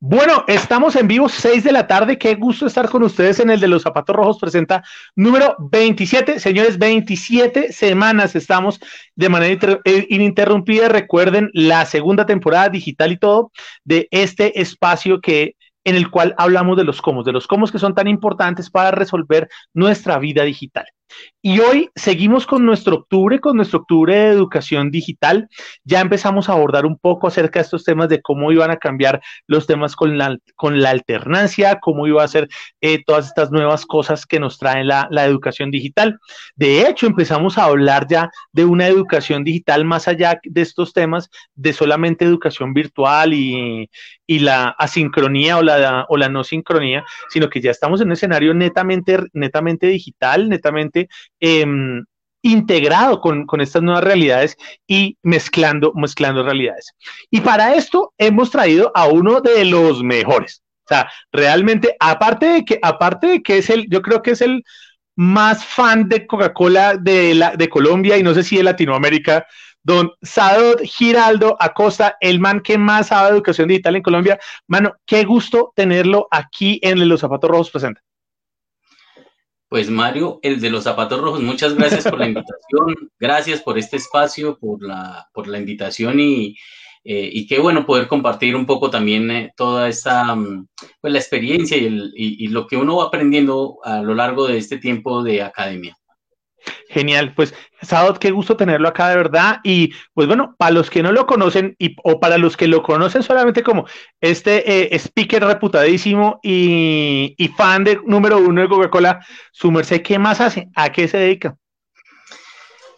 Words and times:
Bueno, 0.00 0.44
estamos 0.46 0.94
en 0.94 1.08
vivo, 1.08 1.28
6 1.28 1.64
de 1.64 1.72
la 1.72 1.88
tarde. 1.88 2.18
Qué 2.18 2.36
gusto 2.36 2.66
estar 2.66 2.88
con 2.88 3.02
ustedes 3.02 3.40
en 3.40 3.50
el 3.50 3.58
de 3.58 3.66
los 3.66 3.82
zapatos 3.82 4.14
rojos. 4.14 4.38
Presenta 4.38 4.84
número 5.16 5.56
27. 5.58 6.38
Señores, 6.38 6.78
27 6.78 7.72
semanas 7.72 8.36
estamos 8.36 8.78
de 9.16 9.28
manera 9.28 9.80
eh, 9.84 10.06
ininterrumpida. 10.08 10.88
Recuerden 10.88 11.50
la 11.52 11.84
segunda 11.84 12.26
temporada 12.26 12.68
digital 12.68 13.10
y 13.10 13.18
todo 13.18 13.50
de 13.82 14.06
este 14.12 14.60
espacio 14.60 15.20
que 15.20 15.56
en 15.82 15.96
el 15.96 16.10
cual 16.10 16.32
hablamos 16.38 16.76
de 16.76 16.84
los 16.84 17.02
cómo, 17.02 17.24
de 17.24 17.32
los 17.32 17.48
cómo 17.48 17.66
que 17.66 17.80
son 17.80 17.96
tan 17.96 18.06
importantes 18.06 18.70
para 18.70 18.92
resolver 18.92 19.48
nuestra 19.74 20.18
vida 20.18 20.44
digital. 20.44 20.86
Y 21.40 21.60
hoy 21.60 21.88
seguimos 21.94 22.46
con 22.46 22.66
nuestro 22.66 22.96
octubre, 22.96 23.38
con 23.40 23.56
nuestro 23.56 23.80
octubre 23.80 24.14
de 24.14 24.28
educación 24.28 24.90
digital. 24.90 25.48
Ya 25.84 26.00
empezamos 26.00 26.48
a 26.48 26.52
abordar 26.52 26.84
un 26.84 26.98
poco 26.98 27.28
acerca 27.28 27.60
de 27.60 27.64
estos 27.64 27.84
temas 27.84 28.08
de 28.08 28.20
cómo 28.20 28.50
iban 28.50 28.70
a 28.70 28.76
cambiar 28.76 29.20
los 29.46 29.66
temas 29.66 29.94
con 29.94 30.18
la, 30.18 30.36
con 30.56 30.80
la 30.80 30.90
alternancia, 30.90 31.78
cómo 31.80 32.06
iba 32.06 32.24
a 32.24 32.28
ser 32.28 32.48
eh, 32.80 33.02
todas 33.04 33.26
estas 33.26 33.50
nuevas 33.50 33.86
cosas 33.86 34.26
que 34.26 34.40
nos 34.40 34.58
trae 34.58 34.84
la, 34.84 35.06
la 35.10 35.24
educación 35.24 35.70
digital. 35.70 36.18
De 36.56 36.88
hecho, 36.88 37.06
empezamos 37.06 37.56
a 37.56 37.64
hablar 37.64 38.06
ya 38.08 38.30
de 38.52 38.64
una 38.64 38.88
educación 38.88 39.44
digital 39.44 39.84
más 39.84 40.08
allá 40.08 40.40
de 40.42 40.60
estos 40.60 40.92
temas 40.92 41.30
de 41.54 41.72
solamente 41.72 42.24
educación 42.24 42.74
virtual 42.74 43.32
y, 43.32 43.88
y 44.26 44.40
la 44.40 44.68
asincronía 44.78 45.56
o 45.56 45.62
la, 45.62 46.04
o 46.08 46.16
la 46.16 46.28
no 46.28 46.42
sincronía, 46.44 47.04
sino 47.30 47.48
que 47.48 47.60
ya 47.60 47.70
estamos 47.70 48.00
en 48.00 48.08
un 48.08 48.12
escenario 48.12 48.54
netamente, 48.54 49.18
netamente 49.32 49.86
digital, 49.86 50.48
netamente 50.48 50.97
em, 51.40 52.04
integrado 52.42 53.20
con, 53.20 53.46
estas 53.60 53.82
nuevas 53.82 54.04
realidades 54.04 54.56
y 54.86 55.16
mezclando, 55.22 55.92
mezclando 55.94 56.42
realidades. 56.42 56.92
Y 57.30 57.40
para 57.40 57.74
esto 57.74 58.12
hemos 58.18 58.50
traído 58.50 58.90
a 58.94 59.06
uno 59.06 59.40
de 59.40 59.64
los 59.64 60.02
mejores. 60.02 60.62
O 60.84 60.88
sea, 60.88 61.10
realmente, 61.32 61.96
aparte 62.00 62.46
de 62.46 62.64
que, 62.64 62.78
aparte 62.80 63.26
de 63.26 63.42
que 63.42 63.58
es 63.58 63.70
el, 63.70 63.86
yo 63.90 64.00
creo 64.02 64.22
que 64.22 64.30
es 64.30 64.40
el 64.40 64.64
más 65.16 65.64
fan 65.64 66.08
de 66.08 66.26
Coca-Cola 66.26 66.96
de, 66.96 67.52
de 67.56 67.68
Colombia 67.68 68.16
y 68.16 68.22
no 68.22 68.34
sé 68.34 68.42
si 68.42 68.56
de 68.56 68.62
Latinoamérica, 68.62 69.46
don 69.82 70.12
Sadot 70.22 70.80
Giraldo 70.82 71.56
Acosta, 71.58 72.16
el 72.20 72.40
man 72.40 72.60
que 72.60 72.78
más 72.78 73.08
sabe 73.08 73.28
de 73.28 73.36
educación 73.36 73.68
digital 73.68 73.96
en 73.96 74.02
Colombia. 74.02 74.38
Mano, 74.66 74.94
qué 75.06 75.24
gusto 75.24 75.72
tenerlo 75.74 76.28
aquí 76.30 76.78
en 76.82 77.06
Los 77.08 77.20
Zapatos 77.20 77.50
Rojos 77.50 77.70
presente. 77.70 78.00
Pues 79.68 79.90
Mario, 79.90 80.40
el 80.42 80.60
de 80.60 80.70
los 80.70 80.84
zapatos 80.84 81.20
rojos, 81.20 81.42
muchas 81.42 81.74
gracias 81.74 82.04
por 82.04 82.18
la 82.18 82.26
invitación, 82.28 83.10
gracias 83.20 83.60
por 83.60 83.78
este 83.78 83.98
espacio, 83.98 84.58
por 84.58 84.82
la, 84.82 85.28
por 85.34 85.46
la 85.46 85.58
invitación 85.58 86.20
y, 86.20 86.56
eh, 87.04 87.28
y 87.30 87.46
qué 87.46 87.58
bueno 87.58 87.84
poder 87.84 88.08
compartir 88.08 88.56
un 88.56 88.64
poco 88.64 88.88
también 88.88 89.30
eh, 89.30 89.52
toda 89.56 89.88
esta, 89.88 90.34
mm, 90.34 90.68
pues 91.02 91.12
la 91.12 91.18
experiencia 91.18 91.76
y, 91.76 91.84
el, 91.84 92.12
y, 92.16 92.44
y, 92.46 92.48
lo 92.48 92.66
que 92.66 92.78
uno 92.78 92.96
va 92.96 93.04
aprendiendo 93.04 93.78
a 93.84 94.00
lo 94.00 94.14
largo 94.14 94.46
de 94.46 94.56
este 94.56 94.78
tiempo 94.78 95.22
de 95.22 95.42
academia. 95.42 95.97
Genial, 96.88 97.34
pues 97.34 97.54
Sadot, 97.82 98.18
qué 98.18 98.30
gusto 98.30 98.56
tenerlo 98.56 98.88
acá 98.88 99.08
de 99.08 99.16
verdad. 99.16 99.60
Y 99.62 99.92
pues 100.14 100.26
bueno, 100.26 100.54
para 100.58 100.72
los 100.72 100.90
que 100.90 101.02
no 101.02 101.12
lo 101.12 101.26
conocen 101.26 101.76
y, 101.78 101.96
o 102.04 102.20
para 102.20 102.38
los 102.38 102.56
que 102.56 102.68
lo 102.68 102.82
conocen 102.82 103.22
solamente 103.22 103.62
como 103.62 103.86
este 104.20 104.94
eh, 104.94 104.98
speaker 104.98 105.44
reputadísimo 105.44 106.40
y, 106.42 107.34
y, 107.36 107.48
fan 107.48 107.84
de 107.84 108.00
número 108.06 108.38
uno 108.38 108.62
de 108.62 108.68
Coca-Cola, 108.68 109.24
su 109.52 109.70
merced, 109.70 110.02
¿qué 110.02 110.18
más 110.18 110.40
hace? 110.40 110.68
¿A 110.74 110.90
qué 110.90 111.08
se 111.08 111.18
dedica? 111.18 111.56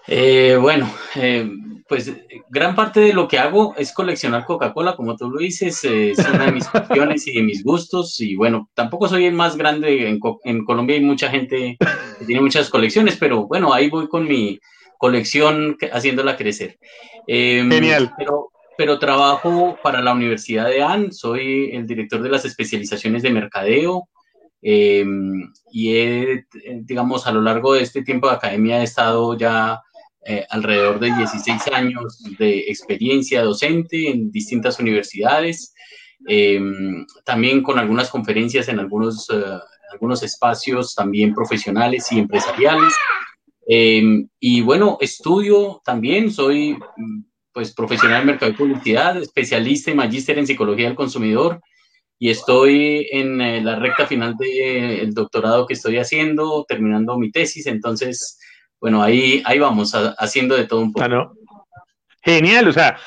Eh, 0.07 0.57
bueno, 0.61 0.93
eh, 1.17 1.49
pues 1.89 2.13
gran 2.49 2.75
parte 2.77 3.01
de 3.01 3.13
lo 3.13 3.27
que 3.27 3.39
hago 3.39 3.75
es 3.77 3.93
coleccionar 3.93 4.45
Coca-Cola, 4.45 4.95
como 4.95 5.17
tú 5.17 5.29
lo 5.29 5.39
dices, 5.39 5.83
eh, 5.85 6.13
es 6.13 6.19
una 6.21 6.47
de 6.47 6.53
mis 6.53 6.67
pasiones 6.69 7.27
y 7.27 7.33
de 7.33 7.43
mis 7.43 7.65
gustos. 7.65 8.21
Y 8.21 8.37
bueno, 8.37 8.71
tampoco 8.75 9.09
soy 9.09 9.27
el 9.27 9.35
más 9.35 9.57
grande. 9.57 10.09
En, 10.09 10.21
en, 10.45 10.65
Colombia 10.65 10.97
hay 10.97 11.03
mucha 11.03 11.29
gente 11.29 11.77
que 12.19 12.25
tiene 12.25 12.41
muchas 12.41 12.71
colecciones, 12.71 13.17
pero 13.17 13.47
bueno, 13.47 13.73
ahí 13.73 13.91
voy 13.91 14.09
con 14.09 14.29
mi 14.29 14.61
colección 14.99 15.77
haciéndola 15.93 16.37
crecer. 16.37 16.79
Em, 17.27 17.71
Genial. 17.71 18.13
Pero, 18.17 18.51
pero 18.79 18.99
trabajo 18.99 19.77
para 19.83 20.01
la 20.01 20.13
Universidad 20.13 20.67
de 20.67 20.83
AN, 20.83 21.13
soy 21.13 21.71
el 21.73 21.87
director 21.89 22.23
de 22.23 22.29
las 22.29 22.45
especializaciones 22.45 23.23
de 23.23 23.31
mercadeo. 23.31 24.09
Em, 24.63 25.51
y 25.73 25.97
he, 25.97 26.45
digamos, 26.83 27.27
a 27.27 27.33
lo 27.33 27.41
largo 27.41 27.75
de 27.75 27.83
este 27.83 28.03
tiempo 28.03 28.29
de 28.29 28.35
academia 28.35 28.81
he 28.81 28.85
estado 28.85 29.37
ya 29.37 29.81
eh, 30.25 30.45
alrededor 30.51 31.01
de 31.01 31.15
16 31.15 31.69
años 31.73 32.23
de 32.39 32.61
experiencia 32.69 33.43
docente 33.43 34.11
en 34.11 34.31
distintas 34.31 34.79
universidades, 34.79 35.75
eh, 36.29 36.61
también 37.25 37.63
con 37.63 37.79
algunas 37.79 38.11
conferencias 38.11 38.69
en 38.69 38.79
algunos, 38.79 39.29
uh, 39.31 39.61
algunos 39.93 40.23
espacios 40.23 40.95
también 40.95 41.35
profesionales 41.35 42.11
y 42.13 42.19
empresariales. 42.19 42.95
Eh, 43.67 44.27
y 44.39 44.61
bueno, 44.63 44.99
estudio 45.01 45.81
también, 45.85 46.31
soy 46.31 46.77
pues 47.53 47.73
profesional 47.73 48.21
en 48.21 48.27
mercado 48.27 48.53
de 48.53 48.59
publicidad, 48.59 49.17
especialista 49.17 49.91
y 49.91 49.95
magíster 49.95 50.39
en 50.39 50.47
psicología 50.47 50.87
del 50.87 50.95
consumidor 50.97 51.61
y 52.23 52.29
estoy 52.29 53.09
en 53.13 53.41
eh, 53.41 53.63
la 53.63 53.77
recta 53.77 54.07
final 54.07 54.37
del 54.37 54.49
de 54.49 55.11
doctorado 55.13 55.67
que 55.67 55.73
estoy 55.73 55.97
haciendo, 55.97 56.67
terminando 56.69 57.17
mi 57.17 57.31
tesis, 57.31 57.67
entonces 57.67 58.39
bueno, 58.81 59.03
ahí, 59.03 59.43
ahí 59.45 59.59
vamos 59.59 59.95
haciendo 60.19 60.57
de 60.57 60.67
todo 60.67 60.81
un 60.81 60.93
poco. 60.93 61.05
Ah, 61.05 61.33
Genial, 62.23 62.69
o 62.69 62.73
sea, 62.73 62.99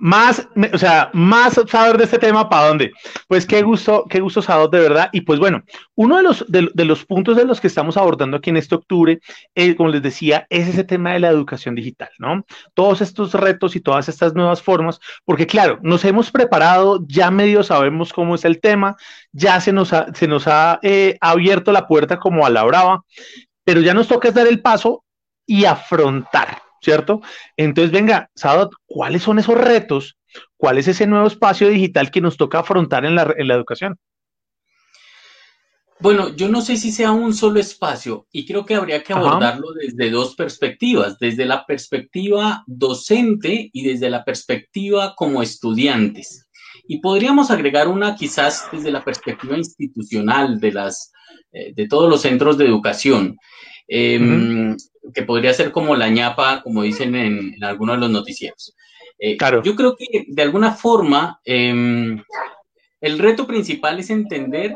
más, 0.00 0.48
o 0.72 0.78
sea, 0.78 1.10
más 1.12 1.60
saber 1.68 1.98
de 1.98 2.04
este 2.04 2.18
tema, 2.18 2.48
¿para 2.48 2.68
dónde? 2.68 2.90
Pues 3.28 3.44
qué 3.44 3.60
gusto, 3.62 4.06
qué 4.08 4.20
gusto 4.20 4.40
saber 4.40 4.70
de 4.70 4.80
verdad. 4.80 5.10
Y 5.12 5.20
pues 5.20 5.38
bueno, 5.38 5.62
uno 5.94 6.16
de 6.16 6.22
los, 6.22 6.44
de, 6.48 6.84
los 6.86 7.04
puntos 7.04 7.36
de 7.36 7.44
los 7.44 7.60
que 7.60 7.66
estamos 7.66 7.98
abordando 7.98 8.38
aquí 8.38 8.48
en 8.48 8.56
este 8.56 8.74
octubre, 8.74 9.20
eh, 9.54 9.76
como 9.76 9.90
les 9.90 10.00
decía, 10.00 10.46
es 10.48 10.68
ese 10.68 10.84
tema 10.84 11.12
de 11.12 11.20
la 11.20 11.28
educación 11.28 11.74
digital, 11.74 12.08
¿no? 12.18 12.46
Todos 12.72 13.02
estos 13.02 13.34
retos 13.34 13.76
y 13.76 13.80
todas 13.80 14.08
estas 14.08 14.34
nuevas 14.34 14.62
formas, 14.62 15.00
porque 15.26 15.46
claro, 15.46 15.78
nos 15.82 16.02
hemos 16.06 16.30
preparado, 16.30 17.04
ya 17.06 17.30
medio 17.30 17.62
sabemos 17.62 18.14
cómo 18.14 18.36
es 18.36 18.46
el 18.46 18.58
tema, 18.58 18.96
ya 19.32 19.60
se 19.60 19.70
nos 19.70 19.92
ha, 19.92 20.06
se 20.14 20.26
nos 20.26 20.48
ha 20.48 20.78
eh, 20.82 21.18
abierto 21.20 21.72
la 21.72 21.86
puerta 21.86 22.18
como 22.18 22.46
a 22.46 22.50
la 22.50 22.64
brava, 22.64 23.04
pero 23.64 23.82
ya 23.82 23.92
nos 23.92 24.08
toca 24.08 24.30
dar 24.30 24.46
el 24.46 24.62
paso 24.62 25.04
y 25.50 25.64
afrontar, 25.64 26.62
¿cierto? 26.80 27.22
Entonces, 27.56 27.90
venga, 27.90 28.30
Sadot, 28.36 28.70
¿cuáles 28.86 29.24
son 29.24 29.40
esos 29.40 29.56
retos? 29.56 30.16
¿Cuál 30.56 30.78
es 30.78 30.86
ese 30.86 31.08
nuevo 31.08 31.26
espacio 31.26 31.68
digital 31.68 32.12
que 32.12 32.20
nos 32.20 32.36
toca 32.36 32.60
afrontar 32.60 33.04
en 33.04 33.16
la, 33.16 33.34
en 33.36 33.48
la 33.48 33.54
educación? 33.54 33.98
Bueno, 35.98 36.28
yo 36.36 36.48
no 36.48 36.60
sé 36.60 36.76
si 36.76 36.92
sea 36.92 37.10
un 37.10 37.34
solo 37.34 37.58
espacio 37.58 38.28
y 38.30 38.46
creo 38.46 38.64
que 38.64 38.76
habría 38.76 39.02
que 39.02 39.12
abordarlo 39.12 39.70
Ajá. 39.70 39.80
desde 39.82 40.10
dos 40.10 40.36
perspectivas, 40.36 41.18
desde 41.18 41.44
la 41.46 41.66
perspectiva 41.66 42.62
docente 42.68 43.70
y 43.72 43.82
desde 43.82 44.08
la 44.08 44.24
perspectiva 44.24 45.14
como 45.16 45.42
estudiantes. 45.42 46.48
Y 46.86 47.00
podríamos 47.00 47.50
agregar 47.50 47.88
una 47.88 48.14
quizás 48.14 48.68
desde 48.70 48.92
la 48.92 49.04
perspectiva 49.04 49.58
institucional 49.58 50.60
de, 50.60 50.72
las, 50.72 51.12
eh, 51.50 51.72
de 51.74 51.88
todos 51.88 52.08
los 52.08 52.20
centros 52.20 52.56
de 52.56 52.66
educación. 52.66 53.36
Eh, 53.88 54.20
uh 54.20 54.22
-huh 54.22 54.89
que 55.14 55.22
podría 55.22 55.52
ser 55.52 55.72
como 55.72 55.96
la 55.96 56.08
ñapa, 56.08 56.62
como 56.62 56.82
dicen 56.82 57.14
en, 57.14 57.54
en 57.54 57.64
algunos 57.64 57.96
de 57.96 58.00
los 58.00 58.10
noticieros. 58.10 58.74
Eh, 59.18 59.36
claro. 59.36 59.62
Yo 59.62 59.76
creo 59.76 59.96
que 59.96 60.24
de 60.28 60.42
alguna 60.42 60.72
forma 60.72 61.40
eh, 61.44 62.16
el 63.00 63.18
reto 63.18 63.46
principal 63.46 63.98
es 63.98 64.08
entender 64.10 64.74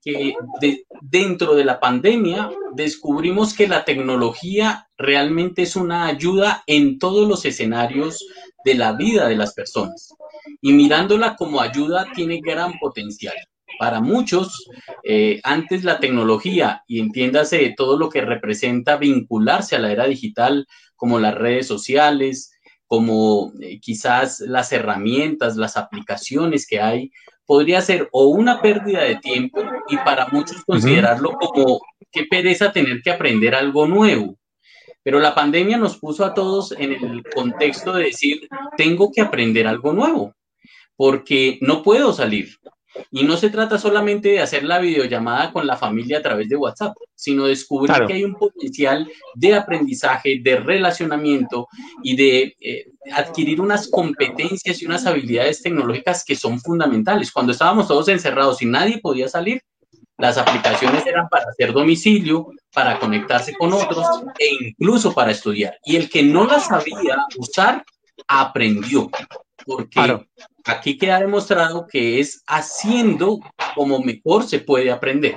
que 0.00 0.34
de, 0.60 0.86
dentro 1.00 1.54
de 1.54 1.64
la 1.64 1.80
pandemia 1.80 2.50
descubrimos 2.74 3.54
que 3.54 3.68
la 3.68 3.84
tecnología 3.84 4.88
realmente 4.96 5.62
es 5.62 5.74
una 5.74 6.06
ayuda 6.06 6.62
en 6.66 6.98
todos 6.98 7.28
los 7.28 7.44
escenarios 7.44 8.24
de 8.64 8.74
la 8.74 8.92
vida 8.92 9.28
de 9.28 9.36
las 9.36 9.52
personas. 9.52 10.14
Y 10.60 10.72
mirándola 10.72 11.34
como 11.34 11.60
ayuda 11.60 12.06
tiene 12.14 12.40
gran 12.40 12.78
potencial 12.78 13.34
para 13.78 14.00
muchos, 14.00 14.68
eh, 15.04 15.40
antes 15.44 15.84
la 15.84 16.00
tecnología, 16.00 16.82
y 16.86 17.00
entiéndase 17.00 17.74
todo 17.76 17.98
lo 17.98 18.08
que 18.08 18.20
representa 18.20 18.96
vincularse 18.96 19.76
a 19.76 19.78
la 19.78 19.92
era 19.92 20.06
digital, 20.06 20.66
como 20.96 21.18
las 21.18 21.34
redes 21.34 21.66
sociales, 21.66 22.52
como 22.86 23.52
eh, 23.60 23.80
quizás 23.80 24.40
las 24.40 24.72
herramientas, 24.72 25.56
las 25.56 25.76
aplicaciones 25.76 26.66
que 26.66 26.80
hay, 26.80 27.10
podría 27.46 27.80
ser 27.80 28.08
o 28.12 28.26
una 28.26 28.60
pérdida 28.60 29.02
de 29.02 29.16
tiempo 29.16 29.62
y 29.88 29.96
para 29.96 30.28
muchos 30.28 30.64
considerarlo 30.64 31.32
como 31.32 31.80
qué 32.10 32.24
pereza 32.24 32.72
tener 32.72 33.02
que 33.02 33.10
aprender 33.10 33.54
algo 33.54 33.86
nuevo. 33.86 34.38
Pero 35.02 35.18
la 35.18 35.34
pandemia 35.34 35.78
nos 35.78 35.98
puso 35.98 36.24
a 36.24 36.34
todos 36.34 36.72
en 36.72 36.92
el 36.92 37.24
contexto 37.34 37.92
de 37.92 38.04
decir, 38.04 38.48
tengo 38.76 39.10
que 39.10 39.20
aprender 39.20 39.66
algo 39.66 39.92
nuevo, 39.92 40.34
porque 40.94 41.58
no 41.60 41.82
puedo 41.82 42.12
salir, 42.12 42.56
Y 43.10 43.24
no 43.24 43.36
se 43.36 43.50
trata 43.50 43.78
solamente 43.78 44.30
de 44.30 44.40
hacer 44.40 44.64
la 44.64 44.78
videollamada 44.78 45.52
con 45.52 45.66
la 45.66 45.76
familia 45.76 46.18
a 46.18 46.22
través 46.22 46.48
de 46.48 46.56
WhatsApp, 46.56 46.94
sino 47.14 47.46
descubrir 47.46 47.94
que 48.06 48.14
hay 48.14 48.24
un 48.24 48.34
potencial 48.34 49.10
de 49.34 49.54
aprendizaje, 49.54 50.40
de 50.42 50.56
relacionamiento 50.56 51.68
y 52.02 52.16
de 52.16 52.56
eh, 52.60 52.86
adquirir 53.12 53.60
unas 53.60 53.88
competencias 53.88 54.82
y 54.82 54.86
unas 54.86 55.06
habilidades 55.06 55.62
tecnológicas 55.62 56.24
que 56.24 56.34
son 56.34 56.60
fundamentales. 56.60 57.32
Cuando 57.32 57.52
estábamos 57.52 57.88
todos 57.88 58.08
encerrados 58.08 58.60
y 58.62 58.66
nadie 58.66 58.98
podía 58.98 59.28
salir, 59.28 59.62
las 60.18 60.38
aplicaciones 60.38 61.04
eran 61.06 61.28
para 61.28 61.46
hacer 61.50 61.72
domicilio, 61.72 62.48
para 62.72 62.98
conectarse 62.98 63.54
con 63.54 63.72
otros 63.72 64.06
e 64.38 64.68
incluso 64.68 65.12
para 65.12 65.32
estudiar. 65.32 65.76
Y 65.84 65.96
el 65.96 66.08
que 66.08 66.22
no 66.22 66.46
las 66.46 66.66
sabía 66.66 67.26
usar, 67.38 67.84
aprendió. 68.28 69.10
Porque 69.64 70.26
aquí 70.64 70.98
queda 70.98 71.20
demostrado 71.20 71.86
que 71.86 72.20
es 72.20 72.42
haciendo 72.46 73.40
como 73.74 74.00
mejor 74.00 74.44
se 74.44 74.58
puede 74.58 74.90
aprender. 74.90 75.36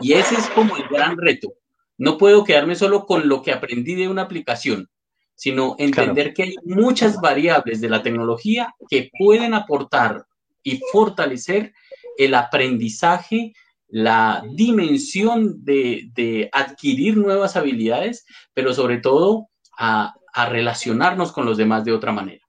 Y 0.00 0.14
ese 0.14 0.34
es 0.34 0.48
como 0.50 0.76
el 0.76 0.88
gran 0.88 1.16
reto. 1.16 1.54
No 1.98 2.18
puedo 2.18 2.44
quedarme 2.44 2.74
solo 2.74 3.06
con 3.06 3.28
lo 3.28 3.42
que 3.42 3.52
aprendí 3.52 3.94
de 3.94 4.08
una 4.08 4.22
aplicación, 4.22 4.88
sino 5.34 5.76
entender 5.78 6.34
que 6.34 6.44
hay 6.44 6.54
muchas 6.64 7.20
variables 7.20 7.80
de 7.80 7.88
la 7.88 8.02
tecnología 8.02 8.74
que 8.88 9.10
pueden 9.18 9.54
aportar 9.54 10.24
y 10.62 10.80
fortalecer 10.90 11.72
el 12.18 12.34
aprendizaje, 12.34 13.52
la 13.88 14.42
dimensión 14.54 15.64
de, 15.64 16.48
adquirir 16.52 17.16
nuevas 17.16 17.56
habilidades, 17.56 18.24
pero 18.54 18.72
sobre 18.74 18.98
todo 18.98 19.48
a, 19.78 20.14
a 20.32 20.48
relacionarnos 20.48 21.32
con 21.32 21.46
los 21.46 21.56
demás 21.56 21.84
de 21.84 21.92
otra 21.92 22.12
manera. 22.12 22.41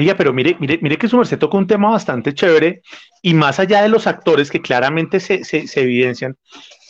Oiga, 0.00 0.16
pero 0.16 0.32
mire, 0.32 0.56
mire, 0.58 0.78
mire 0.80 0.96
que 0.96 1.08
su 1.08 1.18
merced 1.18 1.38
toca 1.38 1.58
un 1.58 1.66
tema 1.66 1.90
bastante 1.90 2.32
chévere 2.32 2.80
y 3.20 3.34
más 3.34 3.60
allá 3.60 3.82
de 3.82 3.90
los 3.90 4.06
actores 4.06 4.50
que 4.50 4.62
claramente 4.62 5.20
se, 5.20 5.42
evidencian, 5.74 6.38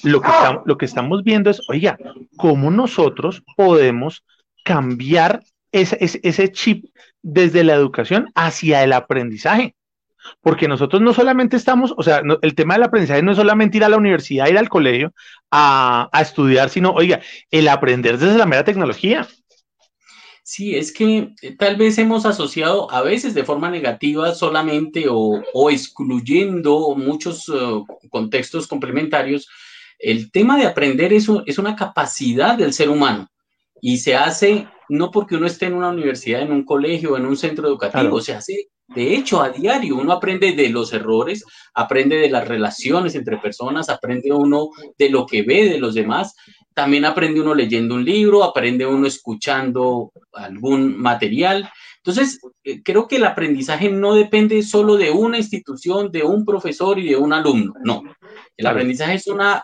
lo 0.05 0.21
que, 0.21 0.29
lo 0.65 0.79
que 0.79 0.85
estamos 0.85 1.25
viendo 1.25 1.51
es, 1.51 1.61
oiga, 1.69 1.99
cómo 2.37 2.71
nosotros 2.71 3.43
podemos 3.57 4.23
cambiar 4.63 5.41
ese, 5.73 5.99
ese, 6.01 6.53
chip 6.53 6.85
desde 7.21 7.65
la 7.65 7.75
educación 7.75 8.31
hacia 8.37 8.85
el 8.85 8.93
aprendizaje. 8.93 9.75
Porque 10.41 10.69
nosotros 10.69 11.03
no 11.03 11.13
solamente 11.13 11.57
estamos, 11.57 11.93
o 11.97 12.05
sea, 12.05 12.23
el 12.43 12.55
tema 12.55 12.75
del 12.75 12.85
aprendizaje 12.85 13.25
no 13.25 13.33
es 13.33 13.39
solamente 13.39 13.79
ir 13.79 13.85
a 13.85 13.89
la 13.89 13.97
universidad, 13.97 14.47
ir 14.47 14.59
al 14.59 14.69
colegio 14.69 15.13
a, 15.51 16.09
a 16.13 16.21
estudiar, 16.21 16.69
sino, 16.69 16.93
oiga, 16.93 17.21
el 17.51 17.67
aprender 17.67 18.19
desde 18.19 18.39
la 18.39 18.47
mera 18.47 18.63
tecnología. 18.63 19.27
Sí, 20.53 20.75
es 20.75 20.93
que 20.93 21.33
eh, 21.43 21.57
tal 21.57 21.77
vez 21.77 21.97
hemos 21.99 22.27
asociado 22.27 22.91
a 22.91 23.03
veces 23.03 23.35
de 23.35 23.45
forma 23.45 23.71
negativa 23.71 24.35
solamente 24.35 25.07
o, 25.09 25.71
excluyendo 25.71 26.93
muchos 26.97 27.49
eh, 27.49 27.53
contextos 28.11 28.67
complementarios. 28.67 29.49
El 30.01 30.33
tema 30.33 30.59
de 30.59 30.67
aprender 30.67 31.13
es, 31.13 31.29
es 31.47 31.59
una 31.59 31.77
capacidad 31.77 32.59
del 32.59 32.73
ser 32.73 32.91
humano 32.91 33.31
y 33.81 33.99
se 33.99 34.17
hace 34.17 34.67
no 34.89 35.13
porque 35.13 35.37
uno 35.37 35.47
esté 35.47 35.67
en 35.67 35.75
una 35.75 35.91
universidad, 35.91 36.43
en 36.43 36.51
un 36.51 36.65
colegio, 36.65 37.17
en 37.17 37.27
un 37.27 37.37
centro 37.37 37.69
educativo, 37.69 38.21
se 38.21 38.35
hace 38.35 38.71
de 38.89 39.15
hecho 39.15 39.41
a 39.41 39.51
diario. 39.51 39.99
Uno 39.99 40.11
aprende 40.11 40.51
de 40.51 40.69
los 40.69 40.93
errores, 40.93 41.45
aprende 41.75 42.17
de 42.17 42.29
las 42.29 42.49
relaciones 42.49 43.15
entre 43.15 43.39
personas, 43.39 43.89
aprende 43.89 44.33
uno 44.33 44.71
de 44.99 45.11
lo 45.11 45.27
que 45.27 45.43
ve 45.43 45.69
de 45.69 45.79
los 45.79 45.95
demás 45.95 46.35
también 46.81 47.05
aprende 47.05 47.43
uno 47.43 47.55
leyendo 47.55 47.95
un 47.95 48.07
libro, 48.07 48.43
aprende 48.43 48.87
uno 48.87 49.07
escuchando 49.07 50.13
algún 50.33 50.97
material. 50.97 51.71
Entonces, 51.99 52.41
eh, 52.65 52.83
creo 52.83 53.07
que 53.07 53.17
el 53.17 53.25
aprendizaje 53.27 53.91
no 53.91 54.15
depende 54.15 54.63
solo 54.63 54.97
de 54.97 55.11
una 55.11 55.37
institución, 55.37 56.11
de 56.11 56.23
un 56.23 56.47
profesor 56.47 56.99
y 56.99 57.07
de 57.07 57.17
un 57.17 57.35
alumno. 57.35 57.75
No, 57.85 58.03
el 58.57 58.67
aprendizaje 58.67 59.13
es 59.13 59.27
una, 59.27 59.63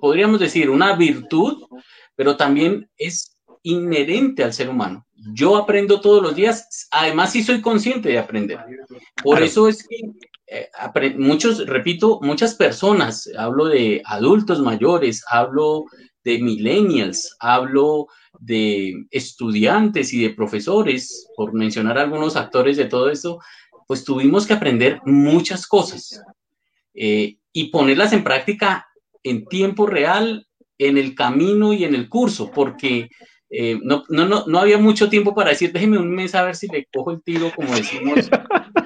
podríamos 0.00 0.40
decir, 0.40 0.70
una 0.70 0.96
virtud, 0.96 1.66
pero 2.16 2.34
también 2.38 2.88
es 2.96 3.36
inherente 3.62 4.42
al 4.42 4.54
ser 4.54 4.70
humano. 4.70 5.06
Yo 5.34 5.58
aprendo 5.58 6.00
todos 6.00 6.22
los 6.22 6.34
días, 6.34 6.88
además 6.90 7.30
sí 7.32 7.42
soy 7.42 7.60
consciente 7.60 8.08
de 8.08 8.20
aprender. 8.20 8.58
Por 9.22 9.42
eso 9.42 9.68
es 9.68 9.86
que 9.86 9.98
eh, 10.46 10.70
muchos, 11.18 11.66
repito, 11.66 12.20
muchas 12.22 12.54
personas, 12.54 13.28
hablo 13.36 13.66
de 13.66 14.00
adultos 14.06 14.60
mayores, 14.62 15.22
hablo 15.28 15.84
de 16.24 16.38
millennials, 16.38 17.36
hablo 17.40 18.06
de 18.38 19.06
estudiantes 19.10 20.12
y 20.12 20.22
de 20.22 20.30
profesores, 20.30 21.28
por 21.36 21.52
mencionar 21.52 21.98
algunos 21.98 22.36
actores 22.36 22.76
de 22.76 22.86
todo 22.86 23.10
esto, 23.10 23.38
pues 23.86 24.04
tuvimos 24.04 24.46
que 24.46 24.52
aprender 24.52 25.00
muchas 25.04 25.66
cosas 25.66 26.22
eh, 26.94 27.38
y 27.52 27.70
ponerlas 27.70 28.12
en 28.12 28.22
práctica 28.24 28.86
en 29.22 29.46
tiempo 29.46 29.86
real, 29.86 30.46
en 30.78 30.98
el 30.98 31.14
camino 31.14 31.72
y 31.72 31.84
en 31.84 31.94
el 31.94 32.08
curso, 32.08 32.50
porque 32.50 33.08
eh, 33.50 33.78
no, 33.82 34.04
no, 34.10 34.26
no, 34.26 34.44
no, 34.46 34.58
había 34.58 34.78
mucho 34.78 35.08
tiempo 35.08 35.34
para 35.34 35.50
decir, 35.50 35.72
déjeme 35.72 35.98
un 35.98 36.10
mes 36.10 36.34
a 36.34 36.44
ver 36.44 36.54
si 36.54 36.68
le 36.68 36.86
cojo 36.92 37.12
el 37.12 37.22
tiro, 37.22 37.50
como 37.54 37.74
decimos. 37.74 38.28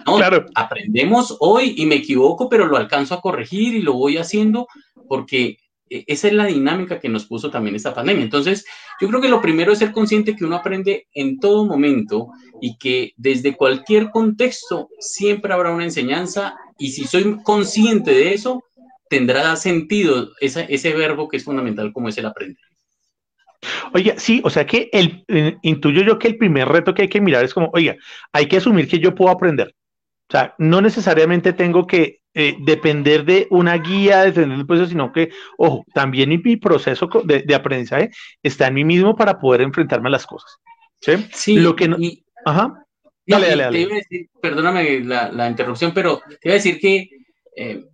No, 0.05 0.17
claro. 0.17 0.47
aprendemos 0.57 1.37
hoy 1.39 1.75
y 1.77 1.87
me 1.87 1.95
equivoco, 1.95 2.49
pero 2.49 2.67
lo 2.67 2.77
alcanzo 2.77 3.15
a 3.15 3.21
corregir 3.21 3.73
y 3.75 3.83
lo 3.83 3.93
voy 3.93 4.17
haciendo 4.17 4.67
porque 5.09 5.59
esa 6.07 6.29
es 6.29 6.35
la 6.35 6.47
dinámica 6.47 6.99
que 6.99 7.09
nos 7.09 7.27
puso 7.27 7.51
también 7.51 7.77
esta 7.77 7.95
pandemia. 7.95 8.23
Entonces, 8.23 8.65
yo 9.01 9.09
creo 9.09 9.21
que 9.21 9.29
lo 9.29 9.41
primero 9.41 9.73
es 9.73 9.79
ser 9.79 9.93
consciente 9.93 10.35
que 10.35 10.45
uno 10.45 10.57
aprende 10.57 11.09
en 11.13 11.39
todo 11.39 11.67
momento 11.67 12.29
y 12.61 12.79
que 12.79 13.13
desde 13.17 13.57
cualquier 13.57 14.11
contexto 14.11 14.89
siempre 14.99 15.53
habrá 15.53 15.73
una 15.73 15.85
enseñanza 15.85 16.55
y 16.79 16.93
si 16.93 17.05
soy 17.05 17.43
consciente 17.43 18.13
de 18.13 18.33
eso, 18.33 18.65
tendrá 19.09 19.55
sentido 19.57 20.31
ese 20.41 20.95
verbo 20.95 21.29
que 21.29 21.37
es 21.37 21.45
fundamental 21.45 21.93
como 21.93 22.09
es 22.09 22.17
el 22.19 22.27
aprender. 22.27 22.63
Oiga, 23.93 24.15
sí, 24.17 24.41
o 24.45 24.51
sea 24.51 24.67
que 24.67 24.89
el, 24.93 25.25
eh, 25.29 25.57
intuyo 25.63 26.03
yo 26.03 26.19
que 26.19 26.29
el 26.29 26.39
primer 26.39 26.69
reto 26.69 26.95
que 26.95 27.03
hay 27.03 27.09
que 27.09 27.21
mirar 27.21 27.45
es 27.45 27.55
como, 27.55 27.71
oiga, 27.73 27.97
hay 28.33 28.47
que 28.47 28.57
asumir 28.57 28.89
que 28.89 28.99
yo 28.99 29.15
puedo 29.15 29.31
aprender. 29.31 29.75
O 30.29 30.33
sea, 30.33 30.55
no 30.59 30.81
necesariamente 30.81 31.53
tengo 31.53 31.87
que 31.87 32.22
eh, 32.35 32.57
depender 32.61 33.27
de 33.27 33.47
una 33.51 33.77
guía, 33.77 34.23
de 34.23 34.33
tener 34.33 34.57
un 34.57 34.67
proceso, 34.67 34.89
sino 34.89 35.13
que, 35.13 35.31
ojo, 35.59 35.85
también 35.93 36.31
mi, 36.31 36.57
proceso 36.57 37.07
de, 37.25 37.55
aprendizaje 37.55 38.11
está 38.43 38.69
en 38.69 38.75
mí 38.75 38.85
mismo 38.85 39.15
para 39.15 39.39
poder 39.39 39.61
enfrentarme 39.61 40.09
a 40.09 40.13
las 40.13 40.27
cosas. 40.27 40.57
Sí, 40.99 41.13
sí 41.33 41.57
lo 41.57 41.77
que 41.77 41.89
no. 41.89 41.99
ajá. 42.47 42.87
Dale, 43.27 43.49
dale, 43.51 43.63
dale. 43.65 44.29
perdóname 44.41 45.01
la, 45.01 45.49
interrupción, 45.49 45.93
pero 45.93 46.23
te 46.41 46.49
iba 46.49 46.55
a 46.55 46.57
decir 46.57 46.81
que 46.81 47.11
eh, 47.55 47.85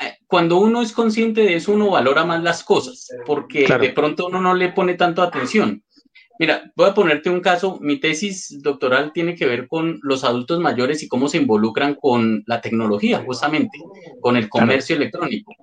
eh, 0.00 0.16
cuando 0.26 0.58
uno 0.58 0.82
es 0.82 0.92
consciente 0.92 1.42
de 1.42 1.54
eso, 1.54 1.72
uno 1.72 1.90
valora 1.90 2.24
más 2.24 2.42
las 2.42 2.64
cosas, 2.64 3.08
porque 3.24 3.64
de 3.80 3.90
pronto 3.90 4.26
uno 4.26 4.40
no 4.40 4.54
le 4.54 4.70
pone 4.70 4.94
tanto 4.94 5.22
atención. 5.22 5.83
Mira, 6.38 6.72
voy 6.74 6.88
a 6.88 6.94
ponerte 6.94 7.30
un 7.30 7.40
caso. 7.40 7.78
Mi 7.80 8.00
tesis 8.00 8.60
doctoral 8.60 9.12
tiene 9.12 9.34
que 9.36 9.46
ver 9.46 9.68
con 9.68 10.00
los 10.02 10.24
adultos 10.24 10.58
mayores 10.58 11.02
y 11.02 11.08
cómo 11.08 11.28
se 11.28 11.38
involucran 11.38 11.94
con 11.94 12.42
la 12.46 12.60
tecnología, 12.60 13.22
justamente, 13.24 13.78
con 14.20 14.36
el 14.36 14.48
comercio 14.48 14.96
electrónico. 14.96 15.54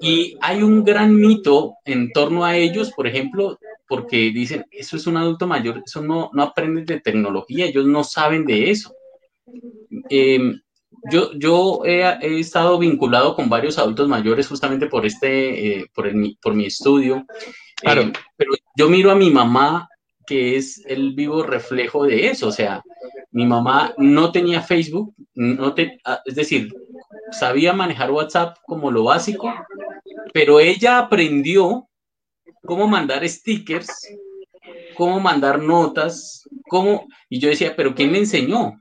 Y 0.00 0.36
hay 0.40 0.62
un 0.62 0.82
gran 0.82 1.14
mito 1.14 1.74
en 1.84 2.10
torno 2.12 2.44
a 2.44 2.56
ellos, 2.56 2.92
por 2.92 3.06
ejemplo, 3.06 3.58
porque 3.88 4.30
dicen, 4.32 4.64
eso 4.72 4.96
es 4.96 5.06
un 5.06 5.16
adulto 5.16 5.46
mayor, 5.46 5.82
eso 5.84 6.02
no, 6.02 6.30
no 6.32 6.42
aprenden 6.42 6.84
de 6.84 7.00
tecnología, 7.00 7.66
ellos 7.66 7.86
no 7.86 8.02
saben 8.02 8.44
de 8.44 8.70
eso. 8.70 8.92
Em, 10.08 10.60
yo, 11.12 11.32
yo 11.34 11.82
he, 11.84 12.40
estado 12.40 12.78
vinculado 12.78 13.36
con 13.36 13.48
varios 13.48 13.78
adultos 13.78 14.08
mayores 14.08 14.48
justamente 14.48 14.86
por 14.86 15.06
este, 15.06 15.80
eh, 15.80 15.86
por, 15.94 16.10
por 16.42 16.54
mi 16.54 16.66
estudio 16.66 17.24
Claro. 17.76 18.02
Eh, 18.02 18.12
pero 18.36 18.52
yo 18.76 18.88
miro 18.88 19.10
a 19.10 19.14
mi 19.14 19.30
mamá, 19.30 19.88
que 20.26 20.56
es 20.56 20.84
el 20.86 21.14
vivo 21.14 21.42
reflejo 21.42 22.04
de 22.04 22.28
eso. 22.28 22.48
O 22.48 22.52
sea, 22.52 22.82
mi 23.30 23.46
mamá 23.46 23.94
no 23.98 24.32
tenía 24.32 24.62
Facebook, 24.62 25.14
no 25.34 25.74
te, 25.74 26.00
ah, 26.04 26.20
es 26.24 26.34
decir, 26.34 26.72
sabía 27.32 27.72
manejar 27.72 28.10
WhatsApp 28.10 28.56
como 28.66 28.90
lo 28.90 29.04
básico, 29.04 29.52
pero 30.32 30.60
ella 30.60 30.98
aprendió 30.98 31.88
cómo 32.64 32.88
mandar 32.88 33.26
stickers, 33.28 33.88
cómo 34.94 35.20
mandar 35.20 35.60
notas, 35.60 36.48
cómo... 36.68 37.06
Y 37.28 37.38
yo 37.38 37.48
decía, 37.48 37.74
pero 37.76 37.94
¿quién 37.94 38.12
le 38.12 38.18
enseñó? 38.18 38.80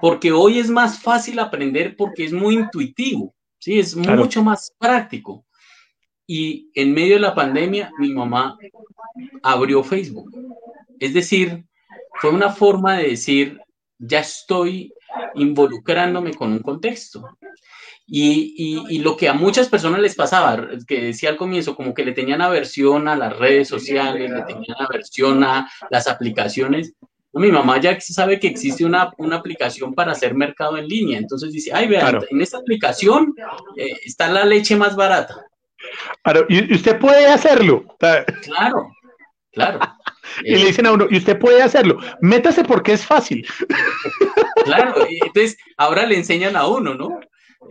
Porque 0.00 0.32
hoy 0.32 0.58
es 0.58 0.70
más 0.70 1.00
fácil 1.00 1.38
aprender 1.38 1.96
porque 1.96 2.24
es 2.24 2.32
muy 2.32 2.54
intuitivo, 2.54 3.34
¿sí? 3.58 3.78
Es 3.78 3.96
mucho 3.96 4.42
más 4.42 4.72
práctico. 4.78 5.44
Y 6.34 6.70
en 6.72 6.94
medio 6.94 7.16
de 7.16 7.20
la 7.20 7.34
pandemia, 7.34 7.92
mi 7.98 8.08
mamá 8.08 8.56
abrió 9.42 9.84
Facebook. 9.84 10.30
Es 10.98 11.12
decir, 11.12 11.66
fue 12.22 12.30
una 12.30 12.48
forma 12.48 12.96
de 12.96 13.10
decir, 13.10 13.60
ya 13.98 14.20
estoy 14.20 14.94
involucrándome 15.34 16.32
con 16.32 16.52
un 16.52 16.60
contexto. 16.60 17.28
Y, 18.06 18.98
lo 19.00 19.14
que 19.14 19.28
a 19.28 19.34
muchas 19.34 19.68
personas 19.68 20.00
les 20.00 20.14
pasaba, 20.14 20.70
que 20.88 21.02
decía 21.02 21.28
al 21.28 21.36
comienzo, 21.36 21.76
como 21.76 21.92
que 21.92 22.06
le 22.06 22.12
tenían 22.12 22.40
aversión 22.40 23.08
a 23.08 23.16
las 23.16 23.38
redes 23.38 23.68
sociales, 23.68 24.30
le 24.30 24.42
tenían 24.44 24.76
aversión 24.78 25.44
a 25.44 25.70
las 25.90 26.08
aplicaciones, 26.08 26.94
mi 27.34 27.52
mamá 27.52 27.78
ya 27.78 28.00
sabe 28.00 28.40
que 28.40 28.46
existe 28.46 28.86
una, 28.86 29.10
una, 29.18 29.36
aplicación 29.36 29.94
para 29.94 30.12
hacer 30.12 30.34
mercado 30.34 30.78
en 30.78 30.88
línea. 30.88 31.18
Entonces 31.18 31.52
dice, 31.52 31.72
ay, 31.74 31.88
vean, 31.88 32.20
en 32.30 32.40
esta 32.40 32.58
aplicación 32.58 33.34
eh, 33.76 33.96
está 34.04 34.30
la 34.30 34.46
leche 34.46 34.76
más 34.76 34.96
barata. 34.96 35.46
Claro, 36.22 36.46
y 36.48 36.74
usted 36.74 36.98
puede 36.98 37.26
hacerlo. 37.26 37.84
Claro, 37.98 38.92
claro. 39.52 39.80
y 40.44 40.56
le 40.56 40.66
dicen 40.66 40.86
a 40.86 40.92
uno, 40.92 41.06
y 41.10 41.18
usted 41.18 41.38
puede 41.38 41.62
hacerlo, 41.62 41.98
métase 42.20 42.64
porque 42.64 42.92
es 42.92 43.04
fácil. 43.04 43.46
Claro, 44.64 44.94
entonces 45.08 45.58
ahora 45.76 46.06
le 46.06 46.14
enseñan 46.14 46.54
a 46.54 46.68
uno, 46.68 46.94
¿no? 46.94 47.18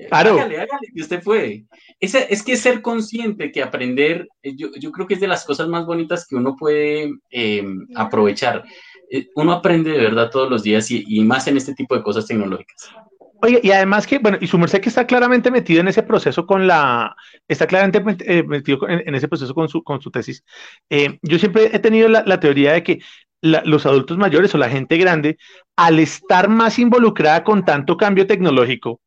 Claro. 0.09 0.33
Hágale, 0.33 0.55
hágale, 0.55 0.87
que 0.93 1.01
usted 1.01 1.23
puede. 1.23 1.65
Es, 2.01 2.15
es 2.15 2.43
que 2.43 2.57
ser 2.57 2.81
consciente 2.81 3.49
que 3.49 3.63
aprender, 3.63 4.27
eh, 4.43 4.55
yo, 4.57 4.71
yo, 4.77 4.91
creo 4.91 5.07
que 5.07 5.13
es 5.13 5.21
de 5.21 5.27
las 5.29 5.45
cosas 5.45 5.69
más 5.69 5.85
bonitas 5.85 6.27
que 6.27 6.35
uno 6.35 6.55
puede 6.57 7.13
em, 7.29 7.87
aprovechar. 7.95 8.65
Eh, 9.09 9.29
uno 9.35 9.53
aprende 9.53 9.91
de 9.91 9.99
verdad 9.99 10.29
todos 10.29 10.49
los 10.49 10.63
días 10.63 10.91
y, 10.91 11.05
y, 11.07 11.23
más 11.23 11.47
en 11.47 11.55
este 11.55 11.73
tipo 11.73 11.95
de 11.95 12.03
cosas 12.03 12.25
tecnológicas. 12.25 12.89
Oye, 13.41 13.59
y 13.63 13.71
además 13.71 14.05
que, 14.05 14.19
bueno, 14.19 14.37
y 14.39 14.47
su 14.47 14.57
merced 14.57 14.81
que 14.81 14.89
está 14.89 15.07
claramente 15.07 15.49
metido 15.49 15.81
en 15.81 15.87
ese 15.87 16.03
proceso 16.03 16.45
con 16.45 16.67
la, 16.67 17.15
está 17.47 17.65
claramente 17.65 18.03
eh, 18.25 18.43
metido 18.43 18.87
en, 18.87 19.15
ese 19.15 19.27
proceso 19.27 19.53
con 19.53 19.67
su, 19.67 19.83
con 19.83 20.01
su 20.01 20.11
tesis. 20.11 20.43
Eh, 20.89 21.17
yo 21.21 21.39
siempre 21.39 21.69
he 21.73 21.79
tenido 21.79 22.07
la, 22.07 22.23
la 22.25 22.39
teoría 22.39 22.73
de 22.73 22.83
que 22.83 22.99
los 23.41 23.85
adultos 23.85 24.17
mayores 24.17 24.53
o 24.53 24.57
la 24.57 24.69
gente 24.69 24.97
grande, 24.97 25.37
al 25.75 25.99
estar 25.99 26.47
más 26.47 26.77
involucrada 26.77 27.43
con 27.43 27.65
tanto 27.65 27.97
cambio 27.97 28.27
tecnológico, 28.27 29.01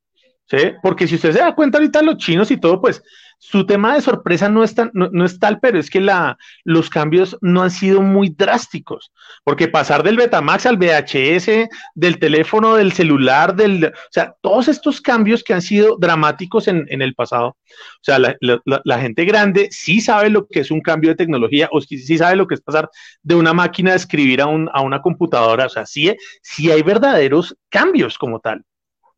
¿sí? 0.46 0.72
Porque 0.82 1.06
si 1.06 1.14
usted 1.14 1.32
se 1.32 1.38
da 1.38 1.54
cuenta 1.54 1.78
ahorita 1.78 2.02
los 2.02 2.16
chinos 2.16 2.50
y 2.50 2.56
todo, 2.56 2.80
pues 2.80 3.02
su 3.38 3.66
tema 3.66 3.94
de 3.94 4.00
sorpresa 4.00 4.48
no 4.48 4.64
es, 4.64 4.74
tan, 4.74 4.90
no, 4.94 5.08
no, 5.12 5.24
es 5.24 5.38
tal, 5.38 5.60
pero 5.60 5.78
es 5.78 5.90
que 5.90 6.00
la, 6.00 6.38
los 6.64 6.90
cambios 6.90 7.36
no 7.40 7.62
han 7.62 7.70
sido 7.70 8.00
muy 8.00 8.30
drásticos, 8.30 9.12
porque 9.44 9.68
pasar 9.68 10.02
del 10.02 10.16
Betamax 10.16 10.66
al 10.66 10.76
VHS, 10.76 11.68
del 11.94 12.18
teléfono, 12.18 12.76
del 12.76 12.92
celular, 12.92 13.54
del, 13.54 13.86
o 13.86 13.92
sea, 14.10 14.34
todos 14.40 14.68
estos 14.68 15.00
cambios 15.00 15.44
que 15.44 15.54
han 15.54 15.62
sido 15.62 15.96
dramáticos 15.98 16.68
en, 16.68 16.86
en 16.88 17.02
el 17.02 17.14
pasado, 17.14 17.48
o 17.48 17.56
sea, 18.02 18.18
la, 18.18 18.36
la, 18.40 18.60
la, 18.64 18.98
gente 18.98 19.24
grande 19.24 19.68
sí 19.70 20.00
sabe 20.00 20.30
lo 20.30 20.46
que 20.46 20.60
es 20.60 20.70
un 20.70 20.80
cambio 20.80 21.10
de 21.10 21.16
tecnología, 21.16 21.68
o 21.72 21.80
sí 21.80 22.18
sabe 22.18 22.36
lo 22.36 22.46
que 22.46 22.54
es 22.54 22.60
pasar 22.60 22.88
de 23.22 23.34
una 23.34 23.52
máquina 23.52 23.90
de 23.90 23.96
escribir 23.96 24.40
a, 24.40 24.46
un, 24.46 24.70
a 24.72 24.80
una 24.80 25.02
computadora, 25.02 25.66
o 25.66 25.70
sea, 25.70 25.86
sí, 25.86 26.14
sí 26.42 26.70
hay 26.70 26.82
verdaderos 26.82 27.56
cambios 27.68 28.18
como 28.18 28.40
tal. 28.40 28.64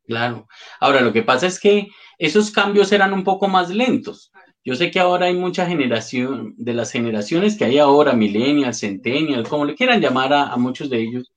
Claro. 0.07 0.47
Ahora, 0.79 1.01
lo 1.01 1.11
que 1.11 1.21
pasa 1.21 1.47
es 1.47 1.59
que 1.59 1.89
esos 2.17 2.51
cambios 2.51 2.91
eran 2.91 3.13
un 3.13 3.23
poco 3.23 3.47
más 3.47 3.69
lentos. 3.69 4.31
Yo 4.63 4.75
sé 4.75 4.91
que 4.91 4.99
ahora 4.99 5.27
hay 5.27 5.33
mucha 5.33 5.65
generación, 5.65 6.53
de 6.57 6.73
las 6.73 6.91
generaciones 6.91 7.57
que 7.57 7.65
hay 7.65 7.77
ahora, 7.77 8.13
millennials, 8.13 8.81
centennials, 8.81 9.47
como 9.47 9.65
le 9.65 9.75
quieran 9.75 10.01
llamar 10.01 10.33
a, 10.33 10.47
a 10.47 10.57
muchos 10.57 10.89
de 10.89 11.01
ellos, 11.01 11.31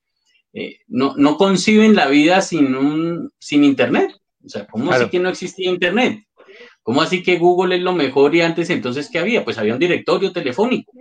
eh, 0.52 0.78
no, 0.88 1.14
no, 1.16 1.36
conciben 1.36 1.94
la 1.94 2.08
vida 2.08 2.40
sin, 2.42 2.74
un, 2.74 3.30
sin 3.38 3.62
Internet. 3.62 4.12
O 4.44 4.48
sea, 4.48 4.66
¿cómo 4.66 4.86
claro. 4.86 5.02
así 5.02 5.10
que 5.10 5.20
no 5.20 5.28
existía 5.28 5.70
Internet? 5.70 6.24
¿Cómo 6.82 7.02
así 7.02 7.22
que 7.22 7.38
Google 7.38 7.76
es 7.76 7.82
lo 7.82 7.92
mejor 7.92 8.34
y 8.34 8.40
antes 8.40 8.70
entonces 8.70 9.08
qué 9.12 9.18
había? 9.18 9.44
Pues 9.44 9.58
había 9.58 9.74
un 9.74 9.78
directorio 9.78 10.32
telefónico. 10.32 10.92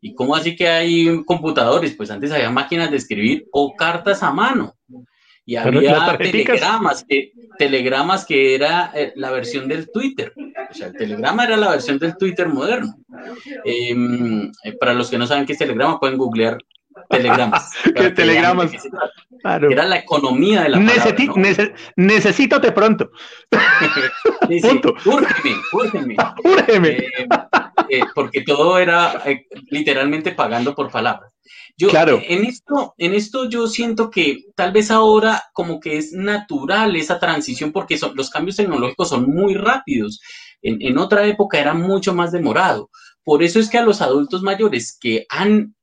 ¿Y 0.00 0.14
cómo 0.14 0.34
así 0.34 0.56
que 0.56 0.68
hay 0.68 1.24
computadores? 1.24 1.94
Pues 1.94 2.10
antes 2.10 2.32
había 2.32 2.50
máquinas 2.50 2.90
de 2.90 2.96
escribir 2.96 3.46
o 3.52 3.76
cartas 3.76 4.22
a 4.22 4.32
mano. 4.32 4.74
Y 5.48 5.56
había 5.56 6.18
telegramas 6.18 7.06
que, 7.08 7.32
telegramas 7.56 8.26
que 8.26 8.54
era 8.54 8.92
eh, 8.94 9.14
la 9.16 9.30
versión 9.30 9.66
del 9.66 9.90
Twitter. 9.90 10.34
O 10.36 10.74
sea, 10.74 10.88
el 10.88 10.92
telegrama 10.92 11.44
era 11.44 11.56
la 11.56 11.70
versión 11.70 11.98
del 11.98 12.18
Twitter 12.18 12.48
moderno. 12.48 12.98
Em, 13.64 14.52
eh, 14.62 14.72
para 14.78 14.92
los 14.92 15.08
que 15.08 15.16
no 15.16 15.26
saben 15.26 15.46
qué 15.46 15.54
es 15.54 15.58
telegrama, 15.58 15.98
pueden 15.98 16.18
googlear 16.18 16.58
telegramas. 17.08 17.70
¿Qué 17.96 18.10
telegramas? 18.10 18.72
Claro. 19.40 19.70
Era 19.70 19.86
la 19.86 19.96
economía 19.96 20.64
de 20.64 20.68
la 20.68 20.78
Necesi 20.80 21.26
palabra, 21.26 21.34
¿no? 21.34 21.42
nece 21.42 21.74
Necesítate 21.96 22.72
pronto. 22.72 23.10
Punto. 24.62 24.94
Úrgeme, 25.06 25.56
úrgeme. 25.72 26.16
Úrgeme. 26.44 26.88
Eh, 26.88 27.28
eh, 27.90 28.00
porque 28.14 28.42
todo 28.42 28.78
era 28.78 29.22
eh, 29.24 29.46
literalmente 29.70 30.32
pagando 30.32 30.74
por 30.74 30.90
palabras. 30.90 31.32
Yo, 31.76 31.88
claro. 31.88 32.20
en, 32.24 32.44
esto, 32.44 32.94
en 32.98 33.14
esto 33.14 33.48
yo 33.48 33.66
siento 33.66 34.10
que 34.10 34.44
tal 34.54 34.72
vez 34.72 34.90
ahora 34.90 35.42
como 35.52 35.80
que 35.80 35.96
es 35.96 36.12
natural 36.12 36.96
esa 36.96 37.18
transición 37.18 37.72
porque 37.72 37.98
son, 37.98 38.14
los 38.14 38.30
cambios 38.30 38.56
tecnológicos 38.56 39.08
son 39.08 39.26
muy 39.30 39.54
rápidos. 39.54 40.20
En, 40.62 40.82
en 40.82 40.98
otra 40.98 41.26
época 41.26 41.58
era 41.58 41.74
mucho 41.74 42.14
más 42.14 42.32
demorado. 42.32 42.90
Por 43.22 43.42
eso 43.42 43.60
es 43.60 43.68
que 43.68 43.78
a 43.78 43.84
los 43.84 44.00
adultos 44.00 44.42
mayores 44.42 44.96
que 44.98 45.26
han 45.28 45.74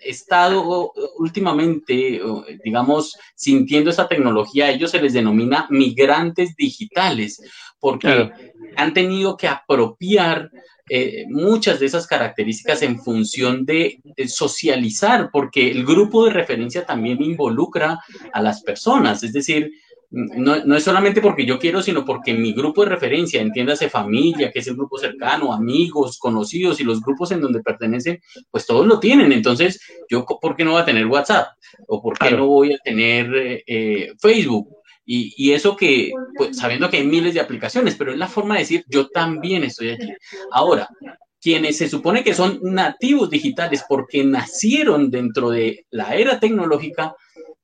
estado 0.00 0.92
últimamente, 1.18 2.20
digamos, 2.64 3.16
sintiendo 3.34 3.90
esa 3.90 4.08
tecnología, 4.08 4.66
a 4.66 4.70
ellos 4.70 4.90
se 4.90 5.00
les 5.00 5.12
denomina 5.12 5.66
migrantes 5.70 6.54
digitales, 6.56 7.40
porque 7.78 8.08
claro. 8.08 8.32
han 8.76 8.92
tenido 8.92 9.36
que 9.36 9.48
apropiar 9.48 10.50
eh, 10.88 11.24
muchas 11.28 11.80
de 11.80 11.86
esas 11.86 12.06
características 12.06 12.82
en 12.82 13.00
función 13.00 13.64
de, 13.64 14.00
de, 14.04 14.28
socializar, 14.28 15.30
porque 15.32 15.70
el 15.70 15.84
grupo 15.84 16.24
de 16.24 16.32
referencia 16.32 16.84
también 16.84 17.22
involucra 17.22 18.00
a 18.32 18.42
las 18.42 18.62
personas, 18.62 19.22
es 19.22 19.32
decir, 19.32 19.72
no, 20.10 20.64
no, 20.64 20.76
es 20.76 20.84
solamente 20.84 21.20
porque 21.20 21.44
yo 21.44 21.58
quiero, 21.58 21.82
sino 21.82 22.04
porque 22.04 22.32
mi 22.32 22.54
grupo 22.54 22.82
de 22.82 22.90
referencia, 22.90 23.42
entiéndase 23.42 23.90
familia, 23.90 24.50
que 24.50 24.60
es 24.60 24.66
el 24.66 24.74
grupo 24.74 24.96
cercano, 24.98 25.52
amigos, 25.52 26.18
conocidos 26.18 26.80
y 26.80 26.84
los 26.84 27.02
grupos 27.02 27.30
en 27.32 27.42
donde 27.42 27.62
pertenecen, 27.62 28.20
pues 28.50 28.64
todos 28.64 28.86
lo 28.86 29.00
tienen. 29.00 29.32
Entonces, 29.32 29.80
yo, 30.08 30.24
¿por 30.24 30.56
qué 30.56 30.64
no 30.64 30.72
voy 30.72 30.80
a 30.80 30.86
tener 30.86 31.06
WhatsApp? 31.06 31.48
¿O 31.86 32.00
por 32.00 32.14
qué 32.14 32.28
claro. 32.28 32.38
no 32.38 32.46
voy 32.46 32.72
a 32.72 32.78
tener 32.78 33.62
eh, 33.66 34.12
Facebook? 34.18 34.77
Y, 35.10 35.32
y, 35.38 35.52
eso 35.52 35.74
que, 35.74 36.12
pues 36.36 36.58
sabiendo 36.58 36.90
que 36.90 36.98
hay 36.98 37.06
miles 37.06 37.32
de 37.32 37.40
aplicaciones, 37.40 37.94
pero 37.96 38.12
es 38.12 38.18
la 38.18 38.28
forma 38.28 38.54
de 38.54 38.60
decir, 38.60 38.84
yo 38.88 39.08
también 39.08 39.64
estoy 39.64 39.92
aquí. 39.92 40.12
Ahora, 40.52 40.86
quienes 41.40 41.78
se 41.78 41.88
supone 41.88 42.22
que 42.22 42.34
son 42.34 42.60
nativos 42.62 43.30
digitales 43.30 43.84
porque 43.88 44.22
nacieron 44.22 45.10
dentro 45.10 45.48
de 45.48 45.86
la 45.90 46.14
era 46.14 46.38
tecnológica, 46.38 47.16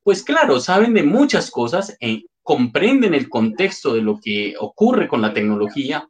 pues 0.02 0.22
claro, 0.22 0.58
saben 0.58 0.94
de 0.94 1.02
muchas 1.02 1.50
cosas, 1.50 1.94
eh, 2.00 2.22
comprenden 2.42 3.12
el 3.12 3.28
contexto 3.28 3.92
de 3.92 4.00
lo 4.00 4.18
que 4.18 4.54
ocurre 4.58 5.06
con 5.06 5.20
la 5.20 5.34
tecnología, 5.34 6.08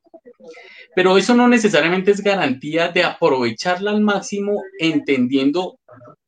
pero 0.94 1.18
eso 1.18 1.34
no 1.34 1.48
necesariamente 1.48 2.12
es 2.12 2.20
garantía 2.20 2.90
de 2.90 3.02
aprovecharla 3.02 3.90
al 3.90 4.02
máximo 4.02 4.62
entendiendo 4.78 5.80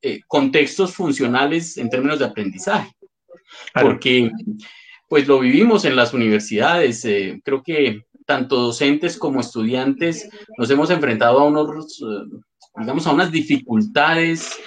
eh, 0.03 0.19
contextos 0.27 0.95
funcionales 0.95 1.77
en 1.77 1.91
términos 1.91 2.19
de 2.19 2.25
aprendizaje. 2.25 2.91
Claro. 3.73 3.89
Porque 3.91 4.31
pues 5.09 5.27
lo 5.27 5.39
vivimos 5.39 5.85
en 5.85 5.97
las 5.97 6.13
universidades, 6.15 7.05
eh, 7.05 7.41
creo 7.45 7.63
que 7.63 8.03
tanto 8.27 8.57
docentes 8.57 9.19
como 9.19 9.41
estudiantes 9.41 10.29
nos 10.59 10.69
hemos 10.71 10.91
enfrentado 10.91 11.39
a 11.39 11.45
unos, 11.45 12.01
eh, 12.03 12.39
digamos, 12.79 13.07
a 13.07 13.13
unas 13.13 13.31
dificultades 13.31 14.59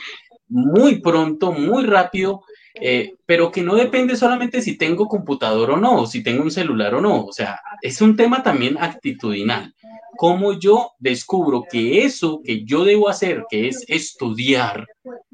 muy 0.47 1.01
pronto, 1.01 1.51
muy 1.51 1.85
rápido, 1.85 2.41
eh, 2.81 3.13
pero 3.25 3.51
que 3.51 3.61
no 3.61 3.75
depende 3.75 4.15
solamente 4.15 4.61
si 4.61 4.77
tengo 4.77 5.07
computador 5.07 5.71
o 5.71 5.77
no, 5.77 6.05
si 6.05 6.23
tengo 6.23 6.43
un 6.43 6.51
celular 6.51 6.95
o 6.95 7.01
no. 7.01 7.25
O 7.25 7.33
sea, 7.33 7.59
es 7.81 8.01
un 8.01 8.15
tema 8.15 8.41
también 8.41 8.77
actitudinal. 8.77 9.73
Cómo 10.17 10.53
yo 10.53 10.93
descubro 10.99 11.65
que 11.69 12.03
eso 12.03 12.41
que 12.43 12.63
yo 12.63 12.85
debo 12.85 13.09
hacer, 13.09 13.43
que 13.49 13.67
es 13.67 13.83
estudiar 13.87 14.85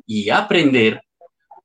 y 0.06 0.30
aprender, 0.30 1.02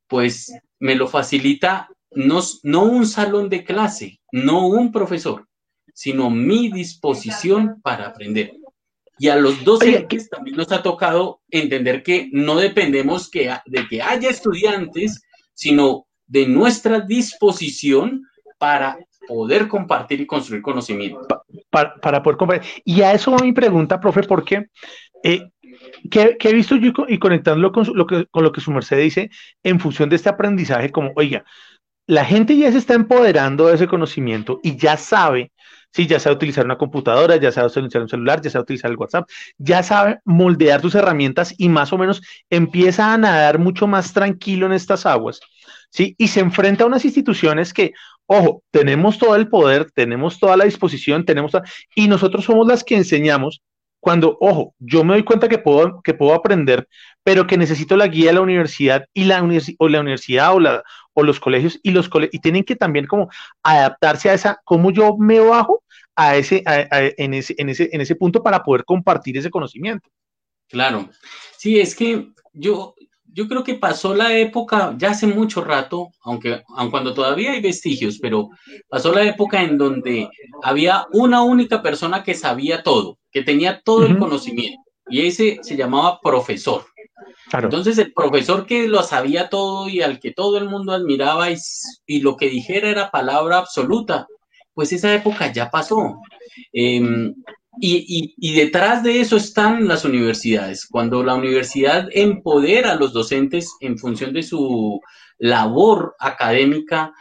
pues 0.07 0.53
me 0.79 0.95
lo 0.95 1.07
facilita 1.07 1.87
no, 2.11 2.41
no 2.63 2.83
un 2.83 3.07
salón 3.07 3.49
de 3.49 3.63
clase, 3.63 4.19
no 4.31 4.67
un 4.67 4.91
profesor, 4.91 5.47
sino 5.93 6.29
mi 6.29 6.69
disposición 6.69 7.81
para 7.81 8.07
aprender. 8.07 8.53
Y 9.17 9.29
a 9.29 9.35
los 9.35 9.63
docentes 9.63 10.29
también 10.29 10.57
nos 10.57 10.71
ha 10.71 10.81
tocado 10.81 11.41
entender 11.49 12.01
que 12.01 12.29
no 12.31 12.55
dependemos 12.55 13.29
que, 13.29 13.53
de 13.65 13.87
que 13.87 14.01
haya 14.01 14.29
estudiantes 14.29 15.21
sino 15.53 16.07
de 16.25 16.47
nuestra 16.47 17.01
disposición 17.01 18.23
para 18.57 18.97
poder 19.27 19.67
compartir 19.67 20.21
y 20.21 20.25
construir 20.25 20.61
conocimiento. 20.61 21.27
Para, 21.69 21.95
para 21.95 22.23
poder 22.23 22.37
compartir. 22.37 22.81
Y 22.83 23.01
a 23.01 23.13
eso 23.13 23.31
va 23.31 23.37
mi 23.39 23.53
pregunta, 23.53 23.99
profe, 23.99 24.23
porque 24.23 24.67
eh, 25.23 25.51
que, 26.09 26.37
que, 26.37 26.49
he 26.49 26.53
visto 26.53 26.75
yo 26.75 26.91
y 27.07 27.19
conectándolo 27.19 27.71
con, 27.71 27.85
su, 27.85 27.93
lo 27.93 28.07
que, 28.07 28.25
con 28.27 28.43
lo 28.43 28.51
que 28.51 28.61
su 28.61 28.71
merced 28.71 28.97
dice 28.97 29.29
en 29.63 29.79
función 29.79 30.09
de 30.09 30.15
este 30.15 30.29
aprendizaje, 30.29 30.89
como, 30.91 31.11
oiga, 31.15 31.45
la 32.11 32.25
gente 32.25 32.57
ya 32.57 32.69
se 32.73 32.77
está 32.77 32.93
empoderando 32.93 33.67
de 33.67 33.75
ese 33.75 33.87
conocimiento 33.87 34.59
y 34.63 34.75
ya 34.75 34.97
sabe, 34.97 35.53
sí, 35.93 36.07
ya 36.07 36.19
sabe 36.19 36.35
utilizar 36.35 36.65
una 36.65 36.77
computadora, 36.77 37.37
ya 37.37 37.53
sabe 37.53 37.67
utilizar 37.67 38.01
un 38.01 38.09
celular, 38.09 38.41
ya 38.41 38.49
sabe 38.49 38.63
utilizar 38.63 38.91
el 38.91 38.97
WhatsApp, 38.97 39.29
ya 39.57 39.81
sabe 39.81 40.19
moldear 40.25 40.81
sus 40.81 40.93
herramientas 40.93 41.55
y 41.57 41.69
más 41.69 41.93
o 41.93 41.97
menos 41.97 42.21
empieza 42.49 43.13
a 43.13 43.17
nadar 43.17 43.59
mucho 43.59 43.87
más 43.87 44.11
tranquilo 44.11 44.65
en 44.65 44.73
estas 44.73 45.05
aguas, 45.05 45.39
¿sí? 45.89 46.13
Y 46.17 46.27
se 46.27 46.41
enfrenta 46.41 46.83
a 46.83 46.87
unas 46.87 47.05
instituciones 47.05 47.73
que, 47.73 47.93
ojo, 48.25 48.61
tenemos 48.71 49.17
todo 49.17 49.37
el 49.37 49.47
poder, 49.47 49.89
tenemos 49.89 50.37
toda 50.37 50.57
la 50.57 50.65
disposición, 50.65 51.23
tenemos, 51.23 51.53
y 51.95 52.09
nosotros 52.09 52.43
somos 52.43 52.67
las 52.67 52.83
que 52.83 52.97
enseñamos, 52.97 53.61
cuando, 54.01 54.35
ojo, 54.41 54.73
yo 54.79 55.03
me 55.03 55.13
doy 55.13 55.23
cuenta 55.23 55.47
que 55.47 55.59
puedo, 55.59 56.01
que 56.01 56.15
puedo 56.15 56.33
aprender, 56.33 56.87
pero 57.23 57.45
que 57.45 57.55
necesito 57.55 57.95
la 57.95 58.07
guía 58.07 58.27
de 58.27 58.33
la 58.33 58.41
universidad 58.41 59.05
y 59.13 59.25
la, 59.25 59.47
o 59.77 59.87
la 59.87 59.99
universidad 60.01 60.55
o, 60.55 60.59
la, 60.59 60.83
o 61.13 61.23
los 61.23 61.39
colegios 61.39 61.79
y 61.83 61.91
los 61.91 62.09
colegios, 62.09 62.33
y 62.33 62.39
tienen 62.39 62.63
que 62.63 62.75
también 62.75 63.05
como 63.05 63.29
adaptarse 63.61 64.31
a 64.31 64.33
esa, 64.33 64.59
cómo 64.65 64.91
yo 64.91 65.15
me 65.17 65.39
bajo 65.39 65.83
a 66.15 66.35
ese, 66.35 66.63
en, 66.65 67.33
ese, 67.35 67.53
en, 67.59 67.69
ese, 67.69 67.89
en 67.93 68.01
ese 68.01 68.15
punto 68.15 68.41
para 68.41 68.63
poder 68.63 68.83
compartir 68.85 69.37
ese 69.37 69.51
conocimiento. 69.51 70.09
Claro, 70.67 71.07
sí, 71.57 71.79
es 71.79 71.95
que 71.95 72.27
yo, 72.53 72.95
yo 73.33 73.47
creo 73.47 73.63
que 73.63 73.75
pasó 73.75 74.13
la 74.13 74.37
época, 74.37 74.93
ya 74.97 75.11
hace 75.11 75.27
mucho 75.27 75.63
rato, 75.63 76.09
aunque 76.21 76.63
aun 76.75 76.91
cuando 76.91 77.13
todavía 77.13 77.53
hay 77.53 77.61
vestigios, 77.61 78.19
pero 78.21 78.49
pasó 78.89 79.13
la 79.13 79.23
época 79.23 79.61
en 79.61 79.77
donde 79.77 80.29
había 80.63 81.05
una 81.13 81.41
única 81.41 81.81
persona 81.81 82.23
que 82.23 82.33
sabía 82.33 82.83
todo, 82.83 83.17
que 83.31 83.43
tenía 83.43 83.81
todo 83.81 84.05
el 84.05 84.17
conocimiento, 84.17 84.81
y 85.09 85.25
ese 85.27 85.59
se 85.61 85.77
llamaba 85.77 86.19
profesor. 86.21 86.85
Entonces 87.53 87.97
el 87.97 88.13
profesor 88.13 88.65
que 88.65 88.87
lo 88.87 89.03
sabía 89.03 89.49
todo 89.49 89.89
y 89.89 90.01
al 90.01 90.19
que 90.19 90.31
todo 90.31 90.57
el 90.57 90.69
mundo 90.69 90.93
admiraba 90.93 91.47
y, 91.51 92.21
lo 92.21 92.37
que 92.37 92.49
dijera 92.49 92.89
era 92.89 93.11
palabra 93.11 93.57
absoluta, 93.57 94.27
pues 94.73 94.93
esa 94.93 95.13
época 95.13 95.51
ya 95.51 95.69
pasó. 95.69 96.15
Em, 96.71 97.33
y, 97.79 98.53
detrás 98.55 99.03
de 99.03 99.21
eso 99.21 99.37
están 99.37 99.87
las 99.87 100.03
universidades. 100.03 100.85
Cuando 100.85 101.23
la 101.23 101.35
universidad 101.35 102.09
empodera 102.11 102.91
a 102.91 102.95
los 102.95 103.13
docentes 103.13 103.75
en 103.79 103.97
función 103.97 104.33
de 104.33 104.43
su 104.43 104.99
labor 105.37 106.15
académica, 106.19 107.13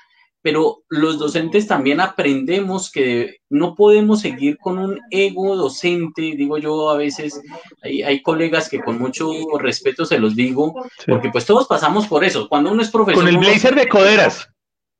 pero 0.42 0.82
los 0.88 1.18
docentes 1.18 1.66
también 1.66 2.00
aprendemos 2.00 2.90
que 2.90 3.36
no 3.50 3.74
podemos 3.74 4.20
seguir 4.20 4.56
con 4.58 4.78
un 4.78 4.98
ego 5.10 5.54
docente, 5.54 6.22
digo 6.22 6.58
yo 6.58 6.90
a 6.90 6.96
veces, 6.96 7.40
hay, 7.82 8.22
colegas 8.22 8.68
que 8.68 8.80
con 8.80 8.98
mucho 8.98 9.30
respeto 9.58 10.04
se 10.04 10.18
los 10.18 10.34
digo, 10.34 10.74
porque 11.06 11.28
pues 11.30 11.44
todos 11.44 11.66
pasamos 11.66 12.06
por 12.06 12.24
eso. 12.24 12.48
Cuando 12.48 12.72
uno 12.72 12.82
es 12.82 12.90
profesor... 12.90 13.22
Con 13.22 13.28
el 13.28 13.38
blazer 13.38 13.74
de 13.74 13.88
coderas. 13.88 14.48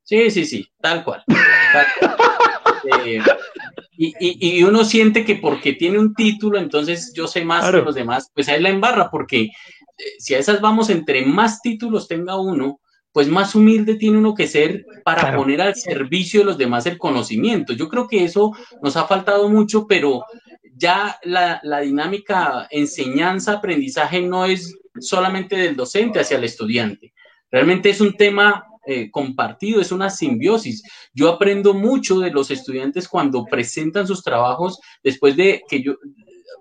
Sí, 0.05 0.31
sí, 0.31 0.45
sí, 0.45 0.69
tal 0.81 1.05
cual. 1.05 1.25
Eh, 3.05 3.21
y, 4.03 4.63
uno 4.63 4.85
siente 4.85 5.27
que 5.27 5.37
porque 5.37 5.75
tiene 5.75 5.99
un 5.99 6.15
título, 6.15 6.59
entonces 6.59 7.13
yo 7.15 7.27
sé 7.27 7.45
más 7.45 7.71
que 7.71 7.83
los 7.83 7.95
demás, 7.95 8.31
pues 8.35 8.49
ahí 8.49 8.61
la 8.61 8.71
embarra, 8.71 9.11
porque 9.11 9.43
eh, 9.43 9.51
si 10.19 10.35
a 10.35 10.39
esas 10.39 10.63
vamos, 10.63 10.89
entre 10.89 11.27
más 11.27 11.61
títulos 11.61 12.09
tenga 12.09 12.41
uno, 12.41 12.81
pues 13.13 13.29
más 13.29 13.55
humilde 13.55 13.97
tiene 13.97 14.17
uno 14.17 14.35
que 14.35 14.47
ser 14.47 14.87
para 15.05 15.37
poner 15.37 15.61
al 15.61 15.75
servicio 15.75 16.41
de 16.41 16.47
los 16.47 16.57
demás 16.57 16.87
el 16.87 16.97
conocimiento. 16.97 17.75
Yo 17.75 17.89
creo 17.89 18.09
que 18.09 18.25
eso 18.25 18.53
nos 18.83 18.97
ha 18.97 19.07
faltado 19.07 19.51
mucho, 19.51 19.87
pero 19.87 20.25
ya 20.77 21.19
la, 21.25 21.61
la 21.63 21.81
dinámica 21.81 22.69
enseñanza-aprendizaje 22.71 24.23
no 24.23 24.47
es 24.47 24.79
solamente 24.99 25.57
del 25.57 25.77
docente 25.77 26.21
hacia 26.21 26.39
el 26.39 26.45
estudiante. 26.45 27.13
Realmente 27.51 27.91
es 27.91 28.01
un 28.01 28.17
tema 28.17 28.65
eh, 28.87 29.11
compartido, 29.11 29.81
es 29.81 29.93
una 29.93 30.11
simbiosis. 30.11 30.83
Yo 31.13 31.29
aprendo 31.29 31.75
mucho 31.75 32.19
de 32.19 32.31
los 32.31 32.51
estudiantes 32.51 33.09
cuando 33.09 33.45
presentan 33.45 34.07
sus 34.07 34.23
trabajos 34.23 34.81
después 35.03 35.37
de 35.37 35.63
que 35.69 35.83
yo, 35.83 35.97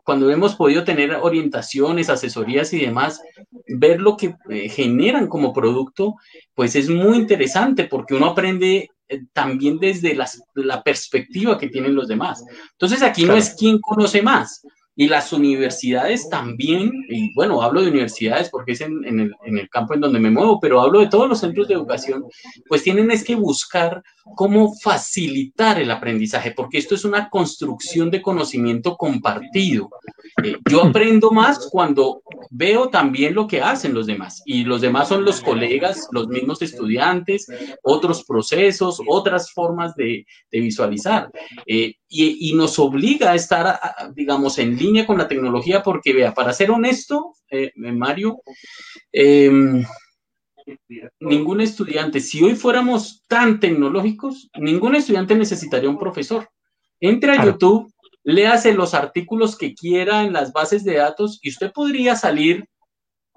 cuando 0.03 0.29
hemos 0.31 0.55
podido 0.55 0.83
tener 0.83 1.13
orientaciones, 1.13 2.09
asesorías 2.09 2.73
y 2.73 2.79
demás, 2.79 3.21
ver 3.67 4.01
lo 4.01 4.17
que 4.17 4.35
eh, 4.49 4.69
generan 4.69 5.27
como 5.27 5.53
producto, 5.53 6.15
pues 6.53 6.75
es 6.75 6.89
muy 6.89 7.17
interesante 7.17 7.85
porque 7.85 8.15
uno 8.15 8.27
aprende 8.27 8.89
eh, 9.07 9.21
también 9.33 9.77
desde 9.77 10.15
la 10.55 10.83
perspectiva 10.83 11.57
que 11.57 11.69
tienen 11.69 11.95
los 11.95 12.07
demás. 12.07 12.43
Entonces 12.71 13.01
aquí 13.01 13.25
no 13.25 13.35
es 13.35 13.55
quién 13.57 13.79
conoce 13.79 14.21
más, 14.21 14.61
y 14.99 15.07
las 15.07 15.31
universidades 15.31 16.29
también, 16.29 16.91
y 17.07 17.33
bueno, 17.33 17.61
hablo 17.61 17.81
de 17.81 17.87
universidades 17.87 18.49
porque 18.49 18.73
es 18.73 18.81
en, 18.81 19.05
el, 19.05 19.33
en, 19.45 19.57
el, 19.57 19.69
campo 19.69 19.93
en 19.93 20.01
donde 20.01 20.19
me 20.19 20.29
muevo, 20.29 20.59
pero 20.59 20.81
hablo 20.81 20.99
de 20.99 21.07
todos 21.07 21.29
los 21.29 21.39
centros 21.39 21.69
de 21.69 21.75
educación, 21.75 22.25
pues 22.67 22.83
tienen 22.83 23.09
es 23.09 23.23
que 23.23 23.35
buscar 23.35 24.03
cómo 24.35 24.73
facilitar 24.75 25.79
el 25.79 25.91
aprendizaje, 25.91 26.51
porque 26.51 26.77
esto 26.77 26.95
es 26.95 27.05
una 27.05 27.29
construcción 27.29 28.09
de 28.11 28.21
conocimiento 28.21 28.95
compartido. 28.95 29.89
Eh, 30.43 30.55
yo 30.69 30.83
aprendo 30.85 31.31
más 31.31 31.67
cuando 31.71 32.21
veo 32.49 32.89
también 32.89 33.35
lo 33.35 33.47
que 33.47 33.61
hacen 33.61 33.93
los 33.93 34.07
demás, 34.07 34.41
y 34.45 34.63
los 34.63 34.81
demás 34.81 35.07
son 35.07 35.25
los 35.25 35.41
colegas, 35.41 36.07
los 36.11 36.27
mismos 36.27 36.61
estudiantes, 36.61 37.47
otros 37.83 38.23
procesos, 38.23 39.01
otras 39.07 39.51
formas 39.51 39.95
de, 39.95 40.25
de 40.51 40.59
visualizar. 40.59 41.29
Eh, 41.65 41.95
y, 42.07 42.49
y, 42.49 42.53
nos 42.55 42.79
obliga 42.79 43.31
a 43.31 43.35
estar, 43.35 43.79
digamos, 44.15 44.57
en 44.57 44.75
línea 44.75 45.05
con 45.05 45.17
la 45.17 45.27
tecnología 45.27 45.83
porque, 45.83 46.11
vea, 46.11 46.33
para 46.33 46.53
ser 46.53 46.71
honesto, 46.71 47.35
eh, 47.51 47.71
eh, 47.75 47.91
Mario, 47.91 48.41
em, 49.11 49.83
ningún 51.19 51.61
estudiante, 51.61 52.19
si 52.19 52.43
hoy 52.43 52.55
fuéramos 52.55 53.23
tan 53.27 53.59
tecnológicos, 53.59 54.49
ningún 54.55 54.95
estudiante 54.95 55.35
necesitaría 55.35 55.89
un 55.89 55.97
profesor. 55.97 56.49
Entre 56.99 57.31
a 57.31 57.45
YouTube, 57.45 57.91
léase 58.23 58.73
los 58.73 58.93
artículos 58.93 59.57
que 59.57 59.73
quiera 59.73 60.23
en 60.23 60.33
las 60.33 60.51
bases 60.51 60.83
de 60.83 60.95
datos 60.95 61.39
y 61.41 61.49
usted 61.49 61.71
podría 61.71 62.15
salir, 62.15 62.65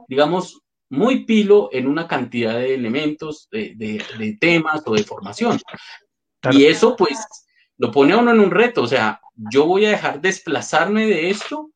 digamos, 0.08 0.60
muy 0.90 1.24
pilo 1.24 1.70
en 1.72 1.86
una 1.86 2.06
cantidad 2.06 2.54
de 2.54 2.74
elementos, 2.74 3.48
de, 3.50 4.36
temas 4.40 4.82
o 4.84 4.94
de 4.94 5.04
formación. 5.04 5.58
Y 6.50 6.66
eso, 6.66 6.96
pues, 6.96 7.18
lo 7.78 7.90
pone 7.90 8.12
a 8.12 8.18
uno 8.18 8.32
en 8.32 8.40
un 8.40 8.50
reto, 8.50 8.82
o 8.82 8.86
sea, 8.86 9.20
yo 9.34 9.66
voy 9.66 9.86
a 9.86 9.90
dejar 9.90 10.20
desplazarme 10.20 11.06
de 11.06 11.30
esto 11.30 11.71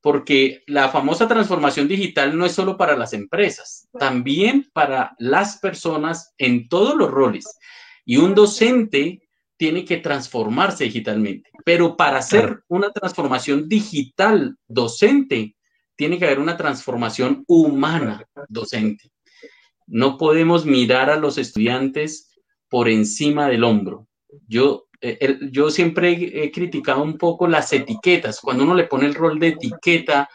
porque 0.00 0.62
la 0.66 0.88
famosa 0.88 1.28
transformación 1.28 1.88
digital 1.88 2.36
no 2.36 2.46
es 2.46 2.52
solo 2.52 2.76
para 2.76 2.96
las 2.96 3.12
empresas, 3.12 3.88
también 3.98 4.68
para 4.72 5.14
las 5.18 5.58
personas 5.58 6.34
en 6.38 6.68
todos 6.68 6.96
los 6.96 7.10
roles. 7.10 7.58
Y 8.04 8.16
un 8.18 8.34
docente 8.34 9.22
tiene 9.56 9.84
que 9.84 9.96
transformarse 9.96 10.84
digitalmente, 10.84 11.50
pero 11.64 11.96
para 11.96 12.18
hacer 12.18 12.62
una 12.68 12.90
transformación 12.90 13.68
digital 13.68 14.56
docente, 14.68 15.56
tiene 15.96 16.18
que 16.18 16.26
haber 16.26 16.38
una 16.38 16.56
transformación 16.56 17.44
humana 17.48 18.24
docente. 18.48 19.10
No 19.86 20.18
podemos 20.18 20.66
mirar 20.66 21.10
a 21.10 21.16
los 21.16 21.38
estudiantes 21.38 22.30
por 22.68 22.88
encima 22.88 23.48
del 23.48 23.64
hombro. 23.64 24.06
Yo 24.46 24.85
eh, 25.08 25.38
yo 25.50 25.70
siempre 25.70 26.12
he, 26.12 26.50
criticado 26.50 27.02
un 27.02 27.18
poco 27.18 27.46
las 27.46 27.72
etiquetas. 27.72 28.40
Cuando 28.40 28.64
uno 28.64 28.74
le 28.74 28.84
pone 28.84 29.06
el 29.06 29.14
rol 29.14 29.38
de 29.38 29.48
etiqueta, 29.48 30.28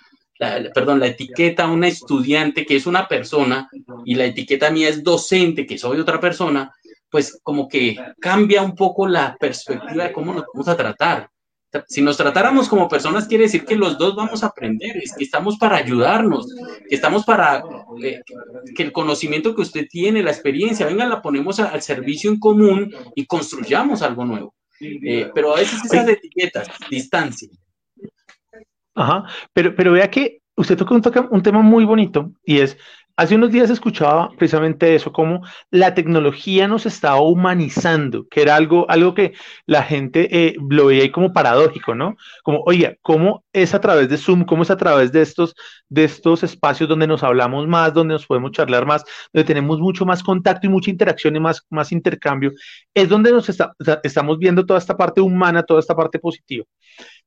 perdón, 0.73 0.99
la 0.99 1.07
etiqueta 1.07 1.65
a 1.65 1.71
una 1.71 1.87
estudiante 1.87 2.65
que 2.65 2.75
es 2.75 2.87
una 2.87 3.07
persona 3.07 3.69
y 4.05 4.15
la 4.15 4.25
etiqueta 4.25 4.71
mía 4.71 4.89
es 4.89 5.03
docente, 5.03 5.65
que 5.65 5.77
soy 5.77 5.99
otra 5.99 6.19
persona, 6.19 6.71
pues 7.09 7.39
como 7.43 7.67
que 7.67 7.95
cambia 8.19 8.63
un 8.63 8.73
poco 8.75 9.07
la 9.07 9.35
perspectiva 9.39 10.05
de 10.05 10.13
cómo 10.13 10.33
nos 10.33 10.45
vamos 10.53 10.67
a 10.67 10.77
tratar. 10.77 11.29
Si 11.87 12.01
nos 12.01 12.17
tratáramos 12.17 12.67
como 12.67 12.89
personas, 12.89 13.27
quiere 13.27 13.45
decir 13.45 13.63
que 13.63 13.75
los 13.75 13.97
dos 13.97 14.15
vamos 14.15 14.43
a 14.43 14.47
aprender, 14.47 14.97
es 14.97 15.13
que 15.15 15.23
estamos 15.23 15.57
para 15.57 15.77
ayudarnos, 15.77 16.53
que 16.89 16.95
estamos 16.95 17.23
para 17.23 17.63
eh, 18.03 18.19
que 18.75 18.83
el 18.83 18.91
conocimiento 18.91 19.55
que 19.55 19.61
usted 19.61 19.87
tiene, 19.89 20.21
la 20.21 20.31
experiencia, 20.31 20.85
venga, 20.85 21.05
la 21.05 21.21
ponemos 21.21 21.59
al 21.59 21.81
servicio 21.81 22.29
en 22.29 22.39
común 22.39 22.93
y 23.15 23.25
construyamos 23.25 24.01
algo 24.01 24.25
nuevo. 24.25 24.53
Eh, 24.81 25.29
pero 25.33 25.53
a 25.53 25.59
veces 25.59 25.83
esas 25.85 26.07
etiquetas, 26.07 26.67
distancia. 26.89 27.49
Ajá, 28.95 29.25
pero, 29.53 29.75
pero 29.75 29.93
vea 29.93 30.09
que 30.09 30.41
usted 30.55 30.77
toca 30.77 30.93
un, 30.93 31.01
un 31.31 31.43
tema 31.43 31.61
muy 31.61 31.85
bonito 31.85 32.31
y 32.43 32.59
es 32.59 32.77
Hace 33.15 33.35
unos 33.35 33.51
días 33.51 33.69
escuchaba 33.69 34.29
precisamente 34.37 34.95
eso, 34.95 35.11
como 35.11 35.41
la 35.69 35.93
tecnología 35.93 36.67
nos 36.67 36.85
estaba 36.85 37.21
humanizando, 37.21 38.27
que 38.29 38.41
era 38.41 38.55
algo, 38.55 38.89
algo 38.89 39.13
que 39.13 39.33
la 39.65 39.83
gente 39.83 40.27
eh, 40.31 40.55
lo 40.69 40.87
veía 40.87 41.11
como 41.11 41.33
paradójico, 41.33 41.93
¿no? 41.93 42.15
Como, 42.43 42.61
oye, 42.65 42.97
¿cómo 43.01 43.43
es 43.53 43.73
a 43.73 43.81
través 43.81 44.09
de 44.09 44.17
Zoom, 44.17 44.45
cómo 44.45 44.63
es 44.63 44.71
a 44.71 44.77
través 44.77 45.11
de 45.11 45.21
estos, 45.21 45.55
de 45.89 46.05
estos 46.05 46.43
espacios 46.43 46.87
donde 46.89 47.07
nos 47.07 47.23
hablamos 47.23 47.67
más, 47.67 47.93
donde 47.93 48.13
nos 48.13 48.25
podemos 48.25 48.51
charlar 48.51 48.85
más, 48.85 49.03
donde 49.33 49.45
tenemos 49.45 49.79
mucho 49.79 50.05
más 50.05 50.23
contacto 50.23 50.67
y 50.67 50.69
mucha 50.69 50.89
interacción 50.89 51.35
y 51.35 51.39
más, 51.39 51.65
más 51.69 51.91
intercambio, 51.91 52.51
es 52.93 53.09
donde 53.09 53.31
nos 53.31 53.47
estamos 54.03 54.37
viendo 54.39 54.65
toda 54.65 54.79
esta 54.79 54.97
parte 54.97 55.21
humana, 55.21 55.63
toda 55.63 55.79
esta 55.79 55.95
parte 55.95 56.19
positiva. 56.19 56.65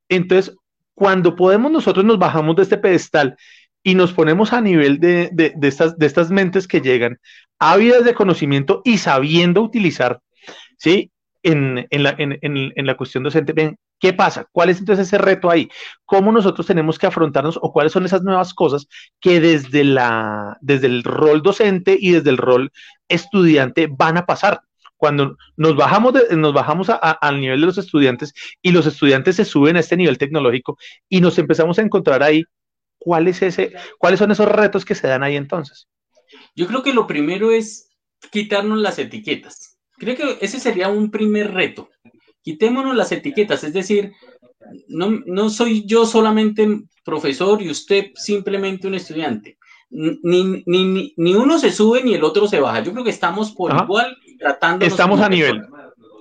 Entonces, 0.08 0.54
cuando 0.94 1.34
podemos 1.34 1.70
nosotros 1.72 2.04
nos 2.04 2.18
bajamos 2.18 2.56
de 2.56 2.62
este 2.62 2.78
pedestal 2.78 3.36
y 3.84 3.94
nos 3.94 4.14
ponemos 4.14 4.52
a 4.52 4.62
nivel 4.62 4.98
de, 4.98 5.30
estas, 5.62 5.96
de 5.98 6.06
estas 6.06 6.30
mentes 6.30 6.66
que 6.66 6.80
llegan 6.80 7.20
ávidas 7.58 8.04
de 8.04 8.14
conocimiento 8.14 8.80
y 8.82 8.98
sabiendo 8.98 9.62
utilizar, 9.62 10.20
¿sí? 10.78 11.12
En, 11.42 11.86
la, 11.90 12.14
en, 12.18 12.86
la, 12.86 12.96
cuestión 12.96 13.22
docente, 13.22 13.52
ven, 13.52 13.76
¿qué 14.00 14.14
pasa? 14.14 14.46
¿Cuál 14.50 14.70
es 14.70 14.78
entonces 14.78 15.06
ese 15.06 15.18
reto 15.18 15.50
ahí? 15.50 15.68
¿Cómo 16.06 16.32
nosotros 16.32 16.66
tenemos 16.66 16.98
que 16.98 17.06
afrontarnos 17.06 17.58
o 17.60 17.70
cuáles 17.70 17.92
son 17.92 18.06
esas 18.06 18.22
nuevas 18.22 18.54
cosas 18.54 18.86
que 19.20 19.40
desde, 19.40 19.84
la, 19.84 20.56
desde 20.62 20.86
el 20.86 21.04
rol 21.04 21.42
docente 21.42 21.98
y 22.00 22.12
desde 22.12 22.30
el 22.30 22.38
rol 22.38 22.72
estudiante 23.08 23.88
van 23.90 24.16
a 24.16 24.24
pasar? 24.24 24.62
cuando 24.96 25.36
nos 25.58 25.76
bajamos, 25.76 26.14
nos 26.30 26.54
bajamos 26.54 26.88
al 26.88 27.38
nivel 27.38 27.60
de 27.60 27.66
los 27.66 27.76
estudiantes 27.76 28.32
y 28.62 28.70
los 28.70 28.86
estudiantes 28.86 29.36
se 29.36 29.44
suben 29.44 29.76
a 29.76 29.80
este 29.80 29.98
nivel 29.98 30.16
tecnológico 30.16 30.78
y 31.10 31.20
nos 31.20 31.36
empezamos 31.36 31.78
a 31.78 31.82
encontrar 31.82 32.22
ahí 32.22 32.44
cuál 33.04 33.28
es 33.28 33.42
ese, 33.42 33.72
cuáles 33.98 34.18
son 34.18 34.30
esos 34.30 34.48
retos 34.48 34.84
que 34.84 34.94
se 34.94 35.06
dan 35.06 35.22
ahí 35.22 35.36
entonces. 35.36 35.86
Yo 36.56 36.66
creo 36.66 36.82
que 36.82 36.94
lo 36.94 37.06
primero 37.06 37.52
es 37.52 37.90
quitarnos 38.30 38.78
las 38.78 38.98
etiquetas. 38.98 39.78
Creo 39.98 40.16
que 40.16 40.38
ese 40.40 40.58
sería 40.58 40.88
un 40.88 41.10
primer 41.10 41.52
reto. 41.52 41.90
Quitémonos 42.42 42.96
las 42.96 43.12
etiquetas, 43.12 43.62
es 43.62 43.74
decir, 43.74 44.12
no, 44.88 45.22
no 45.26 45.50
soy 45.50 45.86
yo 45.86 46.06
solamente 46.06 46.66
profesor 47.04 47.60
y 47.62 47.70
usted 47.70 48.06
simplemente 48.14 48.88
un 48.88 48.94
estudiante. 48.94 49.58
Ni, 49.90 50.64
ni, 50.66 51.14
ni, 51.16 51.34
uno 51.34 51.58
se 51.58 51.70
sube 51.70 52.02
ni 52.02 52.14
el 52.14 52.24
otro 52.24 52.48
se 52.48 52.58
baja. 52.58 52.82
Yo 52.82 52.92
creo 52.92 53.04
que 53.04 53.10
estamos 53.10 53.52
por 53.52 53.70
igual 53.70 54.16
tratando. 54.38 54.84
Estamos 54.84 55.20
a 55.20 55.28
nivel. 55.28 55.62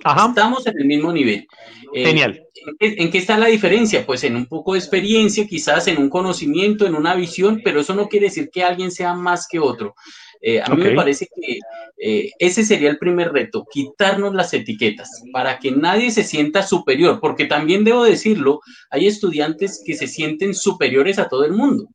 Estamos 0.04 0.66
en 0.66 0.78
el 0.78 0.86
mismo 0.86 1.12
nivel. 1.12 1.46
Eh, 1.94 2.04
Genial. 2.04 2.44
¿en 2.80 3.10
qué, 3.10 3.18
está 3.18 3.38
la 3.38 3.46
diferencia? 3.46 4.04
Pues 4.04 4.24
en 4.24 4.36
un 4.36 4.46
poco 4.46 4.72
de 4.72 4.78
experiencia, 4.78 5.46
quizás 5.46 5.86
en 5.88 5.98
un 5.98 6.08
conocimiento, 6.08 6.86
en 6.86 6.94
una 6.94 7.14
visión, 7.14 7.60
pero 7.64 7.80
eso 7.80 7.94
no 7.94 8.08
quiere 8.08 8.26
decir 8.26 8.50
que 8.50 8.64
alguien 8.64 8.90
sea 8.90 9.14
más 9.14 9.46
que 9.48 9.58
otro. 9.58 9.94
Eh, 10.40 10.60
a 10.60 10.68
mí 10.68 10.82
me 10.82 10.94
parece 10.94 11.26
que 11.26 11.58
eh, 11.96 12.30
ese 12.38 12.64
sería 12.64 12.90
el 12.90 12.98
primer 12.98 13.32
reto, 13.32 13.64
quitarnos 13.70 14.34
las 14.34 14.52
etiquetas 14.52 15.22
para 15.32 15.58
que 15.58 15.70
nadie 15.70 16.10
se 16.10 16.22
sienta 16.22 16.62
superior, 16.62 17.18
porque 17.20 17.46
también 17.46 17.82
debo 17.82 18.04
decirlo, 18.04 18.60
hay 18.90 19.06
estudiantes 19.06 19.82
que 19.84 19.94
se 19.94 20.06
sienten 20.06 20.54
superiores 20.54 21.18
a 21.18 21.28
todo 21.28 21.44
el 21.44 21.52
mundo. 21.52 21.88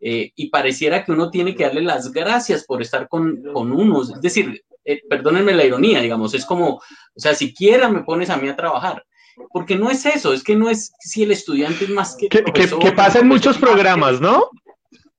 Eh, 0.00 0.30
y 0.36 0.48
pareciera 0.48 1.04
que 1.04 1.10
uno 1.10 1.28
tiene 1.28 1.56
que 1.56 1.64
darle 1.64 1.82
las 1.82 2.12
gracias 2.12 2.64
por 2.64 2.82
estar 2.82 3.08
con, 3.08 3.42
con 3.52 3.72
uno. 3.72 4.02
Es 4.02 4.20
decir, 4.20 4.62
perdónenme 5.08 5.54
la 5.54 5.64
ironía, 5.64 6.00
digamos, 6.00 6.34
es 6.34 6.44
como, 6.44 6.74
o 6.76 6.80
sea, 7.20 7.34
siquiera 7.34 7.88
me 7.88 8.02
pones 8.02 8.30
a 8.30 8.36
mí 8.36 8.48
a 8.48 8.56
trabajar 8.56 9.04
porque 9.52 9.76
no 9.76 9.90
es 9.90 10.04
eso, 10.06 10.32
es 10.32 10.42
que 10.42 10.56
no 10.56 10.68
es 10.68 10.92
si 11.00 11.22
el 11.22 11.30
estudiante 11.30 11.84
es 11.84 11.90
más 11.90 12.16
que... 12.16 12.28
Que, 12.28 12.42
que, 12.42 12.92
pasa 12.92 13.20
en 13.20 13.28
muchos 13.28 13.58
programas, 13.58 14.20
¿no? 14.20 14.50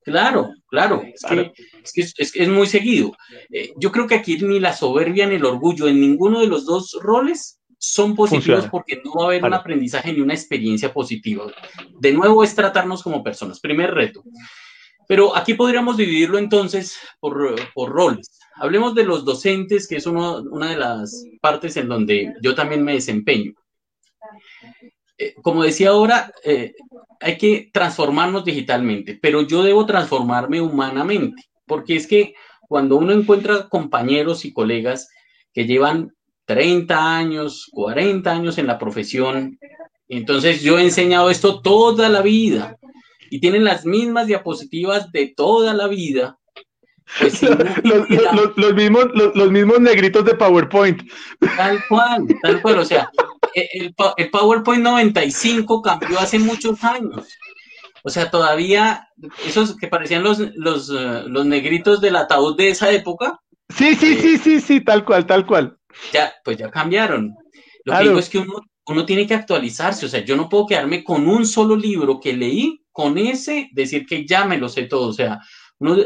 Claro, 0.04 0.50
claro, 0.68 1.04
es, 1.04 1.94
Que, 1.94 2.02
es, 2.02 2.50
muy 2.50 2.68
seguido. 2.68 3.16
Eh, 3.52 3.74
yo 3.78 3.92
creo 3.92 4.08
que 4.08 4.16
aquí 4.16 4.38
ni 4.40 4.60
la 4.60 4.74
soberbia 4.74 5.28
ni 5.28 5.36
el 5.36 5.46
orgullo 5.46 5.88
en 5.88 6.00
ninguno 6.00 6.40
de 6.40 6.48
los 6.48 6.66
dos 6.66 6.98
roles 7.02 7.60
son 7.78 8.16
positivos 8.16 8.68
porque 8.70 9.02
no 9.04 9.14
va 9.14 9.24
a 9.24 9.28
haber 9.28 9.44
un 9.44 9.54
aprendizaje 9.54 10.12
ni 10.12 10.22
una 10.22 10.34
experiencia 10.34 10.92
positiva. 10.92 11.46
De 12.00 12.12
nuevo 12.12 12.44
es 12.44 12.56
tratarnos 12.56 13.04
como 13.04 13.24
personas, 13.24 13.60
primer 13.60 13.94
reto. 13.94 14.24
Pero 15.08 15.36
aquí 15.36 15.54
podríamos 15.54 15.98
dividirlo 15.98 16.38
entonces 16.38 16.98
por, 17.20 17.56
por 17.74 17.90
roles. 17.90 18.39
Hablemos 18.60 18.96
de 18.96 19.06
los 19.06 19.26
docentes, 19.26 19.88
que 19.88 19.98
es 19.98 20.06
una 20.06 20.70
de 20.70 20.78
las 20.78 21.26
partes 21.42 21.78
en 21.78 21.88
donde 21.88 22.34
yo 22.42 22.56
también 22.56 22.84
me 22.84 22.94
desempeño. 22.94 23.54
Eh, 25.18 25.36
como 25.42 25.64
decía 25.64 25.90
ahora, 25.90 26.32
eh, 26.44 26.74
hay 27.20 27.38
que 27.38 27.70
transformarnos 27.74 28.46
digitalmente, 28.46 29.20
pero 29.22 29.42
yo 29.42 29.64
debo 29.64 29.86
transformarme 29.86 30.62
humanamente, 30.62 31.44
porque 31.66 31.96
es 31.98 32.08
que 32.08 32.36
cuando 32.62 32.96
uno 32.96 33.12
encuentra 33.12 33.68
compañeros 33.68 34.46
y 34.46 34.54
colegas 34.54 35.10
que 35.54 35.66
llevan 35.66 36.14
30 36.46 37.18
años, 37.18 37.68
40 37.72 38.32
años 38.32 38.58
en 38.58 38.68
la 38.68 38.80
profesión, 38.80 39.60
entonces 40.08 40.62
yo 40.62 40.80
he 40.80 40.84
enseñado 40.84 41.30
esto 41.30 41.62
toda 41.62 42.10
la 42.10 42.22
vida 42.22 42.78
y 43.30 43.40
tienen 43.40 43.64
las 43.64 43.86
mismas 43.86 44.28
diapositivas 44.28 45.12
de 45.12 45.28
toda 45.36 45.74
la 45.74 45.88
vida. 45.88 46.39
Pues 47.18 47.42
los, 47.42 48.74
mismos, 48.76 49.06
los 49.14 49.52
mismos 49.52 49.80
negritos 49.80 50.24
de 50.26 50.36
PowerPoint. 50.36 51.02
Tal 51.58 51.84
cual, 51.88 52.28
tal 52.42 52.62
cual. 52.62 52.80
O 52.80 52.86
sea, 52.86 53.10
el, 53.54 53.96
PowerPoint 54.32 54.84
95 54.84 55.82
cambió 55.82 56.20
hace 56.20 56.38
muchos 56.40 56.84
años. 56.84 57.28
O 58.04 58.10
sea, 58.10 58.30
todavía 58.30 59.10
esos 59.46 59.76
que 59.76 59.88
parecían 59.88 60.24
los, 60.24 60.40
los, 60.56 60.90
eh, 60.90 61.24
los 61.26 61.46
negritos 61.46 62.00
del 62.00 62.16
ataúd 62.16 62.56
de 62.56 62.70
esa 62.70 62.92
época. 62.92 63.40
Sí, 63.70 63.96
sí, 63.96 64.16
sí, 64.16 64.38
sí, 64.38 64.62
sí, 64.62 64.82
tal 64.82 65.04
cual, 65.04 65.26
tal 65.26 65.46
cual. 65.46 65.78
Ya, 66.14 66.34
pues 66.44 66.58
ya 66.58 66.70
cambiaron. 66.70 67.36
Lo 67.84 67.98
que 67.98 68.04
digo 68.04 68.20
es 68.20 68.30
que 68.30 68.38
uno, 68.38 68.62
uno 68.86 69.06
tiene 69.06 69.28
que 69.28 69.34
actualizarse. 69.34 70.06
O 70.06 70.10
sea, 70.10 70.24
yo 70.24 70.36
no 70.36 70.48
puedo 70.48 70.68
quedarme 70.68 71.04
con 71.04 71.28
un 71.28 71.46
solo 71.46 71.76
libro 71.76 72.20
que 72.20 72.34
leí, 72.34 72.82
con 72.92 73.18
ese, 73.18 73.70
decir 73.74 74.06
que 74.06 74.26
ya 74.26 74.46
me 74.46 74.58
lo 74.58 74.70
sé 74.70 74.84
todo. 74.84 75.08
O 75.08 75.14
sea, 75.14 75.40
uno, 75.80 75.98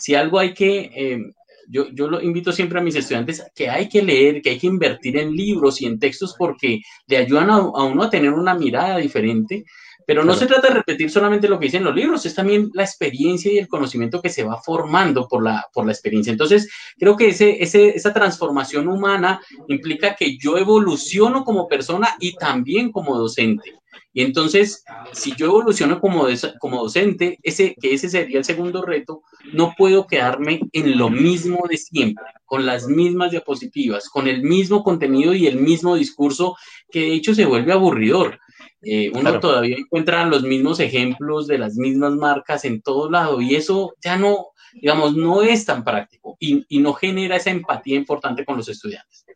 si 0.00 0.14
algo 0.14 0.38
hay 0.38 0.54
que 0.54 0.90
eh, 0.94 1.32
yo, 1.70 1.88
yo 1.92 2.08
lo 2.08 2.20
invito 2.20 2.52
siempre 2.52 2.80
a 2.80 2.82
mis 2.82 2.96
estudiantes 2.96 3.44
que 3.54 3.70
hay 3.70 3.88
que 3.88 4.02
leer, 4.02 4.42
que 4.42 4.50
hay 4.50 4.58
que 4.58 4.66
invertir 4.66 5.16
en 5.16 5.32
libros 5.32 5.80
y 5.80 5.86
en 5.86 5.98
textos 5.98 6.34
porque 6.36 6.80
le 7.06 7.16
ayudan 7.16 7.50
a, 7.50 7.60
uno 7.60 8.02
a 8.02 8.10
tener 8.10 8.32
una 8.32 8.54
mirada 8.54 8.96
diferente. 8.96 9.64
Pero 10.06 10.24
no 10.24 10.34
se 10.34 10.46
trata 10.46 10.68
de 10.68 10.74
repetir 10.74 11.08
solamente 11.08 11.48
lo 11.48 11.60
que 11.60 11.66
dicen 11.66 11.84
los 11.84 11.94
libros, 11.94 12.26
es 12.26 12.34
también 12.34 12.70
la 12.74 12.82
experiencia 12.82 13.52
y 13.52 13.58
el 13.58 13.68
conocimiento 13.68 14.20
que 14.20 14.30
se 14.30 14.42
va 14.42 14.60
formando 14.60 15.28
por 15.28 15.44
la, 15.44 15.68
por 15.72 15.86
la 15.86 15.92
experiencia. 15.92 16.32
Entonces, 16.32 16.68
creo 16.98 17.16
que 17.16 17.28
ese, 17.28 17.62
ese, 17.62 17.90
esa 17.90 18.12
transformación 18.12 18.88
humana 18.88 19.40
implica 19.68 20.16
que 20.16 20.36
yo 20.36 20.58
evoluciono 20.58 21.44
como 21.44 21.68
persona 21.68 22.16
y 22.18 22.34
también 22.34 22.90
como 22.90 23.16
docente. 23.16 23.79
Y 24.12 24.22
entonces, 24.22 24.84
si 25.12 25.34
yo 25.36 25.46
evoluciono 25.46 26.00
como, 26.00 26.26
como 26.58 26.82
docente, 26.82 27.38
ese, 27.42 27.76
que 27.80 27.94
ese 27.94 28.08
sería 28.08 28.38
el 28.38 28.44
segundo 28.44 28.82
reto, 28.82 29.22
no 29.52 29.74
puedo 29.76 30.06
quedarme 30.06 30.60
en 30.72 30.98
lo 30.98 31.10
mismo 31.10 31.64
de 31.68 31.76
siempre, 31.76 32.24
con 32.44 32.66
las 32.66 32.88
mismas 32.88 33.30
diapositivas, 33.30 34.08
con 34.08 34.26
el 34.26 34.42
mismo 34.42 34.82
contenido 34.82 35.32
y 35.32 35.46
el 35.46 35.56
mismo 35.56 35.94
discurso, 35.94 36.56
que 36.90 37.00
de 37.00 37.14
hecho 37.14 37.34
se 37.34 37.46
vuelve 37.46 37.72
aburridor. 37.72 38.40
Eh, 38.82 39.12
uno 39.14 39.38
todavía 39.38 39.76
encuentra 39.76 40.24
los 40.26 40.42
mismos 40.42 40.80
ejemplos 40.80 41.46
de 41.46 41.58
las 41.58 41.76
mismas 41.76 42.14
marcas 42.14 42.64
en 42.64 42.80
todo 42.80 43.10
lado 43.10 43.40
y 43.42 43.54
eso 43.54 43.94
ya 44.02 44.16
no, 44.16 44.48
digamos, 44.72 45.14
no 45.14 45.42
es 45.42 45.66
tan 45.66 45.84
práctico 45.84 46.36
y, 46.40 46.64
y 46.68 46.78
no 46.78 46.94
genera 46.94 47.36
esa 47.36 47.50
empatía 47.50 47.96
importante 47.96 48.44
con 48.44 48.56
los 48.56 48.68
estudiantes. 48.68 49.26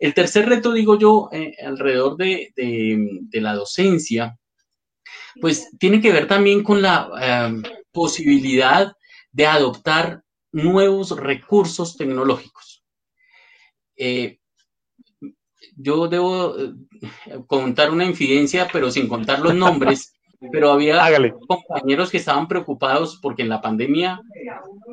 El 0.00 0.14
tercer 0.14 0.48
reto, 0.48 0.72
digo 0.72 0.98
yo, 0.98 1.28
eh, 1.30 1.54
alrededor 1.62 2.16
de, 2.16 2.52
la 3.32 3.54
docencia, 3.54 4.38
pues 5.40 5.68
tiene 5.78 6.00
que 6.00 6.10
ver 6.10 6.26
también 6.26 6.62
con 6.64 6.80
la 6.80 7.10
em, 7.20 7.62
posibilidad 7.92 8.94
de 9.30 9.46
adoptar 9.46 10.22
nuevos 10.52 11.10
recursos 11.16 11.98
tecnológicos. 11.98 12.82
Eh, 13.94 14.38
yo 15.76 16.08
debo 16.08 16.56
eh, 16.58 16.72
contar 17.46 17.90
una 17.90 18.06
infidencia, 18.06 18.68
pero 18.72 18.90
sin 18.90 19.06
contar 19.06 19.40
los 19.40 19.54
nombres. 19.54 20.14
Pero 20.52 20.72
había 20.72 21.02
compañeros 21.46 22.10
que 22.10 22.16
estaban 22.16 22.48
preocupados 22.48 23.18
porque 23.20 23.42
en 23.42 23.48
la 23.48 23.60
pandemia 23.60 24.20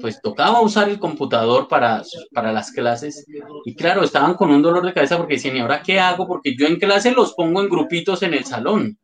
pues 0.01 0.21
tocaba 0.21 0.62
usar 0.62 0.89
el 0.89 0.99
computador 0.99 1.67
para, 1.67 2.03
para 2.33 2.51
las 2.51 2.71
clases 2.71 3.25
y 3.65 3.75
claro, 3.75 4.03
estaban 4.03 4.33
con 4.33 4.51
un 4.51 4.62
dolor 4.62 4.86
de 4.86 4.93
cabeza 4.93 5.17
porque 5.17 5.36
decían, 5.36 5.55
¿y 5.55 5.60
ahora 5.60 5.81
qué 5.81 5.99
hago? 5.99 6.27
Porque 6.27 6.55
yo 6.57 6.67
en 6.67 6.77
clase 6.77 7.12
los 7.12 7.33
pongo 7.33 7.62
en 7.62 7.69
grupitos 7.69 8.23
en 8.23 8.33
el 8.33 8.43
salón 8.43 8.97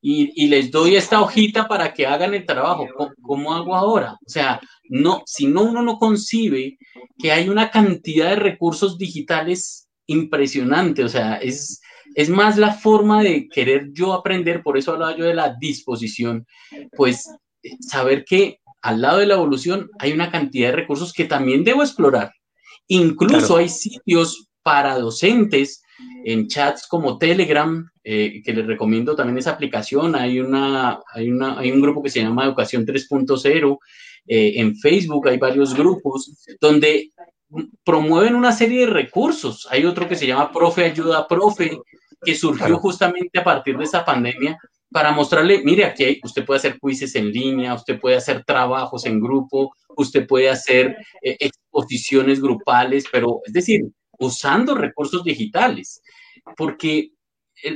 y, 0.00 0.44
y 0.44 0.48
les 0.48 0.70
doy 0.70 0.94
esta 0.94 1.20
hojita 1.20 1.66
para 1.66 1.92
que 1.92 2.06
hagan 2.06 2.34
el 2.34 2.46
trabajo. 2.46 2.86
¿Cómo, 2.96 3.12
¿Cómo, 3.22 3.54
hago 3.54 3.74
ahora? 3.74 4.18
O 4.24 4.28
sea, 4.28 4.60
no, 4.88 5.22
si 5.26 5.46
no 5.46 5.62
uno 5.62 5.82
no 5.82 5.98
concibe 5.98 6.78
que 7.18 7.32
hay 7.32 7.48
una 7.48 7.70
cantidad 7.70 8.30
de 8.30 8.36
recursos 8.36 8.96
digitales 8.98 9.88
impresionante, 10.06 11.04
o 11.04 11.08
sea, 11.08 11.36
es, 11.36 11.80
es 12.14 12.28
más 12.28 12.56
la 12.56 12.72
forma 12.72 13.22
de 13.22 13.48
querer 13.48 13.90
yo 13.92 14.12
aprender, 14.12 14.62
por 14.62 14.76
eso 14.76 14.92
hablaba 14.92 15.16
yo 15.16 15.24
de 15.24 15.34
la 15.34 15.54
disposición, 15.58 16.46
pues 16.96 17.28
saber 17.80 18.24
que 18.24 18.58
al 18.82 19.00
lado 19.02 19.18
de 19.18 19.26
la 19.26 19.34
evolución 19.34 19.90
hay 19.98 20.12
una 20.12 20.30
cantidad 20.30 20.70
de 20.70 20.76
recursos 20.76 21.12
que 21.12 21.24
también 21.24 21.64
debo 21.64 21.82
explorar. 21.82 22.32
Incluso 22.88 23.56
hay 23.56 23.68
sitios 23.68 24.48
para 24.62 24.98
docentes 24.98 25.82
en 26.24 26.48
chats 26.48 26.86
como 26.86 27.18
Telegram, 27.18 27.88
eh, 28.02 28.42
que 28.44 28.52
les 28.52 28.66
recomiendo 28.66 29.14
también 29.14 29.38
esa 29.38 29.52
aplicación. 29.52 30.14
Hay, 30.16 30.40
una, 30.40 31.00
hay, 31.12 31.30
una, 31.30 31.58
hay 31.58 31.70
un 31.70 31.80
grupo 31.80 32.02
que 32.02 32.10
se 32.10 32.20
llama 32.20 32.44
Educación 32.44 32.86
3.0. 32.86 33.78
Eh, 34.26 34.52
en 34.56 34.76
Facebook 34.76 35.28
hay 35.28 35.38
varios 35.38 35.74
grupos 35.74 36.46
donde 36.60 37.10
promueven 37.84 38.34
una 38.34 38.52
serie 38.52 38.86
de 38.86 38.92
recursos. 38.92 39.66
Hay 39.70 39.84
otro 39.84 40.08
que 40.08 40.16
se 40.16 40.26
llama 40.26 40.52
Profe 40.52 40.84
Ayuda 40.84 41.26
Profe, 41.26 41.78
que 42.22 42.34
surgió 42.34 42.76
justamente 42.78 43.38
a 43.38 43.44
partir 43.44 43.76
de 43.76 43.84
esa 43.84 44.04
pandemia 44.04 44.58
para 44.90 45.12
mostrarle, 45.12 45.62
mire, 45.64 45.84
aquí 45.84 46.20
usted 46.24 46.44
puede 46.44 46.58
hacer 46.58 46.78
quizzes 46.80 47.14
en 47.14 47.30
línea, 47.30 47.74
usted 47.74 48.00
puede 48.00 48.16
hacer 48.16 48.44
trabajos 48.44 49.06
en 49.06 49.20
grupo, 49.20 49.72
usted 49.96 50.26
puede 50.26 50.50
hacer 50.50 50.96
eh, 51.22 51.36
exposiciones 51.38 52.40
grupales, 52.40 53.04
pero 53.10 53.40
es 53.44 53.52
decir, 53.52 53.82
usando 54.18 54.74
recursos 54.74 55.22
digitales, 55.22 56.02
porque 56.56 57.12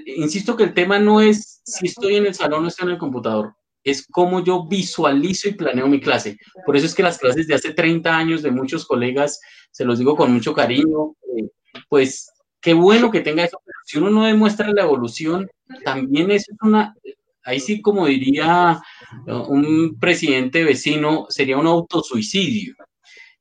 insisto 0.07 0.57
que 0.57 0.65
el 0.65 0.75
tema 0.75 0.99
no 0.99 1.21
es 1.21 1.61
si 1.65 1.87
estoy 1.87 2.17
en 2.17 2.27
el 2.27 2.35
salón 2.35 2.65
o 2.65 2.69
estoy 2.69 2.87
en 2.87 2.93
el 2.93 2.99
computador, 2.99 3.55
es 3.85 4.07
cómo 4.11 4.43
yo 4.43 4.67
visualizo 4.67 5.49
y 5.49 5.55
planeo 5.55 5.87
mi 5.87 6.01
clase. 6.01 6.39
Por 6.65 6.77
eso 6.77 6.87
es 6.87 6.95
que 6.95 7.03
las 7.03 7.19
clases 7.19 7.47
de 7.47 7.55
hace 7.55 7.73
30 7.73 8.17
años 8.17 8.43
de 8.43 8.51
muchos 8.51 8.87
colegas, 8.87 9.41
se 9.71 9.85
los 9.85 9.99
digo 9.99 10.17
con 10.17 10.33
mucho 10.33 10.55
cariño, 10.55 11.15
eh, 11.37 11.51
pues 11.89 12.31
qué 12.61 12.75
bueno 12.75 13.11
que 13.11 13.21
tenga 13.21 13.45
eso, 13.45 13.61
si 13.85 13.99
uno 13.99 14.11
no 14.11 14.25
demuestra 14.25 14.73
la 14.73 14.83
evolución, 14.83 15.49
también 15.85 16.31
es 16.31 16.47
una, 16.63 16.95
ahí 17.45 17.61
sí 17.61 17.83
como 17.83 18.07
diría 18.07 18.81
un 19.27 19.99
presidente 20.01 20.65
vecino, 20.65 21.27
sería 21.29 21.59
un 21.59 21.67
autosuicidio. 21.67 22.75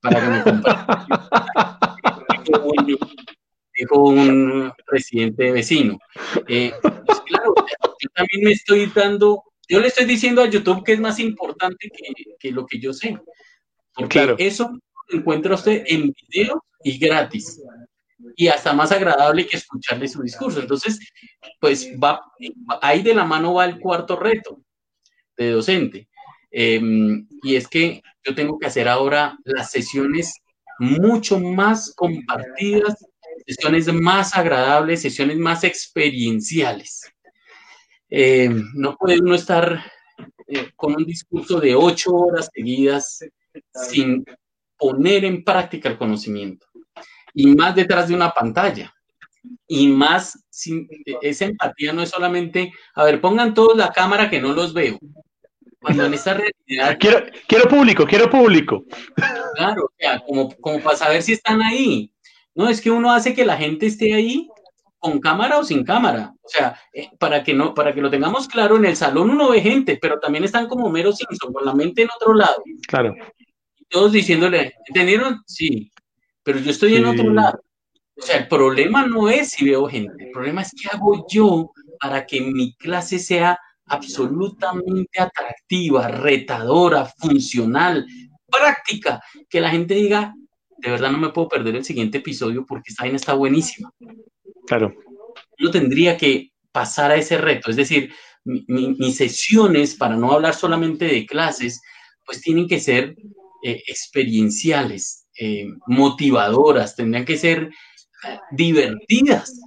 Para 0.01 0.19
que 0.19 0.27
me 0.27 0.43
dijo 3.79 4.03
un 4.03 4.71
presidente 4.85 5.51
vecino. 5.51 5.97
Eh, 6.47 6.73
pues 6.81 7.21
claro, 7.21 7.53
yo 7.99 8.09
también 8.13 8.43
me 8.43 8.51
estoy 8.51 8.91
dando, 8.93 9.43
yo 9.67 9.79
le 9.79 9.87
estoy 9.87 10.05
diciendo 10.05 10.41
a 10.41 10.49
YouTube 10.49 10.83
que 10.83 10.93
es 10.93 10.99
más 10.99 11.19
importante 11.19 11.89
que, 12.39 12.51
lo 12.51 12.65
que 12.65 12.79
yo 12.79 12.93
sé. 12.93 13.17
Porque 13.95 14.35
eso 14.39 14.71
lo 15.07 15.17
encuentra 15.19 15.55
usted 15.55 15.83
en 15.87 16.13
video 16.29 16.63
y 16.83 16.97
gratis. 16.97 17.61
Y 18.35 18.47
hasta 18.47 18.73
más 18.73 18.91
agradable 18.91 19.47
que 19.47 19.57
escucharle 19.57 20.07
su 20.07 20.21
discurso. 20.21 20.59
Entonces, 20.59 20.99
pues 21.59 21.89
va, 22.01 22.21
ahí 22.81 23.01
de 23.01 23.13
la 23.13 23.25
mano 23.25 23.53
va 23.55 23.65
el 23.65 23.79
cuarto 23.79 24.15
reto 24.15 24.61
de 25.37 25.51
docente. 25.51 26.07
Em, 26.51 27.27
y 27.41 27.55
es 27.55 27.67
que 27.67 28.01
yo 28.23 28.35
tengo 28.35 28.59
que 28.59 28.67
hacer 28.67 28.87
ahora 28.87 29.37
las 29.43 29.71
sesiones 29.71 30.33
mucho 30.79 31.39
más 31.39 31.93
compartidas 31.95 32.95
sesiones 33.45 33.91
más 33.93 34.35
agradables, 34.35 35.01
sesiones 35.01 35.37
más 35.37 35.63
experienciales. 35.63 37.12
Eh, 38.15 38.47
no 38.75 38.95
puede 38.95 39.19
uno 39.19 39.33
estar 39.33 39.91
eh, 40.47 40.69
con 40.75 40.95
un 40.95 41.03
discurso 41.03 41.59
de 41.59 41.73
ocho 41.73 42.13
horas 42.13 42.47
seguidas 42.53 43.25
sin 43.73 44.23
poner 44.77 45.25
en 45.25 45.43
práctica 45.43 45.89
el 45.89 45.97
conocimiento. 45.97 46.67
Y 47.33 47.47
más 47.55 47.73
detrás 47.73 48.07
de 48.07 48.13
una 48.13 48.29
pantalla. 48.29 48.93
Y 49.67 49.87
más, 49.87 50.37
sin, 50.47 50.87
esa 51.23 51.45
empatía 51.45 51.91
no 51.91 52.03
es 52.03 52.11
solamente, 52.11 52.71
a 52.93 53.03
ver, 53.03 53.19
pongan 53.19 53.55
todos 53.55 53.75
la 53.75 53.91
cámara 53.91 54.29
que 54.29 54.39
no 54.39 54.53
los 54.53 54.75
veo. 54.75 54.99
Cuando 55.79 56.05
en 56.05 56.13
esta 56.13 56.35
realidad... 56.35 56.97
Quiero, 56.99 57.25
quiero 57.47 57.67
público, 57.67 58.05
quiero 58.05 58.29
público. 58.29 58.85
Claro, 59.55 59.89
como, 60.27 60.55
como 60.57 60.79
para 60.81 60.97
saber 60.97 61.23
si 61.23 61.33
están 61.33 61.63
ahí. 61.63 62.13
No, 62.53 62.69
es 62.69 62.79
que 62.79 62.91
uno 62.91 63.11
hace 63.11 63.33
que 63.33 63.43
la 63.43 63.57
gente 63.57 63.87
esté 63.87 64.13
ahí 64.13 64.47
con 65.03 65.19
cámara 65.19 65.59
o 65.59 65.65
sin 65.65 65.83
cámara. 65.83 66.33
O 66.41 66.47
sea, 66.47 66.79
eh, 66.93 67.09
para 67.19 67.43
que 67.43 67.53
no, 67.53 67.73
para 67.73 67.93
que 67.93 67.99
lo 67.99 68.09
tengamos 68.09 68.47
claro, 68.47 68.77
en 68.77 68.85
el 68.85 68.95
salón 68.95 69.31
uno 69.31 69.49
ve 69.49 69.59
gente, 69.59 69.99
pero 70.01 70.17
también 70.17 70.45
están 70.45 70.65
como 70.65 70.89
Mero 70.89 71.11
Simpson, 71.11 71.51
con 71.51 71.65
la 71.65 71.73
mente 71.73 72.03
en 72.03 72.09
otro 72.15 72.33
lado. 72.33 72.63
Claro. 72.87 73.13
Todos 73.89 74.13
diciéndole, 74.13 74.75
¿entendieron? 74.87 75.41
Sí, 75.45 75.91
pero 76.41 76.57
yo 76.59 76.71
estoy 76.71 76.95
en 76.95 77.05
otro 77.05 77.29
lado. 77.33 77.59
O 78.15 78.21
sea, 78.21 78.37
el 78.37 78.47
problema 78.47 79.05
no 79.05 79.27
es 79.27 79.49
si 79.49 79.65
veo 79.65 79.87
gente, 79.87 80.23
el 80.23 80.31
problema 80.31 80.61
es 80.61 80.71
qué 80.71 80.87
hago 80.87 81.25
yo 81.29 81.71
para 81.99 82.25
que 82.25 82.39
mi 82.39 82.73
clase 82.75 83.19
sea 83.19 83.59
absolutamente 83.87 85.19
atractiva, 85.19 86.07
retadora, 86.07 87.05
funcional, 87.05 88.07
práctica, 88.49 89.21
que 89.49 89.59
la 89.59 89.69
gente 89.69 89.95
diga, 89.95 90.33
de 90.77 90.91
verdad 90.91 91.11
no 91.11 91.17
me 91.17 91.29
puedo 91.29 91.49
perder 91.49 91.75
el 91.75 91.83
siguiente 91.83 92.19
episodio 92.19 92.65
porque 92.65 92.91
esta 92.91 93.03
vaina 93.03 93.17
está 93.17 93.33
buenísima. 93.33 93.91
Claro. 94.67 94.93
Yo 95.57 95.71
tendría 95.71 96.17
que 96.17 96.51
pasar 96.71 97.11
a 97.11 97.15
ese 97.15 97.37
reto, 97.37 97.69
es 97.69 97.75
decir, 97.75 98.11
mis 98.45 99.15
sesiones, 99.15 99.95
para 99.95 100.17
no 100.17 100.31
hablar 100.31 100.53
solamente 100.53 101.05
de 101.05 101.25
clases, 101.25 101.81
pues 102.25 102.41
tienen 102.41 102.67
que 102.67 102.79
ser 102.79 103.15
eh, 103.63 103.81
experienciales, 103.87 105.27
eh, 105.39 105.67
motivadoras, 105.87 106.95
tendrían 106.95 107.25
que 107.25 107.37
ser 107.37 107.71
eh, 108.27 108.39
divertidas. 108.51 109.59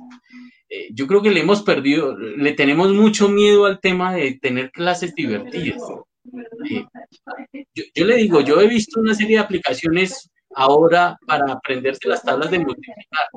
yo 0.92 1.06
creo 1.06 1.22
que 1.22 1.30
le 1.30 1.40
hemos 1.40 1.62
perdido, 1.62 2.16
le 2.18 2.52
tenemos 2.52 2.92
mucho 2.92 3.28
miedo 3.28 3.64
al 3.64 3.80
tema 3.80 4.12
de 4.14 4.38
tener 4.40 4.70
clases 4.72 5.14
divertidas. 5.14 5.80
yo, 7.94 8.04
le 8.04 8.16
digo, 8.16 8.40
yo 8.40 8.60
he 8.60 8.68
visto 8.68 9.00
una 9.00 9.14
serie 9.14 9.36
de 9.36 9.44
aplicaciones 9.44 10.30
ahora 10.56 11.18
para 11.26 11.52
aprenderse 11.52 12.08
las 12.08 12.22
tablas 12.22 12.50
de 12.50 12.58
multiplicar, 12.58 13.28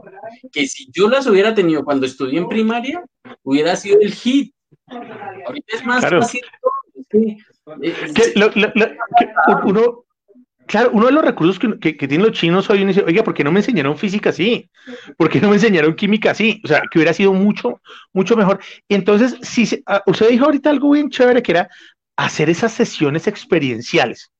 que 0.51 0.65
si 0.67 0.89
yo 0.91 1.09
las 1.09 1.27
hubiera 1.27 1.53
tenido 1.53 1.83
cuando 1.83 2.05
estudié 2.05 2.39
en 2.39 2.47
primaria, 2.47 3.03
hubiera 3.43 3.75
sido 3.75 3.99
el 3.99 4.13
hit. 4.13 4.53
Ahorita 5.45 5.75
es 5.75 5.85
más 5.85 6.09
fácil. 6.09 6.41
uno, 9.65 10.05
claro, 10.65 10.91
uno 10.93 11.05
de 11.07 11.11
los 11.11 11.25
recursos 11.25 11.59
que, 11.59 11.93
tienen 11.93 12.23
los 12.23 12.31
chinos 12.31 12.69
hoy, 12.69 12.79
uno 12.79 12.87
dice, 12.87 13.03
oiga, 13.03 13.21
¿por 13.23 13.33
qué 13.33 13.43
no 13.43 13.51
me 13.51 13.59
enseñaron 13.59 13.97
física 13.97 14.29
así? 14.29 14.69
¿Por 15.17 15.29
qué 15.29 15.41
no 15.41 15.49
me 15.49 15.55
enseñaron 15.55 15.95
química 15.95 16.31
así? 16.31 16.61
O 16.63 16.69
sea, 16.69 16.81
que 16.89 16.99
hubiera 16.99 17.13
sido 17.13 17.33
mucho, 17.33 17.81
mucho 18.13 18.37
mejor. 18.37 18.61
Y 18.87 18.95
entonces, 18.95 19.37
si 19.41 19.83
ah, 19.87 20.01
usted 20.05 20.29
dijo 20.29 20.45
ahorita 20.45 20.69
algo 20.69 20.91
bien 20.91 21.09
chévere, 21.09 21.43
que 21.43 21.51
era 21.51 21.69
hacer 22.15 22.49
esas 22.49 22.71
sesiones 22.71 23.27
experienciales. 23.27 24.31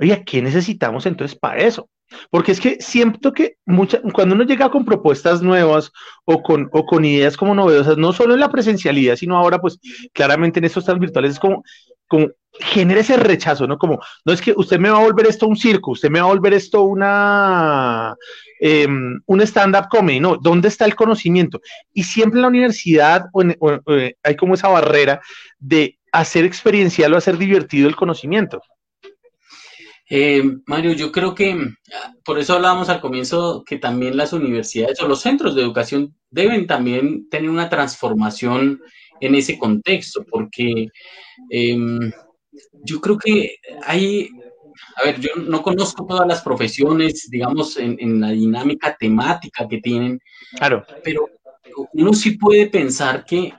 Oiga, 0.00 0.24
¿qué 0.24 0.42
necesitamos 0.42 1.06
entonces 1.06 1.38
para 1.38 1.60
eso? 1.60 1.88
Porque 2.30 2.52
es 2.52 2.60
que 2.60 2.78
siento 2.80 3.32
que 3.32 3.56
mucha, 3.66 4.00
cuando 4.12 4.34
uno 4.34 4.44
llega 4.44 4.70
con 4.70 4.84
propuestas 4.84 5.42
nuevas 5.42 5.92
o 6.24 6.42
con, 6.42 6.68
o 6.72 6.84
con 6.84 7.04
ideas 7.04 7.36
como 7.36 7.54
novedosas, 7.54 7.96
no 7.96 8.12
solo 8.12 8.34
en 8.34 8.40
la 8.40 8.50
presencialidad, 8.50 9.16
sino 9.16 9.36
ahora, 9.36 9.60
pues 9.60 9.78
claramente 10.12 10.58
en 10.58 10.64
estos 10.64 10.84
tan 10.84 10.98
virtuales, 10.98 11.32
es 11.32 11.38
como, 11.38 11.62
como 12.06 12.28
genera 12.60 13.00
ese 13.00 13.16
rechazo, 13.16 13.66
¿no? 13.66 13.78
Como, 13.78 14.00
no 14.24 14.32
es 14.32 14.40
que 14.40 14.52
usted 14.56 14.78
me 14.78 14.90
va 14.90 14.98
a 14.98 15.04
volver 15.04 15.26
esto 15.26 15.46
un 15.46 15.56
circo, 15.56 15.92
usted 15.92 16.10
me 16.10 16.20
va 16.20 16.26
a 16.26 16.32
volver 16.32 16.54
esto 16.54 16.82
una, 16.82 18.16
em, 18.60 19.20
un 19.26 19.40
stand-up 19.42 19.88
comedy, 19.88 20.20
no, 20.20 20.36
¿dónde 20.36 20.68
está 20.68 20.84
el 20.84 20.96
conocimiento? 20.96 21.60
Y 21.92 22.04
siempre 22.04 22.38
en 22.38 22.42
la 22.42 22.48
universidad 22.48 23.26
eh, 23.86 24.14
hay 24.22 24.36
como 24.36 24.54
esa 24.54 24.68
barrera 24.68 25.20
de 25.58 25.98
hacer 26.12 26.44
experiencial 26.44 27.12
o 27.12 27.16
hacer 27.16 27.36
divertido 27.38 27.88
el 27.88 27.96
conocimiento. 27.96 28.60
Eh, 30.10 30.42
Mario, 30.66 30.92
yo 30.92 31.12
creo 31.12 31.34
que 31.34 31.52
ah, 31.52 32.14
por 32.24 32.38
eso 32.38 32.54
hablábamos 32.54 32.88
al 32.88 33.00
comienzo 33.00 33.62
que 33.66 33.78
también 33.78 34.16
las 34.16 34.32
universidades 34.32 35.00
o 35.00 35.08
los 35.08 35.20
centros 35.20 35.54
de 35.54 35.62
educación 35.62 36.14
deben 36.30 36.66
también 36.66 37.28
tener 37.28 37.50
una 37.50 37.68
transformación 37.68 38.80
en 39.20 39.34
ese 39.34 39.58
contexto, 39.58 40.24
porque 40.30 40.88
em, 41.50 42.10
yo 42.84 43.00
creo 43.00 43.18
que 43.18 43.56
hay, 43.84 44.30
a 44.96 45.04
ver, 45.04 45.20
yo 45.20 45.30
no 45.36 45.62
conozco 45.62 46.06
todas 46.06 46.26
las 46.26 46.42
profesiones, 46.42 47.28
digamos, 47.30 47.76
en, 47.76 47.96
en 48.00 48.20
la 48.20 48.30
dinámica 48.30 48.96
temática 48.98 49.66
que 49.68 49.80
tienen, 49.80 50.20
claro. 50.56 50.84
pero 51.04 51.28
uno 51.92 52.14
sí 52.14 52.32
puede 52.32 52.66
pensar 52.68 53.24
que 53.24 53.52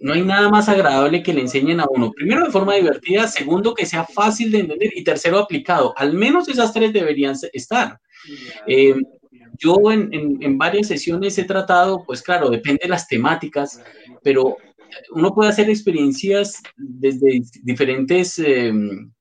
no 0.00 0.12
hay 0.12 0.22
nada 0.22 0.48
más 0.48 0.68
agradable 0.68 1.22
que 1.22 1.32
le 1.32 1.40
enseñen 1.40 1.80
a 1.80 1.86
uno, 1.88 2.12
primero 2.12 2.44
de 2.44 2.50
forma 2.50 2.74
divertida, 2.74 3.28
segundo 3.28 3.74
que 3.74 3.86
sea 3.86 4.04
fácil 4.04 4.50
de 4.50 4.60
entender 4.60 4.90
y 4.94 5.04
tercero 5.04 5.38
aplicado. 5.38 5.94
Al 5.96 6.14
menos 6.14 6.48
esas 6.48 6.72
tres 6.72 6.92
deberían 6.92 7.34
estar. 7.52 8.00
Eh, 8.66 8.94
yo 9.58 9.76
en, 9.90 10.58
varias 10.58 10.86
sesiones 10.86 11.36
he 11.38 11.44
tratado, 11.44 12.04
pues 12.06 12.22
claro, 12.22 12.48
depende 12.48 12.80
de 12.84 12.88
las 12.88 13.08
temáticas, 13.08 13.82
pero 14.22 14.56
uno 15.12 15.34
puede 15.34 15.50
hacer 15.50 15.68
experiencias 15.68 16.62
desde 16.76 17.42
diferentes 17.62 18.38
eh, 18.38 18.72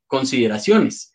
consideraciones. 0.06 1.14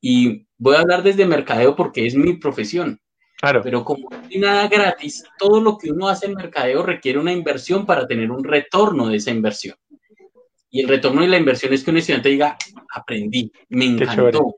Y 0.00 0.46
voy 0.56 0.76
a 0.76 0.80
hablar 0.80 1.02
desde 1.02 1.26
mercadeo 1.26 1.76
porque 1.76 2.06
es 2.06 2.14
mi 2.14 2.34
profesión. 2.34 3.00
Claro. 3.40 3.60
Pero 3.62 3.84
como 3.84 4.10
no 4.10 4.18
hay 4.28 4.38
nada 4.38 4.66
gratis, 4.66 5.24
todo 5.38 5.60
lo 5.60 5.78
que 5.78 5.92
uno 5.92 6.08
hace 6.08 6.26
en 6.26 6.34
mercadeo 6.34 6.82
requiere 6.82 7.20
una 7.20 7.32
inversión 7.32 7.86
para 7.86 8.06
tener 8.06 8.32
un 8.32 8.42
retorno 8.42 9.08
de 9.08 9.16
esa 9.16 9.30
inversión. 9.30 9.76
Y 10.70 10.80
el 10.80 10.88
retorno 10.88 11.22
de 11.22 11.28
la 11.28 11.38
inversión 11.38 11.72
es 11.72 11.84
que 11.84 11.90
un 11.90 11.98
estudiante 11.98 12.30
diga, 12.30 12.58
aprendí, 12.92 13.50
me 13.68 13.86
encantó, 13.86 14.56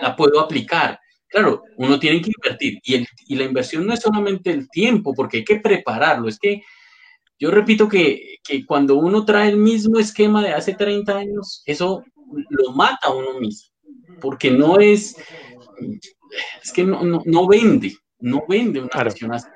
la 0.00 0.14
puedo 0.14 0.38
aplicar. 0.38 1.00
Claro, 1.26 1.62
uno 1.76 1.98
tiene 1.98 2.20
que 2.20 2.30
invertir. 2.36 2.78
Y, 2.84 2.94
el, 2.94 3.08
y 3.26 3.36
la 3.36 3.44
inversión 3.44 3.86
no 3.86 3.94
es 3.94 4.00
solamente 4.00 4.50
el 4.50 4.68
tiempo, 4.68 5.14
porque 5.14 5.38
hay 5.38 5.44
que 5.44 5.60
prepararlo. 5.60 6.28
Es 6.28 6.38
que 6.38 6.62
yo 7.38 7.50
repito 7.50 7.88
que, 7.88 8.36
que 8.44 8.66
cuando 8.66 8.96
uno 8.96 9.24
trae 9.24 9.48
el 9.48 9.56
mismo 9.56 9.98
esquema 9.98 10.42
de 10.42 10.52
hace 10.52 10.74
30 10.74 11.16
años, 11.16 11.62
eso 11.64 12.04
lo 12.50 12.72
mata 12.72 13.08
a 13.08 13.14
uno 13.14 13.40
mismo. 13.40 13.70
Porque 14.20 14.50
no 14.50 14.78
es, 14.78 15.16
es 16.62 16.72
que 16.72 16.84
no, 16.84 17.02
no, 17.02 17.22
no 17.24 17.48
vende 17.48 17.96
no 18.20 18.44
vende 18.48 18.80
una 18.80 18.88
claro. 18.88 19.10
así. 19.10 19.46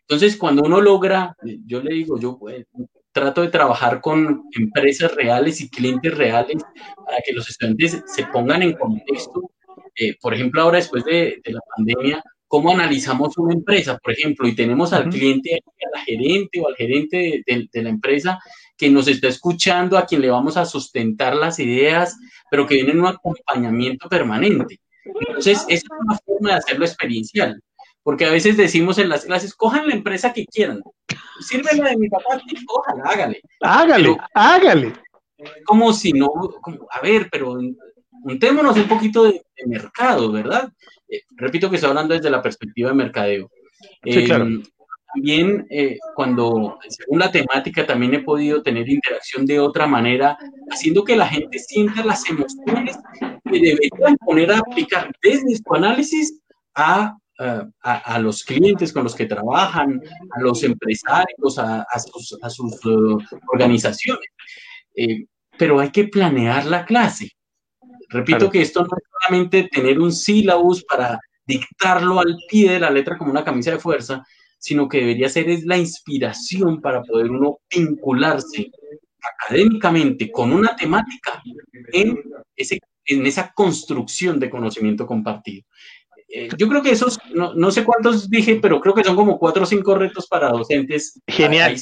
Entonces, 0.00 0.36
cuando 0.36 0.62
uno 0.62 0.80
logra, 0.80 1.36
yo 1.66 1.82
le 1.82 1.94
digo, 1.94 2.18
yo 2.18 2.38
pues, 2.38 2.64
trato 3.12 3.42
de 3.42 3.48
trabajar 3.48 4.00
con 4.00 4.44
empresas 4.52 5.14
reales 5.14 5.60
y 5.60 5.70
clientes 5.70 6.16
reales 6.16 6.62
para 7.04 7.18
que 7.24 7.32
los 7.32 7.48
estudiantes 7.48 8.02
se 8.06 8.26
pongan 8.26 8.62
en 8.62 8.74
contexto. 8.74 9.50
Eh, 9.96 10.16
por 10.20 10.34
ejemplo, 10.34 10.62
ahora 10.62 10.76
después 10.76 11.04
de, 11.04 11.40
la 11.46 11.60
pandemia, 11.74 12.22
¿cómo 12.46 12.70
analizamos 12.70 13.36
una 13.38 13.54
empresa? 13.54 13.98
Por 13.98 14.12
ejemplo, 14.12 14.46
y 14.46 14.54
tenemos 14.54 14.92
al 14.92 15.08
cliente, 15.08 15.58
al 15.94 16.00
gerente 16.02 16.60
o 16.60 16.68
al 16.68 16.76
gerente 16.76 17.42
de, 17.46 17.68
de, 17.72 17.82
la 17.82 17.88
empresa 17.88 18.38
que 18.76 18.90
nos 18.90 19.08
está 19.08 19.28
escuchando, 19.28 19.96
a 19.96 20.04
quien 20.04 20.20
le 20.20 20.30
vamos 20.30 20.58
a 20.58 20.66
sustentar 20.66 21.34
las 21.34 21.58
ideas, 21.58 22.16
pero 22.50 22.66
que 22.66 22.74
viene 22.74 22.92
en 22.92 23.00
un 23.00 23.06
acompañamiento 23.06 24.08
permanente. 24.08 24.78
Entonces, 25.04 25.64
esa 25.68 25.86
es 25.86 26.00
una 26.04 26.18
forma 26.18 26.50
de 26.50 26.56
hacerlo 26.56 26.84
experiencial 26.84 27.62
porque 28.06 28.24
a 28.24 28.30
veces 28.30 28.56
decimos 28.56 28.98
en 28.98 29.08
las 29.08 29.24
clases, 29.24 29.52
cojan 29.52 29.88
la 29.88 29.94
empresa 29.94 30.32
que 30.32 30.46
quieran, 30.46 30.80
sírvela 31.40 31.90
de 31.90 31.96
mi 31.96 32.08
papá, 32.08 32.40
cójala, 32.64 33.02
hágale. 33.04 33.40
Hágale, 33.60 34.16
hágale. 34.32 34.92
Como 35.64 35.92
si 35.92 36.12
no, 36.12 36.28
a 36.92 37.00
ver, 37.00 37.26
pero 37.32 37.58
juntémonos 38.22 38.76
un 38.76 38.86
poquito 38.86 39.24
de, 39.24 39.42
mercado, 39.66 40.30
¿verdad? 40.30 40.70
Eh, 41.08 41.22
repito 41.34 41.68
que 41.68 41.74
estoy 41.74 41.88
hablando 41.90 42.14
desde 42.14 42.30
la 42.30 42.40
perspectiva 42.40 42.90
de 42.90 42.94
mercadeo. 42.94 43.50
Sí, 44.04 44.24
claro. 44.24 44.44
Em, 44.44 44.62
también 45.12 45.66
eh, 45.68 45.98
cuando, 46.14 46.78
según 46.86 47.18
la 47.18 47.32
temática, 47.32 47.84
también 47.84 48.14
he 48.14 48.20
podido 48.20 48.62
tener 48.62 48.88
interacción 48.88 49.46
de 49.46 49.58
otra 49.58 49.88
manera, 49.88 50.38
haciendo 50.70 51.02
que 51.02 51.16
la 51.16 51.26
gente 51.26 51.58
sienta 51.58 52.04
las 52.04 52.24
emociones 52.30 52.96
que 53.50 53.58
deberían 53.58 54.16
poner 54.24 54.52
a 54.52 54.58
aplicar 54.58 55.10
desde 55.20 55.56
su 55.56 55.74
análisis 55.74 56.40
a, 56.76 57.16
a, 57.38 58.18
los 58.18 58.44
clientes 58.44 58.92
con 58.92 59.04
los 59.04 59.14
que 59.14 59.26
trabajan, 59.26 60.00
a 60.36 60.40
los 60.40 60.62
empresarios, 60.62 61.58
a, 61.58 61.84
sus, 61.98 62.38
a 62.42 62.50
sus 62.50 62.84
uh, 62.84 63.18
organizaciones. 63.52 64.28
Eh, 64.94 65.26
pero 65.58 65.80
hay 65.80 65.90
que 65.90 66.04
planear 66.04 66.66
la 66.66 66.84
clase. 66.84 67.30
Repito 68.08 68.50
que 68.50 68.62
esto 68.62 68.80
no 68.80 68.96
es 68.96 69.04
solamente 69.20 69.68
tener 69.70 69.98
un 69.98 70.12
sílabus 70.12 70.84
para 70.84 71.18
dictarlo 71.46 72.20
al 72.20 72.36
pie 72.48 72.72
de 72.72 72.80
la 72.80 72.90
letra 72.90 73.16
como 73.16 73.30
una 73.30 73.44
camisa 73.44 73.72
de 73.72 73.78
fuerza, 73.78 74.24
sino 74.58 74.88
que 74.88 74.98
debería 74.98 75.28
ser 75.28 75.48
es 75.48 75.64
la 75.64 75.76
inspiración 75.76 76.80
para 76.80 77.02
poder 77.02 77.30
uno 77.30 77.58
vincularse 77.70 78.70
académicamente 79.44 80.30
con 80.30 80.52
una 80.52 80.74
temática 80.76 81.42
en, 81.92 82.18
ese, 82.54 82.80
en 83.04 83.26
esa 83.26 83.52
construcción 83.52 84.38
de 84.38 84.50
conocimiento 84.50 85.06
compartido. 85.06 85.64
Eh, 86.28 86.48
yo 86.56 86.68
creo 86.68 86.82
que 86.82 86.90
esos, 86.90 87.18
no, 87.34 87.54
no, 87.54 87.70
sé 87.70 87.84
cuántos 87.84 88.28
dije, 88.28 88.58
pero 88.60 88.80
creo 88.80 88.94
que 88.94 89.04
son 89.04 89.16
como 89.16 89.38
cuatro 89.38 89.62
o 89.62 89.66
cinco 89.66 89.94
retos 89.94 90.26
para 90.26 90.48
docentes. 90.48 91.20
Genial. 91.26 91.76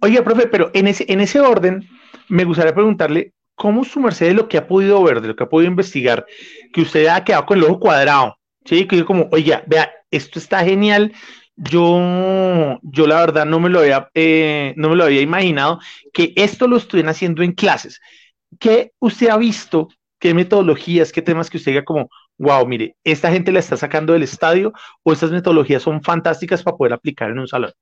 Oye, 0.00 0.22
profe, 0.22 0.46
pero 0.46 0.70
en 0.74 0.88
ese, 0.88 1.06
en 1.08 1.20
ese 1.20 1.40
orden, 1.40 1.88
me 2.28 2.44
gustaría 2.44 2.74
preguntarle, 2.74 3.32
¿cómo 3.54 3.84
su 3.84 4.00
merced 4.00 4.26
de 4.26 4.34
lo 4.34 4.48
que 4.48 4.58
ha 4.58 4.66
podido 4.66 5.02
ver, 5.02 5.20
de 5.20 5.28
lo 5.28 5.36
que 5.36 5.44
ha 5.44 5.48
podido 5.48 5.70
investigar, 5.70 6.26
que 6.72 6.82
usted 6.82 7.06
ha 7.06 7.24
quedado 7.24 7.46
con 7.46 7.58
el 7.58 7.64
ojo 7.64 7.80
cuadrado? 7.80 8.36
Sí, 8.64 8.86
que 8.86 8.96
yo 8.96 9.06
como, 9.06 9.28
oye, 9.32 9.62
vea, 9.66 9.90
esto 10.10 10.38
está 10.38 10.64
genial, 10.64 11.12
yo, 11.56 12.78
yo 12.82 13.06
la 13.06 13.20
verdad 13.20 13.46
no 13.46 13.60
me 13.60 13.68
lo 13.68 13.80
había, 13.80 14.10
eh, 14.14 14.74
no 14.76 14.90
me 14.90 14.96
lo 14.96 15.04
había 15.04 15.20
imaginado 15.20 15.78
que 16.12 16.32
esto 16.36 16.66
lo 16.66 16.76
estuvieran 16.76 17.10
haciendo 17.10 17.42
en 17.42 17.52
clases. 17.52 18.00
¿Qué 18.58 18.92
usted 18.98 19.28
ha 19.28 19.36
visto? 19.36 19.88
¿Qué 20.18 20.34
metodologías, 20.34 21.12
qué 21.12 21.22
temas 21.22 21.50
que 21.50 21.58
usted 21.58 21.72
diga 21.72 21.84
como, 21.84 22.08
wow, 22.38 22.66
mire, 22.66 22.96
esta 23.04 23.30
gente 23.30 23.52
la 23.52 23.60
está 23.60 23.76
sacando 23.76 24.12
del 24.12 24.22
estadio 24.22 24.72
o 25.02 25.12
estas 25.12 25.30
metodologías 25.30 25.82
son 25.82 26.02
fantásticas 26.02 26.62
para 26.62 26.76
poder 26.76 26.92
aplicar 26.92 27.30
en 27.30 27.38
un 27.38 27.48
salón? 27.48 27.72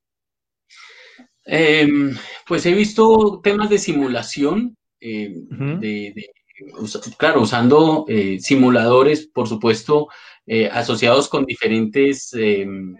Em, 1.44 2.14
pues 2.46 2.64
he 2.66 2.72
visto 2.72 3.40
temas 3.42 3.68
de 3.68 3.78
simulación, 3.78 4.76
em, 5.00 5.46
claro, 7.16 7.42
usando 7.42 8.04
eh, 8.08 8.38
simuladores, 8.40 9.26
por 9.26 9.48
supuesto, 9.48 10.08
eh, 10.46 10.68
asociados 10.70 11.28
con 11.28 11.44
diferentes 11.44 12.32
em, 12.34 12.94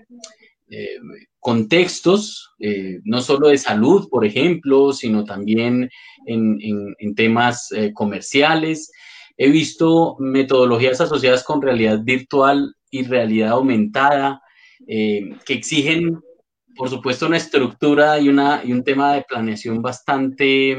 contextos, 1.38 2.54
eh, 2.58 3.00
no 3.04 3.20
solo 3.20 3.48
de 3.48 3.58
salud, 3.58 4.08
por 4.08 4.24
ejemplo, 4.24 4.92
sino 4.92 5.24
también 5.24 5.90
en, 6.26 7.14
temas 7.14 7.68
comerciales. 7.94 8.90
He 9.36 9.50
visto 9.50 10.16
metodologías 10.18 11.00
asociadas 11.00 11.44
con 11.44 11.62
realidad 11.62 12.00
virtual 12.02 12.74
y 12.90 13.04
realidad 13.04 13.50
aumentada 13.50 14.42
que 14.86 15.54
exigen 15.54 16.20
por 16.76 16.88
supuesto, 16.88 17.26
una 17.26 17.36
estructura 17.36 18.18
y, 18.18 18.28
una, 18.28 18.62
y 18.64 18.72
un 18.72 18.82
tema 18.82 19.14
de 19.14 19.22
planeación 19.22 19.82
bastante 19.82 20.76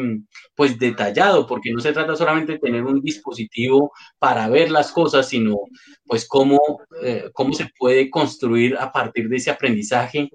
pues 0.56 0.78
detallado, 0.78 1.46
porque 1.48 1.72
no 1.72 1.80
se 1.80 1.94
trata 1.94 2.16
solamente 2.16 2.54
de 2.54 2.60
tener 2.60 2.84
un 2.84 3.02
dispositivo 3.02 3.92
para 4.20 4.50
ver 4.50 4.72
las 4.72 4.92
cosas, 4.92 5.30
sino 5.30 5.58
pues 6.06 6.28
cómo, 6.28 6.60
eh, 7.04 7.30
cómo 7.34 7.54
se 7.54 7.70
puede 7.78 8.10
construir 8.10 8.76
a 8.78 8.92
partir 8.92 9.30
de 9.30 9.38
ese 9.38 9.52
aprendizaje. 9.52 10.30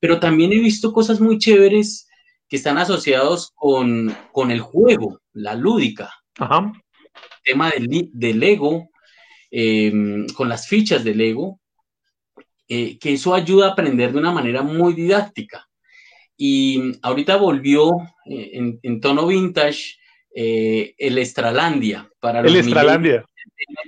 Pero 0.00 0.20
también 0.20 0.52
he 0.52 0.60
visto 0.60 0.92
cosas 0.92 1.20
muy 1.20 1.38
chéveres 1.38 2.08
que 2.48 2.56
están 2.56 2.78
asociados 2.78 3.52
con, 3.54 4.14
con 4.32 4.50
el 4.50 4.60
juego, 4.60 5.20
la 5.32 5.54
lúdica. 5.54 6.10
Ajá. 6.38 6.72
Tema 7.48 7.70
del, 7.70 8.10
del 8.12 8.40
Lego, 8.40 8.90
em, 9.50 10.26
con 10.28 10.48
las 10.48 10.68
fichas 10.68 11.02
del 11.02 11.18
Lego, 11.18 11.60
eh, 12.70 12.98
que 12.98 13.14
eso 13.14 13.34
ayuda 13.34 13.68
a 13.68 13.70
aprender 13.70 14.12
de 14.12 14.18
una 14.18 14.30
manera 14.30 14.62
muy 14.62 14.92
didáctica. 14.92 15.66
Y 16.36 16.92
ahorita 17.00 17.36
volvió 17.36 17.92
eh, 18.26 18.78
en, 18.82 19.00
tono 19.00 19.26
vintage 19.26 19.96
eh, 20.34 20.94
el 20.98 21.16
Estralandia. 21.16 22.08
Para 22.20 22.40
el 22.40 22.54
Estralandia. 22.54 23.24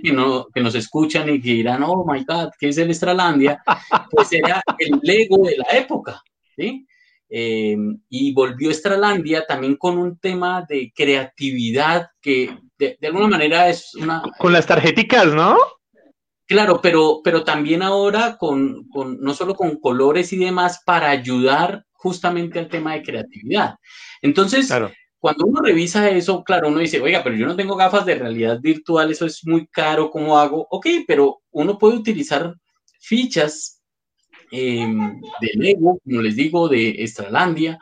Que, 0.03 0.12
no, 0.12 0.46
que 0.53 0.62
nos 0.62 0.75
escuchan 0.75 1.29
y 1.29 1.40
que 1.42 1.53
dirán, 1.53 1.83
oh 1.83 2.07
my 2.11 2.25
God, 2.25 2.51
¿qué 2.59 2.68
es 2.68 2.79
el 2.79 2.90
Estralandia? 2.90 3.62
Pues 4.11 4.33
era 4.33 4.62
el 4.79 4.99
Lego 5.03 5.44
de 5.44 5.59
la 5.59 5.79
época. 5.79 6.23
¿sí? 6.57 6.87
y 7.33 8.33
volvió 8.35 8.73
Estralandia 8.73 9.46
también 9.46 9.77
con 9.77 9.96
un 9.99 10.18
tema 10.18 10.66
de 10.68 10.92
creatividad 10.92 12.09
que 12.20 12.51
de, 12.81 12.97
de, 13.01 13.07
alguna 13.07 13.29
manera 13.29 13.69
es 13.69 13.95
una... 13.95 14.23
Con 14.38 14.53
las 14.53 14.66
tarjeticas, 14.66 15.27
¿no? 15.27 15.57
Claro, 16.51 16.81
pero, 16.83 17.21
pero 17.23 17.45
también 17.45 17.81
ahora 17.81 18.37
con, 18.37 18.88
no 19.21 19.35
solo 19.35 19.55
con 19.55 19.79
colores 19.79 20.33
y 20.33 20.37
demás 20.37 20.83
para 20.85 21.09
ayudar 21.09 21.85
justamente 21.93 22.59
al 22.59 22.69
tema 22.69 22.95
de 22.95 23.05
creatividad. 23.05 23.77
Entonces, 24.21 24.69
cuando 25.21 25.47
uno 25.47 25.61
revisa 25.61 26.11
eso, 26.11 26.43
claro, 26.43 26.66
uno 26.66 26.81
dice, 26.81 27.01
oiga, 27.01 27.23
pero 27.23 27.37
yo 27.37 27.47
no 27.47 27.55
tengo 27.55 27.77
gafas 27.77 28.05
de 28.05 28.16
realidad 28.16 28.59
virtual, 28.61 29.12
eso 29.12 29.27
es 29.27 29.47
muy 29.47 29.69
caro, 29.69 30.11
¿cómo 30.11 30.38
hago? 30.38 30.66
Ok, 30.71 30.87
pero 31.07 31.40
uno 31.53 31.79
puede 31.79 31.99
utilizar 31.99 32.57
fichas 32.99 33.81
em, 34.51 35.21
de 35.40 35.51
Lego, 35.55 36.01
como 36.03 36.21
les 36.21 36.35
digo, 36.35 36.69
de 36.69 36.97
Estralandia, 37.05 37.79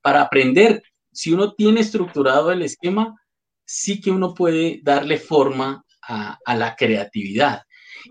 para 0.00 0.22
aprender. 0.22 0.80
Si 1.10 1.32
uno 1.32 1.54
tiene 1.54 1.80
estructurado 1.80 2.52
el 2.52 2.62
esquema, 2.62 3.16
sí 3.74 4.02
que 4.02 4.10
uno 4.10 4.34
puede 4.34 4.80
darle 4.82 5.16
forma 5.16 5.82
a, 6.06 6.38
a 6.44 6.54
la 6.54 6.76
creatividad. 6.76 7.62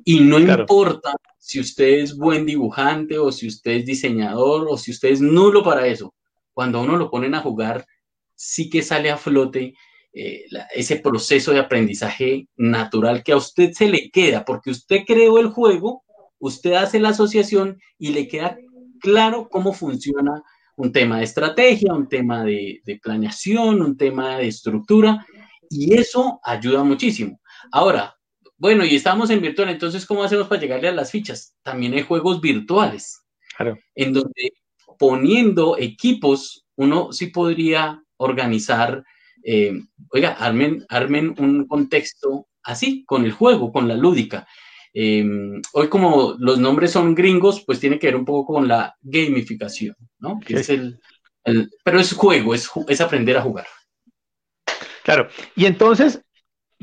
Y 0.03 0.19
no 0.21 0.39
importa 0.39 1.13
si 1.37 1.59
usted 1.59 1.99
es 1.99 2.17
buen 2.17 2.47
dibujante 2.47 3.19
o 3.19 3.31
si 3.31 3.45
usted 3.47 3.71
es 3.73 3.85
diseñador 3.85 4.67
o 4.67 4.75
si 4.75 4.89
usted 4.89 5.09
es 5.09 5.21
nulo 5.21 5.63
para 5.63 5.85
eso. 5.85 6.15
Cuando 6.51 6.81
uno 6.81 6.97
lo 6.97 7.11
ponen 7.11 7.35
a 7.35 7.41
jugar, 7.41 7.85
sí 8.33 8.71
que 8.71 8.81
sale 8.81 9.11
a 9.11 9.17
flote 9.17 9.75
eh, 10.13 10.45
ese 10.73 10.95
proceso 10.95 11.51
de 11.51 11.59
aprendizaje 11.59 12.47
natural 12.57 13.23
que 13.23 13.33
a 13.33 13.37
usted 13.37 13.71
se 13.73 13.87
le 13.87 14.09
queda, 14.09 14.43
porque 14.43 14.71
usted 14.71 15.01
creó 15.05 15.37
el 15.37 15.49
juego, 15.49 16.03
usted 16.39 16.73
hace 16.73 16.99
la 16.99 17.09
asociación 17.09 17.79
y 17.99 18.13
le 18.13 18.27
queda 18.27 18.57
claro 18.99 19.47
cómo 19.47 19.73
funciona 19.73 20.41
un 20.75 20.91
tema 20.91 21.19
de 21.19 21.25
estrategia, 21.25 21.93
un 21.93 22.09
tema 22.09 22.43
de, 22.43 22.81
de 22.83 22.97
planeación, 22.97 23.81
un 23.81 23.95
tema 23.95 24.37
de 24.37 24.47
estructura, 24.47 25.23
y 25.71 25.93
eso 25.95 26.39
ayuda 26.43 26.83
muchísimo. 26.83 27.39
Ahora, 27.71 28.15
bueno, 28.57 28.85
y 28.85 28.95
estamos 28.95 29.29
en 29.29 29.41
virtual, 29.41 29.69
entonces, 29.69 30.05
¿cómo 30.05 30.23
hacemos 30.23 30.47
para 30.47 30.61
llegarle 30.61 30.89
a 30.89 30.93
las 30.93 31.11
fichas? 31.11 31.55
También 31.63 31.93
hay 31.93 32.03
juegos 32.03 32.41
virtuales. 32.41 33.21
Claro. 33.55 33.79
En 33.95 34.13
donde 34.13 34.53
poniendo 34.99 35.77
equipos, 35.79 36.65
uno 36.75 37.11
sí 37.11 37.27
podría 37.27 38.03
organizar, 38.17 39.03
eh, 39.43 39.81
oiga, 40.11 40.33
armen, 40.33 40.85
armen 40.89 41.33
un 41.39 41.65
contexto 41.67 42.47
así, 42.61 43.03
con 43.05 43.25
el 43.25 43.31
juego, 43.31 43.71
con 43.71 43.87
la 43.87 43.95
lúdica. 43.95 44.47
Em, 44.93 45.61
hoy 45.73 45.87
como 45.87 46.35
los 46.37 46.59
nombres 46.59 46.91
son 46.91 47.15
gringos, 47.15 47.63
pues 47.65 47.79
tiene 47.79 47.97
que 47.97 48.07
ver 48.07 48.15
un 48.17 48.25
poco 48.25 48.53
con 48.53 48.67
la 48.67 48.95
gamificación, 49.01 49.95
¿no? 50.19 50.39
Que 50.45 50.55
es 50.55 50.69
el, 50.69 50.99
pero 51.83 51.99
es 51.99 52.13
juego, 52.13 52.53
es, 52.53 52.69
es 52.87 53.01
aprender 53.01 53.37
a 53.37 53.41
jugar. 53.41 53.65
Claro, 55.03 55.27
y 55.55 55.65
entonces 55.65 56.21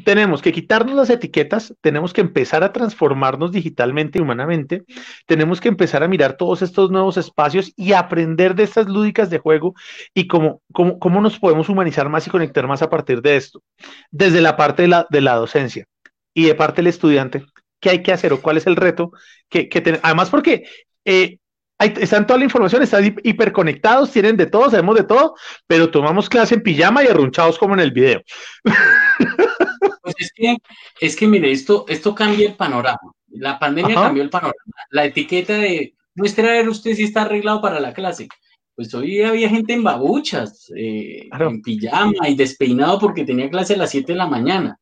tenemos 0.05 0.43
que 0.43 0.53
quitarnos 0.53 0.95
las 0.95 1.11
etiquetas, 1.11 1.75
tenemos 1.81 2.13
que 2.13 2.21
empezar 2.21 2.63
a 2.63 2.73
transformarnos 2.73 3.53
digitalmente 3.53 4.19
y 4.19 4.23
humanamente, 4.23 4.85
tenemos 5.27 5.61
que 5.61 5.69
empezar 5.69 6.03
a 6.03 6.09
mirar 6.09 6.37
todos 6.37 6.63
estos 6.63 6.91
nuevos 6.91 7.17
espacios 7.17 7.73
y 7.77 7.93
aprender 7.93 8.55
de 8.55 8.63
estas 8.63 8.89
lúdicas 8.89 9.31
de 9.31 9.39
juego 9.39 9.75
y 10.15 10.27
cómo, 10.27 10.63
cómo, 10.73 10.99
cómo 10.99 11.21
nos 11.21 11.39
podemos 11.39 11.69
humanizar 11.69 12.09
más 12.09 12.27
y 12.27 12.31
conectar 12.31 12.67
más 12.67 12.83
a 12.83 12.91
partir 12.91 13.23
de 13.23 13.37
esto, 13.37 13.63
desde 14.11 14.41
la 14.41 14.57
parte 14.57 14.83
de 14.83 14.89
la, 14.89 15.07
de 15.11 15.21
la 15.21 15.35
docencia 15.35 15.85
y 16.33 16.45
de 16.45 16.55
parte 16.55 16.77
del 16.77 16.89
estudiante, 16.89 17.45
qué 17.81 17.91
hay 17.91 18.03
que 18.03 18.13
hacer 18.13 18.33
o 18.33 18.41
cuál 18.41 18.57
es 18.57 18.67
el 18.67 18.77
reto 18.77 19.13
que, 19.49 19.69
que 19.69 20.01
Además, 20.03 20.31
porque 20.31 20.65
eh, 21.05 21.39
están 21.79 22.27
toda 22.27 22.39
la 22.39 22.45
información, 22.45 22.83
están 22.83 23.17
hiperconectados, 23.23 24.11
tienen 24.11 24.37
de 24.37 24.47
todo, 24.47 24.71
sabemos 24.71 24.97
de 24.97 25.05
todo, 25.05 25.35
pero 25.67 25.91
tomamos 25.91 26.29
clase 26.29 26.57
en 26.57 26.63
pijama 26.63 27.05
y 27.05 27.07
arrunchados 27.07 27.59
como 27.59 27.75
en 27.75 27.81
el 27.81 27.93
video. 27.93 28.23
Pues 30.01 30.15
es 30.21 30.33
que, 30.35 30.57
es 31.03 31.17
que 31.17 31.27
mire, 31.27 31.51
esto, 31.51 31.85
esto 31.87 32.15
cambia 32.15 32.49
el 32.49 32.55
panorama. 32.55 33.13
La 33.29 33.59
pandemia 33.59 33.95
cambió 33.95 34.23
el 34.23 34.31
panorama. 34.31 34.55
La 34.91 35.05
etiqueta 35.05 35.59
de 35.59 35.93
muestra 36.15 36.49
a 36.49 36.53
ver 36.53 36.69
usted 36.71 36.95
si 36.95 37.05
está 37.05 37.23
arreglado 37.23 37.61
para 37.61 37.79
la 37.79 37.93
clase. 37.93 38.27
Pues 38.75 38.95
hoy 38.95 39.21
había 39.21 39.51
gente 39.51 39.75
en 39.75 39.85
babuchas, 39.85 40.73
eh, 40.75 41.29
en 41.31 41.61
pijama 41.61 42.27
y 42.27 42.37
despeinado 42.37 42.99
porque 42.99 43.27
tenía 43.27 43.51
clase 43.51 43.75
a 43.75 43.77
las 43.77 43.91
7 43.91 44.13
de 44.13 44.19
la 44.19 44.27
mañana. 44.27 44.79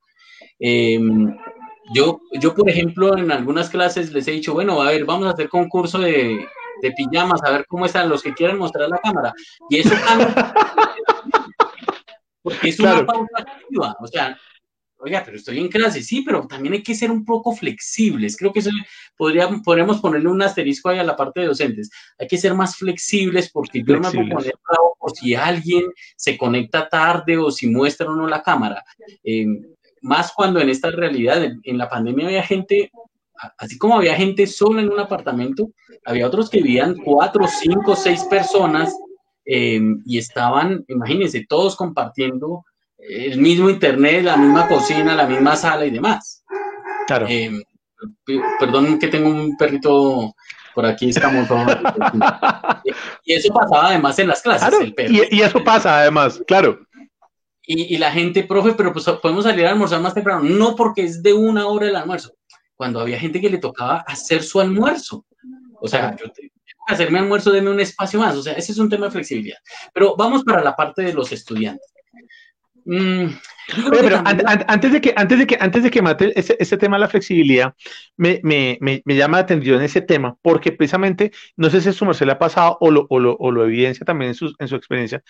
Em, 0.60 1.34
yo, 1.92 2.20
yo, 2.40 2.54
por 2.54 2.70
ejemplo, 2.70 3.18
en 3.18 3.32
algunas 3.32 3.68
clases 3.68 4.12
les 4.12 4.28
he 4.28 4.32
dicho, 4.32 4.54
bueno, 4.54 4.80
a 4.80 4.90
ver, 4.92 5.04
vamos 5.04 5.26
a 5.26 5.30
hacer 5.30 5.48
concurso 5.48 5.98
de, 5.98 6.46
de 6.82 6.92
pijamas, 6.92 7.42
a 7.44 7.50
ver 7.50 7.66
cómo 7.66 7.86
están 7.86 8.08
los 8.08 8.22
que 8.22 8.34
quieran 8.34 8.58
mostrar 8.58 8.88
la 8.88 8.98
cámara. 8.98 9.32
Y 9.70 9.78
eso 9.78 9.94
porque 12.42 12.68
es 12.68 12.78
una 12.78 13.04
pauta 13.04 13.42
activa. 13.42 13.96
O 14.00 14.06
sea, 14.06 14.38
oiga, 14.98 15.22
pero 15.24 15.36
estoy 15.36 15.58
en 15.58 15.68
clase, 15.68 16.02
sí, 16.02 16.22
pero 16.22 16.46
también 16.46 16.74
hay 16.74 16.82
que 16.82 16.94
ser 16.94 17.10
un 17.10 17.24
poco 17.24 17.52
flexibles. 17.52 18.36
Creo 18.36 18.52
que 18.52 18.60
eso 18.60 18.70
podría, 19.16 19.48
podríamos 19.64 20.00
ponerle 20.00 20.28
un 20.28 20.42
asterisco 20.42 20.88
ahí 20.88 20.98
a 20.98 21.04
la 21.04 21.16
parte 21.16 21.40
de 21.40 21.46
docentes. 21.46 21.90
Hay 22.18 22.28
que 22.28 22.38
ser 22.38 22.54
más 22.54 22.76
flexibles 22.76 23.50
porque 23.50 23.82
yo 23.82 23.94
no 23.94 24.12
me 24.12 24.26
puedo 24.26 24.28
poner 24.28 24.54
por 24.98 25.12
si 25.12 25.34
alguien 25.34 25.84
se 26.16 26.36
conecta 26.38 26.88
tarde 26.88 27.36
o 27.36 27.50
si 27.50 27.68
muestra 27.68 28.06
o 28.06 28.14
no 28.14 28.26
la 28.26 28.42
cámara. 28.42 28.84
Eh, 29.24 29.46
más 30.02 30.32
cuando 30.32 30.60
en 30.60 30.68
esta 30.68 30.90
realidad, 30.90 31.42
en, 31.42 31.78
la 31.78 31.88
pandemia 31.88 32.26
había 32.26 32.42
gente, 32.42 32.90
así 33.58 33.78
como 33.78 33.96
había 33.96 34.14
gente 34.14 34.46
sola 34.46 34.82
en 34.82 34.92
un 34.92 35.00
apartamento, 35.00 35.70
había 36.04 36.26
otros 36.26 36.50
que 36.50 36.62
vivían 36.62 36.96
cuatro, 37.04 37.46
cinco, 37.46 37.96
seis 37.96 38.24
personas 38.24 38.94
eh, 39.44 39.80
y 40.04 40.18
estaban, 40.18 40.84
imagínense, 40.88 41.46
todos 41.48 41.76
compartiendo 41.76 42.64
el 42.98 43.38
mismo 43.40 43.70
internet, 43.70 44.24
la 44.24 44.36
misma 44.36 44.68
cocina, 44.68 45.14
la 45.14 45.26
misma 45.26 45.56
sala 45.56 45.86
y 45.86 45.90
demás. 45.90 46.44
Claro. 47.06 47.26
Eh, 47.28 47.50
perdón 48.58 48.98
que 48.98 49.08
tengo 49.08 49.28
un 49.28 49.56
perrito 49.56 50.34
por 50.74 50.86
aquí, 50.86 51.08
estamos 51.08 51.48
todos. 51.48 51.66
y 53.24 53.32
eso 53.32 53.52
pasaba 53.52 53.88
además 53.88 54.18
en 54.18 54.28
las 54.28 54.42
clases. 54.42 54.80
el 54.80 54.94
perro. 54.94 55.12
Y, 55.30 55.40
eso 55.40 55.62
pasa 55.64 56.00
además, 56.00 56.42
claro. 56.46 56.80
Y, 57.68 57.96
la 57.98 58.12
gente, 58.12 58.44
profe, 58.44 58.74
pero 58.74 58.92
pues 58.92 59.04
podemos 59.20 59.44
salir 59.44 59.66
a 59.66 59.70
almorzar 59.70 60.00
más 60.00 60.14
temprano. 60.14 60.42
No 60.44 60.76
porque 60.76 61.02
es 61.02 61.20
de 61.20 61.32
una 61.32 61.66
hora 61.66 61.88
el 61.88 61.96
almuerzo. 61.96 62.35
Cuando 62.76 63.00
había 63.00 63.18
gente 63.18 63.40
que 63.40 63.50
le 63.50 63.58
tocaba 63.58 64.04
hacer 64.06 64.42
su 64.42 64.60
almuerzo. 64.60 65.24
O 65.80 65.88
sea, 65.88 66.14
yo 66.16 66.30
tengo 66.30 66.52
que 66.64 66.72
hacerme 66.86 67.18
almuerzo, 67.18 67.50
deme 67.50 67.70
un 67.70 67.80
espacio 67.80 68.20
más. 68.20 68.36
O 68.36 68.42
sea, 68.42 68.52
ese 68.52 68.72
es 68.72 68.78
un 68.78 68.88
tema 68.88 69.06
de 69.06 69.12
flexibilidad. 69.12 69.58
Pero 69.92 70.14
vamos 70.16 70.44
para 70.44 70.62
la 70.62 70.76
parte 70.76 71.02
de 71.02 71.12
los 71.12 71.32
estudiantes. 71.32 71.92
Mm, 72.84 73.26
pero 73.90 74.22
antes 74.24 74.92
de 74.92 75.00
que, 75.00 75.12
antes 75.16 75.40
de 75.40 75.46
que, 75.46 75.58
antes 75.58 75.82
de 75.82 75.90
que 75.90 76.00
mate 76.00 76.38
ese, 76.38 76.56
ese 76.60 76.76
tema 76.76 76.96
de 76.96 77.00
la 77.00 77.08
flexibilidad, 77.08 77.74
me, 78.16 78.40
me, 78.44 78.78
me, 78.80 79.02
me, 79.04 79.16
llama 79.16 79.38
la 79.38 79.42
atención 79.42 79.82
ese 79.82 80.00
tema, 80.02 80.36
porque 80.40 80.70
precisamente, 80.70 81.32
no 81.56 81.68
sé 81.68 81.80
si 81.80 81.92
su 81.92 82.04
merced 82.04 82.26
le 82.26 82.32
ha 82.32 82.38
pasado 82.38 82.78
o 82.80 82.92
lo, 82.92 83.06
o 83.10 83.18
lo, 83.18 83.36
o 83.38 83.50
lo 83.50 83.64
evidencia 83.64 84.04
también 84.06 84.28
en 84.30 84.34
su, 84.36 84.54
en 84.60 84.68
su 84.68 84.76
experiencia, 84.76 85.20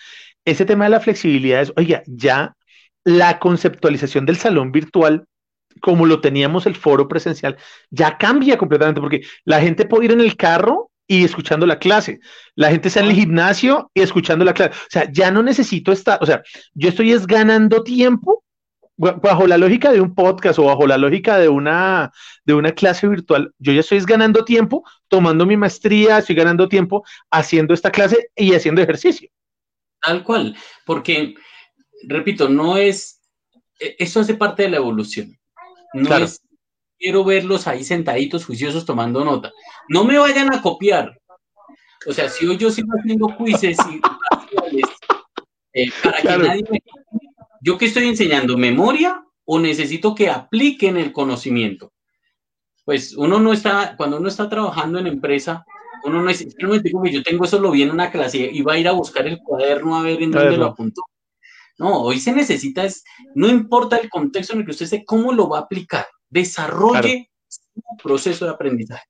ese 0.45 0.65
tema 0.65 0.83
de 0.83 0.91
la 0.91 0.99
flexibilidad 0.99 1.61
es, 1.61 1.73
oiga, 1.75 2.03
ya 2.05 2.55
la 3.03 3.39
conceptualización 3.39 4.27
del 4.27 4.37
salón 4.37 4.71
virtual 4.71 5.25
como 5.81 6.05
lo 6.05 6.21
teníamos 6.21 6.65
el 6.65 6.75
foro 6.75 7.07
presencial, 7.07 7.57
ya 7.89 8.17
cambia 8.17 8.57
completamente, 8.57 9.01
porque 9.01 9.21
la 9.45 9.61
gente 9.61 9.85
puede 9.85 10.05
ir 10.05 10.11
en 10.11 10.21
el 10.21 10.35
carro 10.35 10.91
y 11.07 11.23
escuchando 11.23 11.65
la 11.65 11.79
clase. 11.79 12.19
La 12.55 12.69
gente 12.69 12.89
está 12.89 12.99
en 12.99 13.07
el 13.07 13.13
gimnasio 13.13 13.89
y 13.93 14.01
escuchando 14.01 14.43
la 14.43 14.53
clase. 14.53 14.71
O 14.71 14.89
sea, 14.89 15.11
ya 15.11 15.31
no 15.31 15.41
necesito 15.41 15.91
estar, 15.91 16.19
o 16.21 16.25
sea, 16.25 16.43
yo 16.73 16.89
estoy 16.89 17.11
es 17.11 17.25
ganando 17.25 17.83
tiempo 17.83 18.43
bajo 18.97 19.45
la 19.45 19.57
lógica 19.57 19.91
de 19.91 20.01
un 20.01 20.15
podcast 20.15 20.57
o 20.57 20.65
bajo 20.65 20.87
la 20.87 20.97
lógica 20.97 21.37
de 21.37 21.49
una, 21.49 22.11
de 22.43 22.53
una 22.55 22.71
clase 22.71 23.07
virtual. 23.07 23.53
Yo 23.59 23.71
ya 23.71 23.81
estoy 23.81 23.99
ganando 24.01 24.43
tiempo 24.43 24.83
tomando 25.07 25.45
mi 25.45 25.55
maestría, 25.55 26.17
estoy 26.17 26.35
ganando 26.35 26.67
tiempo 26.67 27.05
haciendo 27.29 27.73
esta 27.73 27.91
clase 27.91 28.29
y 28.35 28.53
haciendo 28.53 28.81
ejercicio. 28.81 29.29
Tal 30.01 30.23
cual, 30.23 30.55
porque, 30.85 31.35
repito, 32.07 32.49
no 32.49 32.77
es, 32.77 33.21
e, 33.79 33.95
eso 33.99 34.19
hace 34.19 34.33
parte 34.33 34.63
de 34.63 34.69
la 34.69 34.77
evolución. 34.77 35.36
No 35.93 36.15
es 36.17 36.41
quiero 36.99 37.23
verlos 37.23 37.67
ahí 37.67 37.83
sentaditos, 37.83 38.45
juiciosos, 38.45 38.85
tomando 38.85 39.23
nota. 39.23 39.51
No 39.87 40.03
me 40.03 40.17
vayan 40.17 40.53
a 40.53 40.61
copiar. 40.61 41.19
O 42.05 42.13
sea, 42.13 42.29
si 42.29 42.47
hoy 42.47 42.57
yo 42.57 42.71
sigo 42.71 42.89
haciendo 42.97 43.35
quizzes 43.37 43.77
y 43.91 44.01
eh, 45.73 45.91
para 46.03 46.21
que 46.21 46.37
nadie 46.37 46.63
me 46.69 46.83
¿Yo 47.61 47.77
qué 47.77 47.85
estoy 47.85 48.07
enseñando? 48.07 48.57
¿Memoria 48.57 49.23
o 49.45 49.59
necesito 49.59 50.15
que 50.15 50.29
apliquen 50.29 50.97
el 50.97 51.11
conocimiento? 51.11 51.91
Pues 52.85 53.15
uno 53.17 53.39
no 53.39 53.51
está, 53.51 53.95
cuando 53.97 54.17
uno 54.17 54.29
está 54.29 54.47
trabajando 54.47 54.99
en 54.99 55.07
empresa, 55.07 55.65
uno 56.03 56.21
no 56.21 56.29
es, 56.29 56.37
simplemente 56.37 56.89
que 57.03 57.11
yo 57.11 57.23
tengo 57.23 57.43
eso, 57.43 57.59
lo 57.59 57.71
vi 57.71 57.81
en 57.81 57.91
una 57.91 58.11
clase 58.11 58.49
y 58.51 58.61
va 58.61 58.73
a 58.73 58.79
ir 58.79 58.87
a 58.87 58.93
buscar 58.93 59.27
el 59.27 59.39
cuaderno 59.39 59.97
a 59.97 60.03
ver 60.03 60.21
en 60.21 60.31
dónde 60.31 60.55
lo 60.55 60.67
apuntó. 60.67 61.01
No, 61.77 62.01
hoy 62.01 62.19
se 62.19 62.31
necesita, 62.31 62.83
es, 62.83 63.03
no 63.35 63.47
importa 63.47 63.97
el 63.97 64.09
contexto 64.09 64.53
en 64.53 64.59
el 64.59 64.65
que 64.65 64.71
usted 64.71 64.85
esté, 64.85 65.05
cómo 65.05 65.31
lo 65.31 65.47
va 65.47 65.59
a 65.59 65.61
aplicar 65.61 66.07
desarrolle 66.29 67.31
su 67.47 67.61
proceso 68.01 68.45
de 68.45 68.51
aprendizaje. 68.51 69.05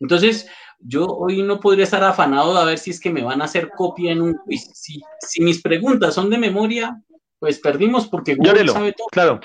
Entonces, 0.00 0.48
yo 0.78 1.06
hoy 1.06 1.42
no 1.42 1.60
podría 1.60 1.84
estar 1.84 2.02
afanado 2.02 2.58
de 2.58 2.64
ver 2.64 2.78
si 2.78 2.90
es 2.90 3.00
que 3.00 3.10
me 3.10 3.22
van 3.22 3.40
a 3.40 3.44
hacer 3.44 3.70
copia 3.70 4.12
en 4.12 4.20
un 4.20 4.34
quiz. 4.44 4.68
Si, 4.74 5.00
si 5.20 5.42
mis 5.42 5.62
preguntas 5.62 6.14
son 6.14 6.28
de 6.28 6.38
memoria, 6.38 7.00
pues 7.38 7.60
perdimos 7.60 8.08
porque 8.08 8.34
Google 8.34 8.68
sabe 8.68 8.92
todo. 8.92 9.06
Claro. 9.12 9.40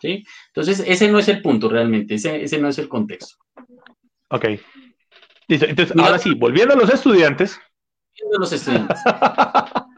¿Sí? 0.00 0.24
Entonces, 0.48 0.82
ese 0.86 1.08
no 1.08 1.18
es 1.18 1.28
el 1.28 1.42
punto 1.42 1.68
realmente, 1.68 2.14
ese, 2.14 2.42
ese 2.42 2.58
no 2.58 2.68
es 2.68 2.78
el 2.78 2.88
contexto. 2.88 3.36
Ok. 4.30 4.46
Entonces, 5.48 5.96
ahora 5.96 6.18
sí, 6.18 6.34
volviendo 6.34 6.74
a 6.74 6.76
los 6.76 6.90
estudiantes. 6.90 7.60
Volviendo 8.18 8.38
a 8.38 8.40
los 8.40 8.52
estudiantes. 8.52 8.98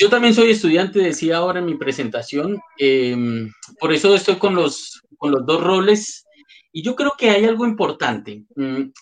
Yo 0.00 0.08
también 0.08 0.32
soy 0.32 0.50
estudiante, 0.50 1.00
decía 1.00 1.38
ahora 1.38 1.58
en 1.58 1.66
mi 1.66 1.74
presentación, 1.74 2.60
em, 2.78 3.52
por 3.80 3.92
eso 3.92 4.14
estoy 4.14 4.36
con 4.36 4.54
los, 4.54 5.02
con 5.16 5.32
los 5.32 5.44
dos 5.44 5.60
roles 5.60 6.24
y 6.72 6.82
yo 6.82 6.94
creo 6.94 7.14
que 7.18 7.30
hay 7.30 7.44
algo 7.44 7.66
importante. 7.66 8.44
Mm, 8.54 8.92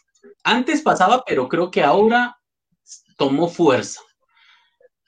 antes 0.43 0.81
pasaba, 0.81 1.23
pero 1.27 1.49
creo 1.49 1.71
que 1.71 1.83
ahora 1.83 2.39
tomó 3.19 3.49
fuerza. 3.49 4.01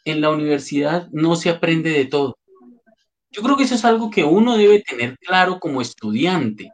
En 0.05 0.21
la 0.21 0.31
universidad 0.31 1.09
no 1.11 1.37
se 1.37 1.49
aprende 1.49 1.91
de 1.91 2.05
todo. 2.05 2.37
Yo 3.31 3.43
creo 3.43 3.57
que 3.57 3.65
eso 3.65 3.75
es 3.75 3.85
algo 3.87 4.11
que 4.11 4.25
uno 4.25 4.59
debe 4.59 4.83
tener 4.83 5.17
claro 5.19 5.59
como 5.59 5.81
estudiante. 5.81 6.71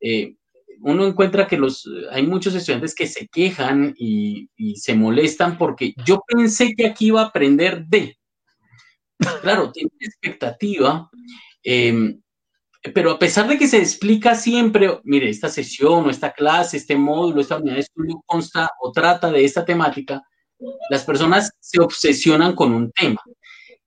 Eh, 0.00 0.36
uno 0.82 1.06
encuentra 1.06 1.48
que 1.48 1.56
los, 1.56 1.88
hay 2.12 2.24
muchos 2.24 2.54
estudiantes 2.54 2.94
que 2.94 3.08
se 3.08 3.26
quejan 3.28 3.94
y, 3.98 4.48
y, 4.56 4.76
se 4.76 4.94
molestan 4.94 5.58
porque 5.58 5.94
yo 6.06 6.22
pensé 6.26 6.74
que 6.76 6.86
aquí 6.86 7.06
iba 7.06 7.22
a 7.22 7.26
aprender 7.26 7.84
de 7.86 8.17
claro, 9.42 9.72
tiene 9.72 9.90
expectativa, 10.00 11.10
em, 11.62 12.20
pero 12.94 13.10
a 13.12 13.18
pesar 13.18 13.48
de 13.48 13.58
que 13.58 13.66
se 13.66 13.78
explica 13.78 14.34
siempre, 14.34 15.00
mire, 15.04 15.28
esta 15.28 15.48
sesión 15.48 16.06
o 16.06 16.10
esta 16.10 16.32
clase, 16.32 16.76
este 16.76 16.96
módulo, 16.96 17.40
esta 17.40 17.56
unidad 17.56 17.74
de 17.74 17.80
estudio 17.80 18.22
consta 18.26 18.70
o 18.80 18.92
trata 18.92 19.30
de 19.30 19.44
esta 19.44 19.64
temática, 19.64 20.22
las 20.90 21.04
personas 21.04 21.52
se 21.60 21.80
obsesionan 21.80 22.54
con 22.54 22.72
un 22.72 22.90
tema. 22.92 23.20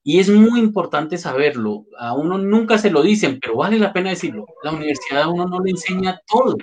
Y 0.04 0.20
es 0.20 0.30
muy 0.30 0.60
importante 0.60 1.18
saberlo. 1.18 1.86
A 2.00 2.14
uno 2.14 2.38
nunca 2.38 2.78
se 2.78 2.90
lo 2.90 3.04
dicen, 3.04 3.40
pero 3.40 3.58
vale 3.58 3.78
la 3.78 3.94
pena 3.94 4.10
decirlo. 4.10 4.46
La 4.64 4.72
universidad 4.72 5.24
a 5.24 5.30
uno 5.30 5.46
no 5.46 5.60
le 5.60 5.72
enseña 5.72 6.20
todo 6.28 6.56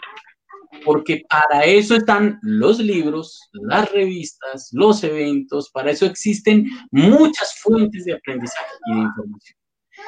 porque 0.85 1.23
para 1.29 1.65
eso 1.65 1.97
están 1.97 2.39
los 2.43 2.79
libros, 2.79 3.49
las 3.53 3.91
revistas, 3.93 4.69
los 4.73 5.03
eventos, 5.05 5.71
para 5.71 5.91
eso 5.91 6.07
existen 6.07 6.67
muchas 6.91 7.59
fuentes 7.61 8.05
de 8.05 8.15
aprendizaje 8.15 8.75
y 8.87 8.95
de 8.95 9.01
información. 9.01 9.59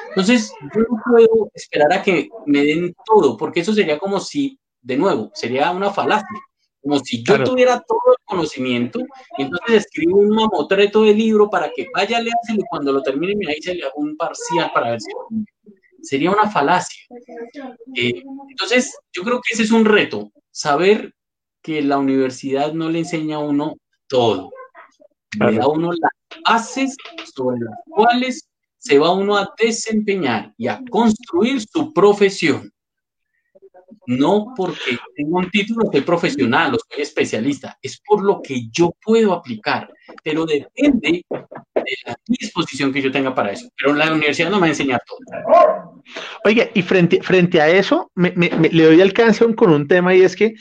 Entonces, 0.09 0.53
yo 0.73 0.81
no 0.81 1.01
puedo 1.05 1.51
esperar 1.53 1.93
a 1.93 2.03
que 2.03 2.29
me 2.45 2.63
den 2.63 2.93
todo, 3.05 3.37
porque 3.37 3.61
eso 3.61 3.73
sería 3.73 3.99
como 3.99 4.19
si, 4.19 4.59
de 4.81 4.97
nuevo, 4.97 5.31
sería 5.33 5.71
una 5.71 5.91
falacia, 5.91 6.27
como 6.81 6.99
si 6.99 7.23
yo 7.23 7.43
tuviera 7.43 7.79
todo 7.81 7.99
el 8.17 8.25
conocimiento, 8.25 8.99
y 9.37 9.43
entonces 9.43 9.85
escribo 9.85 10.17
un 10.17 10.29
mamotreto 10.29 11.03
de 11.03 11.13
libro 11.13 11.49
para 11.49 11.69
que 11.69 11.87
vaya, 11.93 12.17
a 12.17 12.21
y 12.21 12.61
cuando 12.69 12.91
lo 12.91 13.03
termine, 13.03 13.35
me 13.35 13.53
se 13.61 13.75
le 13.75 13.83
hago 13.83 13.93
un 13.97 14.17
parcial 14.17 14.71
para 14.73 14.91
ver 14.91 15.01
si 15.01 15.11
sería 16.01 16.31
una 16.31 16.49
falacia. 16.49 17.03
Eh, 17.95 18.23
entonces, 18.49 18.97
yo 19.13 19.23
creo 19.23 19.39
que 19.41 19.53
ese 19.53 19.63
es 19.63 19.71
un 19.71 19.85
reto, 19.85 20.31
saber 20.51 21.13
que 21.61 21.81
la 21.81 21.97
universidad 21.97 22.73
no 22.73 22.89
le 22.89 22.99
enseña 22.99 23.37
a 23.37 23.39
uno 23.39 23.77
todo, 24.07 24.51
le 25.39 25.57
da 25.57 25.63
a 25.63 25.67
uno 25.67 25.91
las 25.91 26.11
bases 26.45 26.95
sobre 27.33 27.59
las 27.59 27.75
cuales 27.85 28.49
se 28.77 28.97
va 28.97 29.13
uno 29.13 29.37
a 29.37 29.53
desempeñar 29.57 30.53
y 30.57 30.67
a 30.67 30.81
construir 30.89 31.61
su 31.61 31.93
profesión. 31.93 32.71
No 34.07 34.53
porque 34.57 34.97
tengo 35.15 35.37
un 35.37 35.49
título, 35.51 35.89
soy 35.91 36.01
profesional 36.01 36.73
o 36.73 36.77
soy 36.89 37.03
especialista, 37.03 37.77
es 37.81 38.01
por 38.03 38.23
lo 38.23 38.41
que 38.41 38.67
yo 38.71 38.95
puedo 39.03 39.33
aplicar, 39.33 39.93
pero 40.23 40.45
depende 40.45 41.23
de 41.29 41.97
la 42.05 42.15
disposición 42.25 42.91
que 42.91 43.01
yo 43.01 43.11
tenga 43.11 43.35
para 43.35 43.51
eso. 43.51 43.69
Pero 43.77 43.93
la 43.93 44.11
universidad 44.11 44.49
no 44.49 44.57
me 44.57 44.61
va 44.61 44.65
a 44.67 44.69
enseñar 44.69 45.01
todo. 45.05 45.90
Oiga, 46.43 46.69
y 46.73 46.81
frente, 46.81 47.21
frente 47.21 47.61
a 47.61 47.69
eso, 47.69 48.11
me, 48.15 48.31
le 48.31 48.85
doy 48.85 49.01
alcance 49.01 49.45
con 49.55 49.71
un 49.71 49.87
tema 49.87 50.15
y 50.15 50.21
es 50.21 50.35
que 50.35 50.53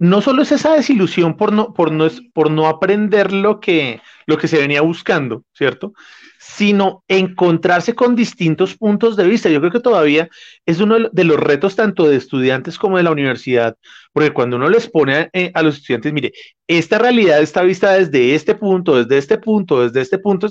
no 0.00 0.22
solo 0.22 0.42
es 0.42 0.50
esa 0.50 0.74
desilusión 0.74 1.36
por 1.36 1.52
no, 1.52 1.74
por 1.74 1.92
no, 1.92 2.08
por 2.32 2.50
no 2.50 2.66
aprender 2.66 3.32
lo 3.32 3.60
que, 3.60 4.00
lo 4.26 4.38
que 4.38 4.48
se 4.48 4.58
venía 4.58 4.80
buscando, 4.80 5.44
¿cierto? 5.52 5.92
Sino 6.38 7.04
encontrarse 7.06 7.94
con 7.94 8.16
distintos 8.16 8.74
puntos 8.74 9.14
de 9.14 9.24
vista. 9.26 9.50
Yo 9.50 9.60
creo 9.60 9.70
que 9.70 9.80
todavía 9.80 10.30
es 10.64 10.80
uno 10.80 11.10
de 11.12 11.24
los 11.24 11.38
retos 11.38 11.76
tanto 11.76 12.08
de 12.08 12.16
estudiantes 12.16 12.78
como 12.78 12.96
de 12.96 13.02
la 13.02 13.10
universidad, 13.10 13.76
porque 14.14 14.32
cuando 14.32 14.56
uno 14.56 14.70
les 14.70 14.88
pone 14.88 15.16
a, 15.16 15.30
eh, 15.34 15.52
a 15.52 15.62
los 15.62 15.76
estudiantes, 15.76 16.14
mire, 16.14 16.32
esta 16.66 16.98
realidad 16.98 17.42
está 17.42 17.60
vista 17.60 17.92
desde 17.92 18.34
este 18.34 18.54
punto, 18.54 18.96
desde 18.96 19.18
este 19.18 19.36
punto, 19.36 19.82
desde 19.82 20.00
este 20.00 20.18
punto, 20.18 20.46
o 20.46 20.50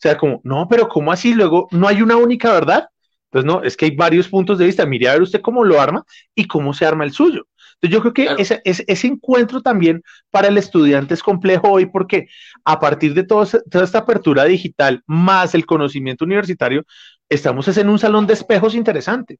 sea, 0.00 0.18
como, 0.18 0.40
no, 0.42 0.66
pero 0.68 0.88
¿cómo 0.88 1.12
así? 1.12 1.34
Luego, 1.34 1.68
¿no 1.70 1.86
hay 1.86 2.02
una 2.02 2.16
única 2.16 2.52
verdad? 2.52 2.88
Entonces, 3.30 3.46
no, 3.46 3.62
es 3.62 3.76
que 3.76 3.86
hay 3.86 3.96
varios 3.96 4.28
puntos 4.28 4.58
de 4.58 4.66
vista. 4.66 4.86
Mire 4.86 5.08
a 5.08 5.12
ver 5.12 5.22
usted 5.22 5.40
cómo 5.40 5.64
lo 5.64 5.80
arma 5.80 6.04
y 6.34 6.46
cómo 6.46 6.72
se 6.72 6.86
arma 6.86 7.04
el 7.04 7.12
suyo. 7.12 7.46
Entonces 7.80 7.94
yo 7.94 8.00
creo 8.00 8.14
que 8.36 8.42
ese, 8.42 8.60
ese, 8.64 9.06
encuentro 9.06 9.62
también 9.62 10.02
para 10.30 10.48
el 10.48 10.58
estudiante 10.58 11.14
es 11.14 11.22
complejo 11.22 11.70
hoy 11.70 11.86
porque 11.86 12.26
a 12.64 12.80
partir 12.80 13.14
de 13.14 13.22
toda 13.22 13.44
esta 13.44 13.98
apertura 13.98 14.44
digital 14.44 15.02
más 15.06 15.54
el 15.54 15.64
conocimiento 15.64 16.24
universitario, 16.24 16.84
estamos 17.28 17.68
en 17.78 17.88
un 17.88 17.98
salón 18.00 18.26
de 18.26 18.34
espejos 18.34 18.74
interesante. 18.74 19.38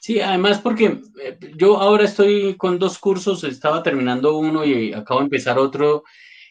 Sí, 0.00 0.20
además 0.20 0.60
porque 0.60 0.98
eh, 1.22 1.38
yo 1.56 1.78
ahora 1.78 2.04
estoy 2.04 2.56
con 2.56 2.78
dos 2.78 2.98
cursos, 2.98 3.44
estaba 3.44 3.82
terminando 3.82 4.36
uno 4.36 4.64
y 4.64 4.92
acabo 4.92 5.20
de 5.20 5.26
empezar 5.26 5.58
otro 5.58 6.02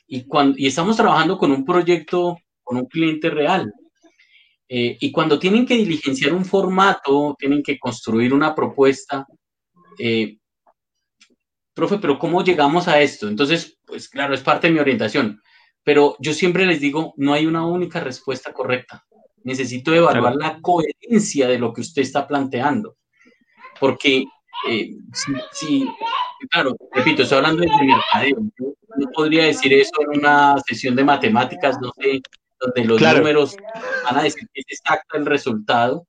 y, 0.07 0.25
cuando, 0.25 0.55
y 0.57 0.67
estamos 0.67 0.95
trabajando 0.95 1.37
con 1.37 1.51
un 1.51 1.65
proyecto, 1.65 2.37
con 2.63 2.77
un 2.77 2.85
cliente 2.85 3.29
real. 3.29 3.73
Eh, 4.75 4.97
y 5.01 5.11
cuando 5.11 5.37
tienen 5.37 5.67
que 5.67 5.75
diligenciar 5.75 6.33
un 6.33 6.43
formato, 6.43 7.35
tienen 7.37 7.61
que 7.61 7.77
construir 7.77 8.33
una 8.33 8.55
propuesta, 8.55 9.27
eh, 9.99 10.39
profe, 11.75 11.99
pero 11.99 12.17
¿cómo 12.17 12.43
llegamos 12.43 12.87
a 12.87 12.99
esto? 12.99 13.27
Entonces, 13.27 13.77
pues 13.85 14.09
claro, 14.09 14.33
es 14.33 14.41
parte 14.41 14.65
de 14.65 14.73
mi 14.73 14.79
orientación, 14.79 15.39
pero 15.83 16.15
yo 16.19 16.33
siempre 16.33 16.65
les 16.65 16.79
digo, 16.79 17.13
no 17.17 17.33
hay 17.33 17.45
una 17.45 17.63
única 17.67 17.99
respuesta 17.99 18.51
correcta. 18.51 19.05
Necesito 19.43 19.93
evaluar 19.93 20.37
la 20.37 20.59
coherencia 20.59 21.47
de 21.47 21.59
lo 21.59 21.71
que 21.71 21.81
usted 21.81 22.01
está 22.01 22.27
planteando, 22.27 22.97
porque 23.79 24.25
eh, 24.67 24.89
si, 25.51 25.87
claro, 26.49 26.75
repito, 26.93 27.21
estoy 27.21 27.37
hablando 27.37 27.61
de 27.61 27.67
mercadeo, 27.67 28.37
no 28.97 29.07
podría 29.13 29.43
decir 29.43 29.71
eso 29.71 29.91
en 29.99 30.17
una 30.17 30.55
sesión 30.65 30.95
de 30.95 31.03
matemáticas, 31.03 31.77
no 31.79 31.91
sé, 31.95 32.23
donde 32.63 32.85
los 32.85 33.01
números 33.01 33.57
van 34.03 34.17
a 34.17 34.23
decir 34.23 34.47
que 34.53 34.61
es 34.61 34.79
exacto 34.79 35.17
el 35.17 35.25
resultado, 35.25 36.07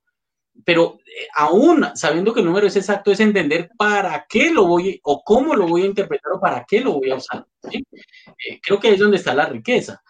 pero 0.65 0.99
eh, 1.07 1.27
aún 1.35 1.85
sabiendo 1.95 2.33
que 2.33 2.41
el 2.41 2.47
número 2.47 2.67
es 2.67 2.77
exacto, 2.77 3.11
es 3.11 3.21
entender 3.21 3.71
para 3.77 4.27
qué 4.29 4.51
lo 4.51 4.67
voy 4.67 5.01
o 5.03 5.23
cómo 5.25 5.55
lo 5.55 5.67
voy 5.67 5.83
a 5.83 5.87
interpretar 5.87 6.33
o 6.33 6.41
para 6.41 6.65
qué 6.67 6.81
lo 6.81 6.93
voy 6.93 7.11
a 7.11 7.17
usar. 7.17 7.47
Eh, 7.73 8.61
creo 8.63 8.79
que 8.79 8.93
es 8.93 8.99
donde 8.99 9.17
está 9.17 9.35
la 9.35 9.47
riqueza. 9.47 10.01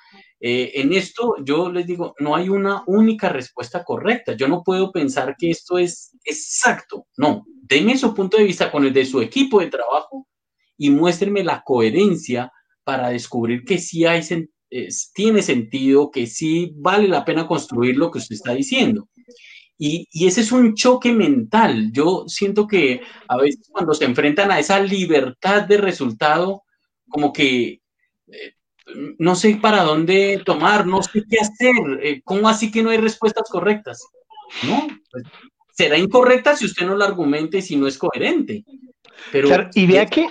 Eh, 0.40 0.72
en 0.82 0.92
esto 0.92 1.36
yo 1.42 1.72
les 1.72 1.86
digo, 1.86 2.14
no 2.18 2.36
hay 2.36 2.50
una 2.50 2.82
única 2.86 3.30
respuesta 3.30 3.82
correcta. 3.82 4.34
Yo 4.34 4.46
no 4.46 4.62
puedo 4.62 4.92
pensar 4.92 5.36
que 5.38 5.50
esto 5.50 5.78
es 5.78 6.14
exacto. 6.24 7.06
No, 7.16 7.46
denme 7.62 7.96
su 7.96 8.14
punto 8.14 8.36
de 8.36 8.44
vista 8.44 8.70
con 8.70 8.84
el 8.84 8.92
de 8.92 9.06
su 9.06 9.22
equipo 9.22 9.60
de 9.60 9.70
trabajo 9.70 10.28
y 10.76 10.90
muéstrenme 10.90 11.42
la 11.44 11.62
coherencia 11.64 12.52
para 12.84 13.08
descubrir 13.08 13.64
que 13.64 13.78
sí 13.78 14.04
hay, 14.04 14.22
tiene 15.14 15.42
sentido, 15.42 16.10
que 16.10 16.26
sí 16.26 16.72
vale 16.76 17.08
la 17.08 17.24
pena 17.24 17.46
construir 17.46 17.96
lo 17.96 18.10
que 18.10 18.18
usted 18.18 18.34
está 18.34 18.54
diciendo. 18.54 19.08
Y, 19.78 20.08
ese 20.26 20.42
es 20.42 20.52
un 20.52 20.74
choque 20.74 21.12
mental. 21.12 21.90
Yo 21.92 22.24
siento 22.26 22.66
que 22.66 23.00
a 23.28 23.36
veces 23.36 23.68
cuando 23.70 23.94
se 23.94 24.04
enfrentan 24.04 24.50
a 24.50 24.58
esa 24.58 24.80
libertad 24.80 25.62
de 25.62 25.78
resultado, 25.78 26.62
como 27.08 27.32
que 27.32 27.80
eh, 28.28 28.54
no 29.18 29.34
sé 29.34 29.58
para 29.60 29.82
dónde 29.82 30.42
tomar, 30.44 30.86
no 30.86 31.02
sé 31.02 31.24
qué 31.28 31.38
hacer. 31.38 31.74
Eh, 32.02 32.22
¿Cómo 32.24 32.48
así 32.48 32.70
que 32.70 32.82
no 32.82 32.90
hay 32.90 32.98
respuestas 32.98 33.48
correctas? 33.50 34.00
¿No? 34.66 34.86
Pues, 35.10 35.24
será 35.72 35.98
incorrecta 35.98 36.56
si 36.56 36.66
usted 36.66 36.86
no 36.86 36.94
lo 36.94 37.04
argumente 37.04 37.58
y 37.58 37.62
si 37.62 37.76
no 37.76 37.86
es 37.86 37.98
coherente. 37.98 38.64
Pero 39.32 39.48
y 39.74 39.86
vea 39.86 40.06
que 40.06 40.28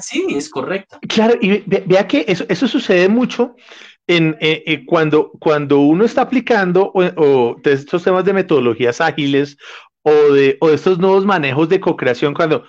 sí 0.00 0.26
es 0.30 0.48
correcta. 0.48 0.98
Claro, 1.08 1.34
y 1.40 1.62
vea 1.66 2.06
que 2.06 2.24
eso, 2.28 2.44
eso 2.48 2.68
sucede 2.68 3.08
mucho 3.08 3.56
en, 4.06 4.36
eh, 4.40 4.62
eh, 4.66 4.84
cuando, 4.84 5.30
cuando 5.40 5.80
uno 5.80 6.04
está 6.04 6.22
aplicando 6.22 6.92
o, 6.94 7.56
estos 7.64 8.02
temas 8.02 8.24
de 8.24 8.32
metodologías 8.32 9.00
ágiles 9.00 9.56
o 10.02 10.12
de, 10.32 10.58
o 10.60 10.70
estos 10.70 10.98
nuevos 10.98 11.24
manejos 11.24 11.68
de 11.68 11.80
co-creación, 11.80 12.34
cuando, 12.34 12.64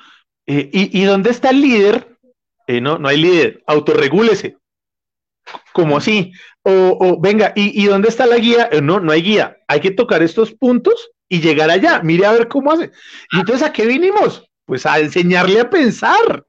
eh, 0.48 0.70
y, 0.72 1.04
dónde 1.04 1.32
está 1.32 1.50
el 1.50 1.62
líder? 1.62 2.18
no, 2.82 2.98
no 2.98 3.08
hay 3.10 3.18
líder, 3.18 3.64
autorregúlese. 3.68 4.58
como 5.74 5.98
así? 5.98 6.32
O, 6.64 7.20
venga, 7.22 7.54
¿y, 7.56 7.84
¿y, 7.84 7.86
dónde 7.86 8.10
está 8.10 8.26
la 8.26 8.38
guía? 8.38 8.70
no, 8.82 9.00
no 9.00 9.12
hay 9.12 9.22
guía. 9.22 9.58
Hay 9.68 9.82
que 9.82 9.92
tocar 9.92 10.24
estos 10.24 10.52
puntos 10.52 11.12
y 11.30 11.42
llegar 11.42 11.70
allá. 11.70 12.02
Mire 12.02 12.26
a 12.26 12.32
ver 12.32 12.48
cómo 12.48 12.72
hace. 12.72 12.92
Y 13.32 13.40
entonces, 13.40 13.68
¿a 13.68 13.72
qué 13.72 13.86
vinimos? 13.86 14.44
Pues 14.66 14.86
a 14.86 15.00
enseñarle 15.00 15.60
a 15.60 15.70
pensar. 15.70 16.46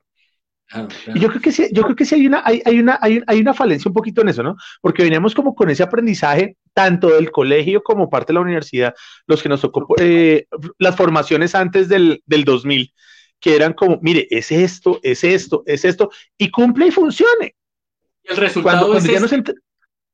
Y 1.14 1.20
yo 1.20 1.28
creo 1.28 1.40
que 1.40 1.52
sí, 1.52 1.68
yo 1.72 1.82
creo 1.84 1.94
que 1.94 2.04
sí 2.04 2.16
hay 2.16 2.26
una, 2.26 2.42
hay, 2.44 2.60
hay 2.64 2.80
una, 2.80 2.98
hay, 3.00 3.22
hay, 3.26 3.40
una 3.40 3.54
falencia 3.54 3.88
un 3.88 3.94
poquito 3.94 4.22
en 4.22 4.30
eso, 4.30 4.42
¿no? 4.42 4.56
Porque 4.80 5.04
veníamos 5.04 5.34
como 5.34 5.54
con 5.54 5.70
ese 5.70 5.84
aprendizaje, 5.84 6.56
tanto 6.74 7.08
del 7.08 7.30
colegio 7.30 7.82
como 7.82 8.10
parte 8.10 8.32
de 8.32 8.34
la 8.34 8.40
universidad, 8.40 8.94
los 9.26 9.42
que 9.42 9.48
nos 9.48 9.60
tocó 9.60 9.86
eh, 9.98 10.46
las 10.78 10.96
formaciones 10.96 11.54
antes 11.54 11.88
del, 11.88 12.20
del 12.26 12.44
2000, 12.44 12.92
que 13.38 13.54
eran 13.54 13.74
como, 13.74 13.98
mire, 14.02 14.26
es 14.30 14.50
esto, 14.50 14.98
es 15.02 15.22
esto, 15.22 15.62
es 15.66 15.84
esto, 15.84 16.10
y 16.36 16.50
cumple 16.50 16.88
y 16.88 16.90
funcione. 16.90 17.54
el 18.24 18.36
resultado 18.36 18.96
es 18.96 19.04
este. 19.04 19.54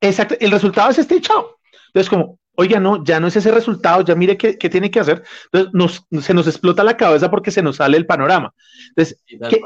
Exacto, 0.03 0.35
el 0.39 0.51
resultado 0.51 0.91
es 0.91 0.99
este, 0.99 1.21
chao. 1.21 1.57
Entonces, 1.87 2.11
como, 2.11 2.39
oiga, 2.55 2.81
no, 2.81 3.03
ya 3.05 3.21
no 3.21 3.27
es 3.27 3.37
ese 3.37 3.51
resultado, 3.51 4.03
ya 4.03 4.15
mire 4.15 4.37
qué, 4.37 4.55
tiene 4.55 4.91
que 4.91 5.01
hacer. 5.01 5.23
Entonces, 5.53 6.03
se 6.21 6.35
nos 6.35 6.47
explota 6.47 6.85
la 6.85 6.97
cabeza 6.97 7.31
porque 7.31 7.51
se 7.51 7.63
nos 7.63 7.77
sale 7.77 7.97
el 7.97 8.07
panorama. 8.07 8.55
Entonces, 8.89 9.23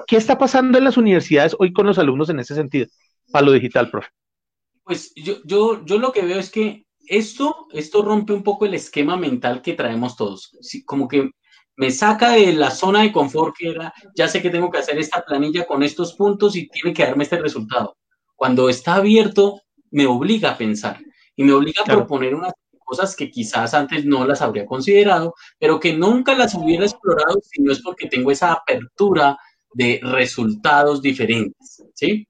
¿qué, 0.06 0.16
está 0.16 0.38
pasando 0.38 0.78
en 0.78 0.84
las 0.84 0.96
universidades 0.96 1.56
hoy 1.58 1.72
con 1.72 1.86
los 1.86 1.98
alumnos 1.98 2.28
en 2.30 2.40
ese 2.40 2.54
sentido, 2.54 2.86
para 3.30 3.46
lo 3.46 3.52
digital, 3.52 3.90
profe? 3.90 4.08
Pues 4.84 5.12
yo, 5.16 5.36
yo, 5.44 5.84
yo 5.84 5.98
lo 5.98 6.12
que 6.12 6.22
veo 6.22 6.38
es 6.38 6.50
que 6.50 6.86
esto, 7.08 7.66
esto 7.72 8.02
rompe 8.02 8.32
un 8.32 8.42
poco 8.42 8.66
el 8.66 8.74
esquema 8.74 9.16
mental 9.16 9.62
que 9.62 9.74
traemos 9.74 10.16
todos. 10.16 10.56
como 10.84 11.08
que 11.08 11.30
me 11.76 11.90
saca 11.90 12.32
de 12.32 12.52
la 12.54 12.70
zona 12.70 13.02
de 13.02 13.12
confort 13.12 13.54
que 13.56 13.68
era, 13.68 13.92
ya 14.14 14.28
sé 14.28 14.40
que 14.40 14.50
tengo 14.50 14.70
que 14.70 14.78
hacer 14.78 14.98
esta 14.98 15.22
planilla 15.22 15.66
con 15.66 15.82
estos 15.82 16.14
puntos 16.14 16.56
y 16.56 16.68
tiene 16.68 16.94
que 16.94 17.02
darme 17.02 17.24
este 17.24 17.38
resultado. 17.38 17.96
Cuando 18.34 18.68
está 18.68 18.94
abierto, 18.94 19.60
me 19.90 20.06
obliga 20.06 20.52
a 20.52 20.58
pensar 20.58 20.98
y 21.34 21.44
me 21.44 21.52
obliga 21.52 21.82
a 21.82 21.84
proponer 21.84 22.34
una 22.34 22.52
cosas 22.86 23.14
que 23.16 23.30
quizás 23.30 23.74
antes 23.74 24.06
no 24.06 24.26
las 24.26 24.40
habría 24.40 24.64
considerado, 24.64 25.34
pero 25.58 25.78
que 25.78 25.92
nunca 25.92 26.34
las 26.34 26.54
hubiera 26.54 26.86
explorado 26.86 27.38
si 27.42 27.60
no 27.60 27.72
es 27.72 27.82
porque 27.82 28.06
tengo 28.08 28.30
esa 28.30 28.52
apertura 28.52 29.36
de 29.74 30.00
resultados 30.02 31.02
diferentes, 31.02 31.82
¿sí? 31.94 32.26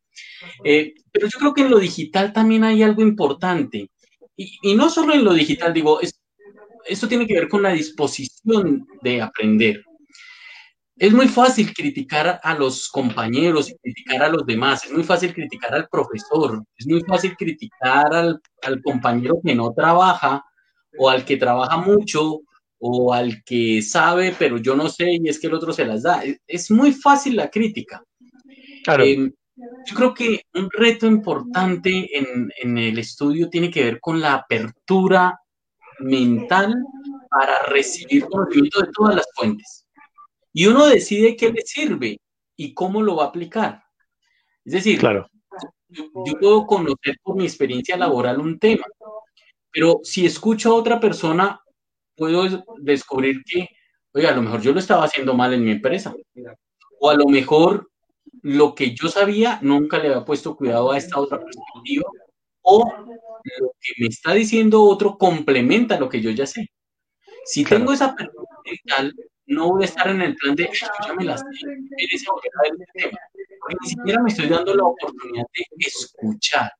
Eh, 0.65 0.95
pero 1.13 1.29
yo 1.29 1.39
creo 1.39 1.55
que 1.55 1.63
en 1.63 1.71
lo 1.71 1.79
digital 1.79 2.33
también 2.33 2.65
hay 2.65 2.83
algo 2.83 3.03
importante. 3.03 3.91
Y, 4.37 4.75
no 4.75 4.91
solo 4.91 5.15
en 5.15 5.25
lo 5.25 5.33
digital, 5.33 5.73
digo, 5.73 6.01
esto 6.85 7.09
tiene 7.09 7.27
que 7.27 7.35
ver 7.35 7.49
con 7.49 7.63
la 7.63 7.71
disposición 7.73 8.87
de 9.03 9.23
aprender. 9.23 9.83
Es 10.99 11.13
muy 11.13 11.29
fácil 11.29 11.75
criticar 11.75 12.41
a 12.43 12.55
los 12.55 12.89
compañeros 12.89 13.69
y 13.69 13.77
criticar 13.77 14.23
a 14.23 14.31
los 14.31 14.47
demás, 14.47 14.83
es 14.87 14.93
muy 14.93 15.05
fácil 15.05 15.35
criticar 15.35 15.75
al 15.75 15.89
profesor, 15.89 16.65
es 16.75 16.87
muy 16.87 17.03
fácil 17.03 17.37
criticar 17.37 18.15
al, 18.15 18.41
al 18.63 18.83
compañero 18.83 19.39
que 19.45 19.55
no 19.55 19.75
trabaja 19.75 20.43
o 20.99 21.11
al 21.11 21.27
que 21.27 21.37
trabaja 21.37 21.77
mucho 21.77 22.41
o 22.79 23.13
al 23.13 23.45
que 23.45 23.83
sabe, 23.83 24.35
pero 24.39 24.57
yo 24.57 24.75
no 24.75 24.89
sé 24.89 25.19
y 25.21 25.29
es 25.29 25.39
que 25.39 25.49
el 25.49 25.55
otro 25.55 25.71
se 25.75 25.85
las 25.85 26.03
da. 26.03 26.23
Es, 26.47 26.71
muy 26.71 26.93
fácil 26.93 27.37
la 27.37 27.51
crítica. 27.51 28.03
Em, 28.87 29.31
yo 29.87 29.95
creo 29.95 30.15
que 30.15 30.41
un 30.55 30.71
reto 30.71 31.07
importante 31.07 32.09
en, 32.17 32.51
en, 32.59 32.79
el 32.79 32.99
estudio 32.99 33.51
tiene 33.51 33.71
que 33.71 33.85
ver 33.85 34.01
con 34.01 34.19
la 34.19 34.33
apertura 34.33 35.39
mental 36.01 36.75
para 37.29 37.65
recibir 37.65 38.25
conocimiento 38.25 38.81
de 38.81 38.89
todas 38.95 39.17
las 39.17 39.27
fuentes 39.35 39.86
y 40.57 40.67
uno 40.69 40.87
decide 40.87 41.37
qué 41.37 41.53
le 41.53 41.61
sirve 41.61 42.19
y 42.57 42.73
cómo 42.73 43.03
lo 43.03 43.17
va 43.17 43.25
a 43.25 43.29
aplicar. 43.29 43.85
Es 44.65 44.73
decir, 44.73 44.99
claro. 44.99 45.29
yo, 45.91 46.07
puedo 46.41 46.67
conocer 46.67 47.19
por 47.23 47.37
mi 47.37 47.45
experiencia 47.45 47.95
laboral 47.99 48.41
un 48.41 48.59
tema, 48.59 48.87
pero 49.71 50.01
si 50.03 50.25
escucho 50.25 50.71
a 50.71 50.77
otra 50.77 50.99
persona, 50.99 51.61
puedo 52.15 52.65
descubrir 52.79 53.43
que, 53.45 53.69
oye, 54.15 54.27
a 54.27 54.35
lo 54.35 54.41
mejor 54.41 54.63
yo 54.63 54.73
lo 54.73 54.79
estaba 54.79 55.05
haciendo 55.05 55.35
mal 55.35 55.53
en 55.53 55.63
mi 55.63 55.73
empresa. 55.73 56.15
O 57.01 57.11
a 57.11 57.15
lo 57.15 57.27
mejor 57.27 57.91
lo 58.41 58.75
que 58.75 58.95
yo 58.95 59.09
sabía 59.09 59.59
nunca 59.61 59.99
le 59.99 60.09
había 60.09 60.25
puesto 60.25 60.57
cuidado 60.57 60.91
a 60.91 60.97
esta 60.97 61.21
otra 61.21 61.39
perspectiva. 61.39 62.09
O 62.63 62.83
lo 63.59 63.73
que 63.79 63.93
me 63.99 64.07
está 64.07 64.33
diciendo 64.33 64.83
otro 64.85 65.19
complementa 65.19 66.01
lo 66.01 66.09
que 66.09 66.23
yo 66.23 66.31
ya 66.31 66.47
sé. 66.47 66.71
Si 67.45 67.63
tengo 67.63 67.93
esa 67.93 68.15
persona 68.17 68.49
mental, 68.65 69.15
no 69.47 69.71
voy 69.71 69.83
a 69.83 69.87
estar 69.87 70.09
en 70.09 70.23
el 70.23 70.35
plan 70.37 70.55
de, 70.55 70.65
escúchame 70.65 71.25
las 71.25 71.43
tema. 71.43 73.19
Porque 73.61 73.77
ni 73.81 73.89
siquiera 73.89 74.23
me 74.23 74.31
estoy 74.31 74.49
dando 74.49 74.75
la 74.75 74.85
oportunidad 74.85 75.45
de 75.55 75.65
escuchar. 75.79 76.71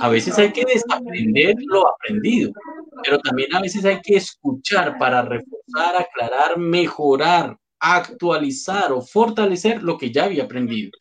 A 0.00 0.08
veces 0.08 0.38
hay 0.38 0.52
que 0.52 0.64
desaprender 0.64 1.56
lo 1.66 1.86
aprendido, 1.88 2.52
pero 3.04 3.18
también 3.18 3.54
a 3.54 3.60
veces 3.60 3.84
hay 3.84 4.00
que 4.00 4.16
escuchar 4.16 4.98
para 4.98 5.22
reforzar, 5.22 5.96
aclarar, 5.96 6.58
mejorar, 6.58 7.58
actualizar 7.78 8.92
o 8.92 9.02
fortalecer 9.02 9.82
lo 9.82 9.98
que 9.98 10.10
ya 10.10 10.24
había 10.24 10.44
aprendido. 10.44 10.92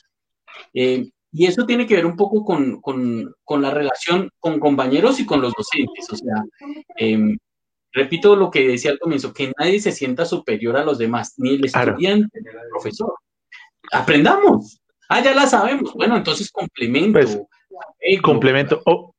Eh, 0.74 1.10
y 1.32 1.46
eso 1.46 1.66
tiene 1.66 1.86
que 1.86 1.96
ver 1.96 2.06
un 2.06 2.16
poco 2.16 2.46
con, 2.46 2.82
con, 2.82 3.34
con, 3.44 3.62
la 3.62 3.70
relación 3.70 4.30
con 4.40 4.60
compañeros 4.60 5.20
y 5.20 5.26
con 5.26 5.42
los 5.42 5.54
docentes. 5.54 6.10
O 6.10 6.16
sea, 6.16 6.44
em, 6.98 7.38
repito 7.96 8.36
lo 8.36 8.52
que 8.52 8.68
decía 8.68 8.92
al 8.92 9.00
comienzo, 9.00 9.34
que 9.34 9.52
nadie 9.58 9.80
se 9.80 9.92
sienta 9.92 10.26
superior 10.26 10.78
a 10.78 10.84
los 10.84 10.98
demás, 10.98 11.34
ni 11.38 11.56
el 11.56 11.66
estudiante 11.66 12.42
ni 12.42 12.50
el 12.50 12.70
profesor. 12.70 13.14
Aprendamos. 13.92 14.82
Ah, 15.10 15.22
ya 15.22 15.34
la 15.34 15.48
sabemos. 15.48 15.94
Bueno, 15.94 16.18
entonces 16.18 16.52
complemento. 16.52 17.14
Pues, 17.14 18.22
complemento. 18.22 18.82
O, 18.86 19.15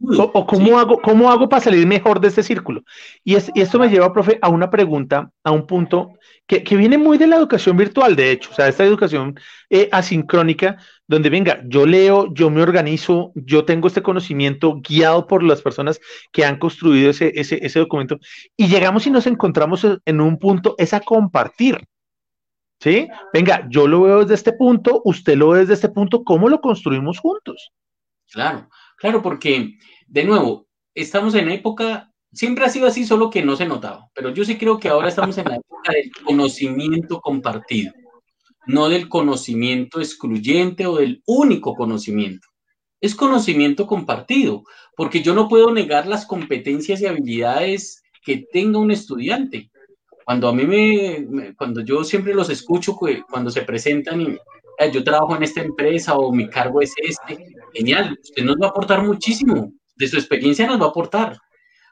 o, 0.00 0.46
cómo, 0.46 0.78
hago, 0.78 1.00
cómo 1.00 1.30
hago 1.30 1.48
para 1.48 1.62
salir 1.62 1.86
mejor 1.86 2.20
de 2.20 2.28
este 2.28 2.42
círculo. 2.42 2.82
Y, 3.24 3.34
es, 3.34 3.50
y 3.54 3.60
esto 3.60 3.78
me 3.78 3.88
lleva, 3.88 4.12
profe, 4.12 4.38
a 4.42 4.48
una 4.48 4.70
pregunta, 4.70 5.30
a 5.42 5.50
un 5.50 5.66
punto 5.66 6.12
que, 6.46 6.62
que, 6.62 6.76
viene 6.76 6.98
muy 6.98 7.18
de 7.18 7.26
la 7.26 7.36
educación 7.36 7.76
virtual, 7.76 8.14
de 8.14 8.30
hecho, 8.30 8.50
o 8.50 8.54
sea, 8.54 8.68
esta 8.68 8.84
educación 8.84 9.38
eh, 9.70 9.88
asincrónica, 9.90 10.78
donde 11.06 11.30
venga, 11.30 11.62
yo 11.66 11.86
leo, 11.86 12.32
yo 12.32 12.50
me 12.50 12.62
organizo, 12.62 13.32
yo 13.34 13.64
tengo 13.64 13.88
este 13.88 14.02
conocimiento 14.02 14.80
guiado 14.80 15.26
por 15.26 15.42
las 15.42 15.62
personas 15.62 16.00
que 16.32 16.44
han 16.44 16.58
construido 16.58 17.10
ese, 17.10 17.32
ese, 17.34 17.58
ese 17.64 17.78
documento, 17.78 18.18
y 18.56 18.68
llegamos 18.68 19.06
y 19.06 19.10
nos 19.10 19.26
encontramos 19.26 19.86
en 20.04 20.20
un 20.20 20.38
punto, 20.38 20.74
es 20.78 20.94
a 20.94 21.00
compartir. 21.00 21.78
¿Sí? 22.78 23.08
Venga, 23.32 23.66
yo 23.70 23.86
lo 23.86 24.02
veo 24.02 24.20
desde 24.20 24.34
este 24.34 24.52
punto, 24.52 25.00
usted 25.04 25.34
lo 25.34 25.48
ve 25.48 25.60
desde 25.60 25.72
este 25.72 25.88
punto, 25.88 26.22
¿cómo 26.22 26.50
lo 26.50 26.60
construimos 26.60 27.18
juntos? 27.18 27.72
Claro, 28.30 28.68
claro, 28.96 29.22
porque, 29.22 29.76
de 30.06 30.24
nuevo, 30.24 30.66
estamos 30.94 31.34
en 31.34 31.50
época 31.50 32.12
siempre 32.32 32.64
ha 32.64 32.68
sido 32.68 32.86
así, 32.86 33.04
solo 33.04 33.30
que 33.30 33.42
no 33.42 33.56
se 33.56 33.66
notaba. 33.66 34.08
Pero 34.14 34.30
yo 34.30 34.44
sí 34.44 34.56
creo 34.56 34.78
que 34.78 34.88
ahora 34.88 35.08
estamos 35.08 35.38
en 35.38 35.46
la 35.46 35.56
época 35.56 35.92
del 35.92 36.10
conocimiento 36.24 37.20
compartido, 37.20 37.92
no 38.66 38.88
del 38.88 39.08
conocimiento 39.08 40.00
excluyente 40.00 40.86
o 40.86 40.96
del 40.96 41.22
único 41.26 41.74
conocimiento. 41.74 42.46
Es 43.00 43.14
conocimiento 43.14 43.86
compartido, 43.86 44.64
porque 44.96 45.22
yo 45.22 45.34
no 45.34 45.48
puedo 45.48 45.72
negar 45.72 46.06
las 46.06 46.26
competencias 46.26 47.00
y 47.00 47.06
habilidades 47.06 48.02
que 48.22 48.46
tenga 48.52 48.78
un 48.78 48.90
estudiante. 48.90 49.70
Cuando 50.24 50.48
a 50.48 50.52
mí 50.52 50.64
me, 50.64 51.54
cuando 51.54 51.82
yo 51.82 52.02
siempre 52.02 52.34
los 52.34 52.50
escucho, 52.50 52.96
cuando 53.30 53.50
se 53.50 53.62
presentan 53.62 54.20
y 54.20 54.36
eh, 54.78 54.90
yo 54.92 55.04
trabajo 55.04 55.36
en 55.36 55.42
esta 55.42 55.62
empresa 55.62 56.14
o 56.14 56.32
mi 56.32 56.48
cargo 56.48 56.80
es 56.80 56.92
este, 56.96 57.54
genial, 57.72 58.18
usted 58.22 58.44
nos 58.44 58.56
va 58.56 58.66
a 58.66 58.70
aportar 58.70 59.02
muchísimo, 59.02 59.72
de 59.96 60.08
su 60.08 60.16
experiencia 60.16 60.66
nos 60.66 60.80
va 60.80 60.86
a 60.86 60.88
aportar 60.88 61.38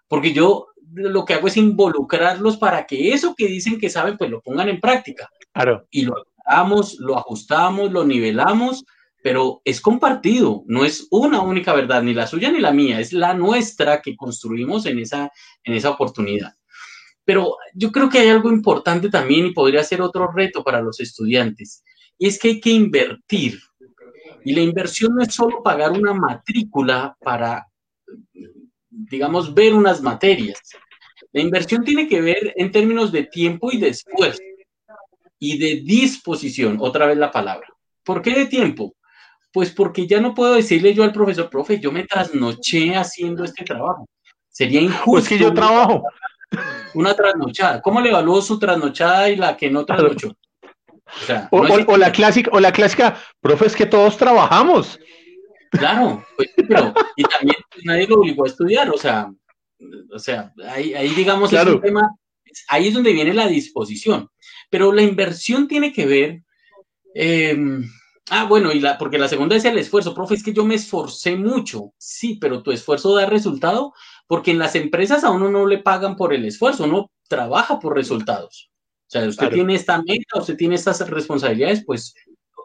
porque 0.09 0.33
yo 0.33 0.69
lo 0.93 1.25
que 1.25 1.35
hago 1.35 1.49
es 1.49 1.57
involucrarlos 1.57 2.57
para 2.57 2.87
que 2.87 3.13
eso 3.13 3.35
que 3.37 3.49
dicen 3.49 3.79
que 3.79 3.91
saben, 3.91 4.17
pues 4.17 4.31
lo 4.31 4.41
pongan 4.41 4.69
en 4.69 4.81
práctica. 4.81 5.29
Claro. 5.53 5.87
Y 5.91 6.03
lo 6.03 6.15
ajustamos, 6.17 6.97
lo 7.01 7.19
ajustamos, 7.19 7.91
lo 7.91 8.05
nivelamos, 8.05 8.85
pero 9.23 9.61
es 9.65 9.81
compartido, 9.81 10.63
no 10.67 10.85
es 10.85 11.09
una 11.11 11.41
única 11.41 11.73
verdad, 11.73 12.03
ni 12.03 12.15
la 12.15 12.27
suya 12.27 12.53
ni 12.53 12.61
la 12.61 12.73
mía, 12.73 13.01
es 13.01 13.13
la 13.13 13.35
nuestra 13.35 14.03
que 14.03 14.15
construimos 14.15 14.87
en 14.87 14.99
esa, 14.99 15.33
en 15.65 15.75
esa 15.75 15.91
oportunidad. 15.91 16.53
Pero 17.25 17.57
yo 17.75 17.91
creo 17.91 18.11
que 18.11 18.19
hay 18.19 18.29
algo 18.29 18.51
importante 18.51 19.09
también 19.09 19.47
y 19.47 19.53
podría 19.53 19.83
ser 19.83 20.03
otro 20.03 20.31
reto 20.31 20.63
para 20.63 20.83
los 20.83 21.01
estudiantes, 21.01 21.83
y 22.25 22.29
es 22.29 22.39
que 22.39 22.49
hay 22.49 22.61
que 22.61 22.71
invertir. 22.71 23.61
Y 24.47 24.55
la 24.55 24.63
inversión 24.63 25.15
no 25.15 25.23
es 25.23 25.35
solo 25.35 25.63
pagar 25.63 25.93
una 25.93 26.15
matrícula 26.15 27.15
para 27.21 27.67
digamos, 28.89 29.53
ver 29.53 29.75
unas 29.75 30.01
materias. 30.01 30.59
La 31.33 31.43
inversión 31.43 31.85
tiene 31.85 32.09
que 32.09 32.23
ver 32.23 32.55
en 32.57 32.71
términos 32.71 33.13
de 33.13 33.25
tiempo 33.25 33.71
y 33.71 33.79
de 33.79 33.89
esfuerzo 33.89 34.41
y 35.39 35.59
de 35.59 35.83
disposición, 35.83 36.79
otra 36.81 37.05
vez 37.05 37.19
la 37.19 37.31
palabra. 37.31 37.69
¿Por 38.03 38.23
qué 38.23 38.35
de 38.35 38.47
tiempo? 38.47 38.95
Pues 39.53 39.71
porque 39.71 40.07
ya 40.07 40.19
no 40.19 40.35
puedo 40.35 40.55
decirle 40.55 40.95
yo 40.95 41.05
al 41.05 41.13
profesor, 41.13 41.51
profe, 41.51 41.79
yo 41.79 41.93
me 41.93 42.05
trasnoché 42.05 42.97
haciendo 42.97 43.45
este 43.45 43.65
trabajo. 43.65 44.09
Sería 44.49 44.81
injusto. 44.81 45.11
Pues 45.11 45.29
que 45.29 45.39
yo 45.39 45.53
trabajo. 45.53 46.05
Una 46.95 47.15
trasnochada. 47.15 47.83
¿Cómo 47.83 48.01
le 48.01 48.09
evaluó 48.09 48.41
su 48.41 48.59
trasnochada 48.59 49.29
y 49.29 49.37
la 49.37 49.59
que 49.59 49.71
no 49.71 49.85
trasnochó? 49.85 50.35
O, 51.51 51.97
la 51.97 52.13
clásica, 52.13 52.51
o 52.53 52.61
la 52.61 52.73
clásica, 52.73 53.21
profe, 53.41 53.67
es 53.67 53.77
que 53.77 53.87
todos 53.87 54.17
trabajamos. 54.17 54.99
Claro, 55.71 56.25
pues, 56.37 56.51
pero 56.69 56.95
y 57.17 57.25
también 57.25 57.57
pues, 57.71 57.85
nadie 57.85 58.07
lo 58.07 58.21
obligó 58.21 58.45
a 58.45 58.49
estudiar, 58.49 58.91
o 58.91 58.97
sea, 58.97 59.31
o 60.13 60.19
sea, 60.19 60.53
ahí, 60.69 60.95
ahí 60.95 61.09
digamos 61.11 61.53
es 61.53 61.67
un 61.67 61.81
tema, 61.81 62.17
ahí 62.69 62.89
es 62.89 62.95
donde 62.95 63.13
viene 63.13 63.35
la 63.35 63.49
disposición, 63.49 64.29
pero 64.71 64.93
la 64.93 65.03
inversión 65.03 65.67
tiene 65.67 65.93
que 65.93 66.07
ver, 66.07 66.43
em, 67.15 67.85
ah, 68.31 68.45
bueno, 68.45 68.73
y 68.73 68.79
la, 68.79 68.99
porque 68.99 69.19
la 69.19 69.29
segunda 69.29 69.57
es 69.57 69.65
el 69.65 69.79
esfuerzo, 69.79 70.15
profe, 70.15 70.35
es 70.35 70.45
que 70.45 70.53
yo 70.53 70.65
me 70.65 70.77
esforcé 70.77 71.37
mucho, 71.37 71.93
sí, 71.99 72.39
pero 72.41 72.63
tu 72.63 72.71
esfuerzo 72.71 73.15
da 73.15 73.27
resultado, 73.27 73.93
porque 74.29 74.53
en 74.53 74.59
las 74.59 74.77
empresas 74.77 75.25
a 75.25 75.31
uno 75.31 75.51
no 75.51 75.67
le 75.67 75.79
pagan 75.79 76.17
por 76.17 76.33
el 76.33 76.45
esfuerzo, 76.45 76.85
uno 76.85 77.11
trabaja 77.29 77.81
por 77.81 77.97
resultados. 77.97 78.71
O 79.07 79.11
sea, 79.11 79.29
usted 79.29 79.51
tiene 79.51 79.75
esta 79.75 80.03
meta, 80.03 80.41
usted 80.41 80.57
tiene 80.57 80.75
estas 80.75 81.09
responsabilidades, 81.09 81.85
pues 81.85 82.15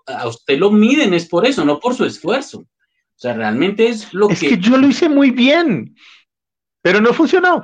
a 0.07 0.27
usted 0.27 0.57
lo 0.57 0.71
miden 0.71 1.13
es 1.13 1.27
por 1.27 1.45
eso, 1.45 1.63
no 1.65 1.79
por 1.79 1.95
su 1.95 2.05
esfuerzo. 2.05 2.59
O 2.59 3.21
sea, 3.21 3.33
realmente 3.33 3.87
es 3.87 4.13
lo 4.13 4.27
que... 4.27 4.33
Es 4.33 4.39
que 4.39 4.57
yo 4.57 4.77
lo 4.77 4.87
hice 4.87 5.09
muy 5.09 5.31
bien, 5.31 5.95
pero 6.81 7.01
no 7.01 7.13
funcionó. 7.13 7.61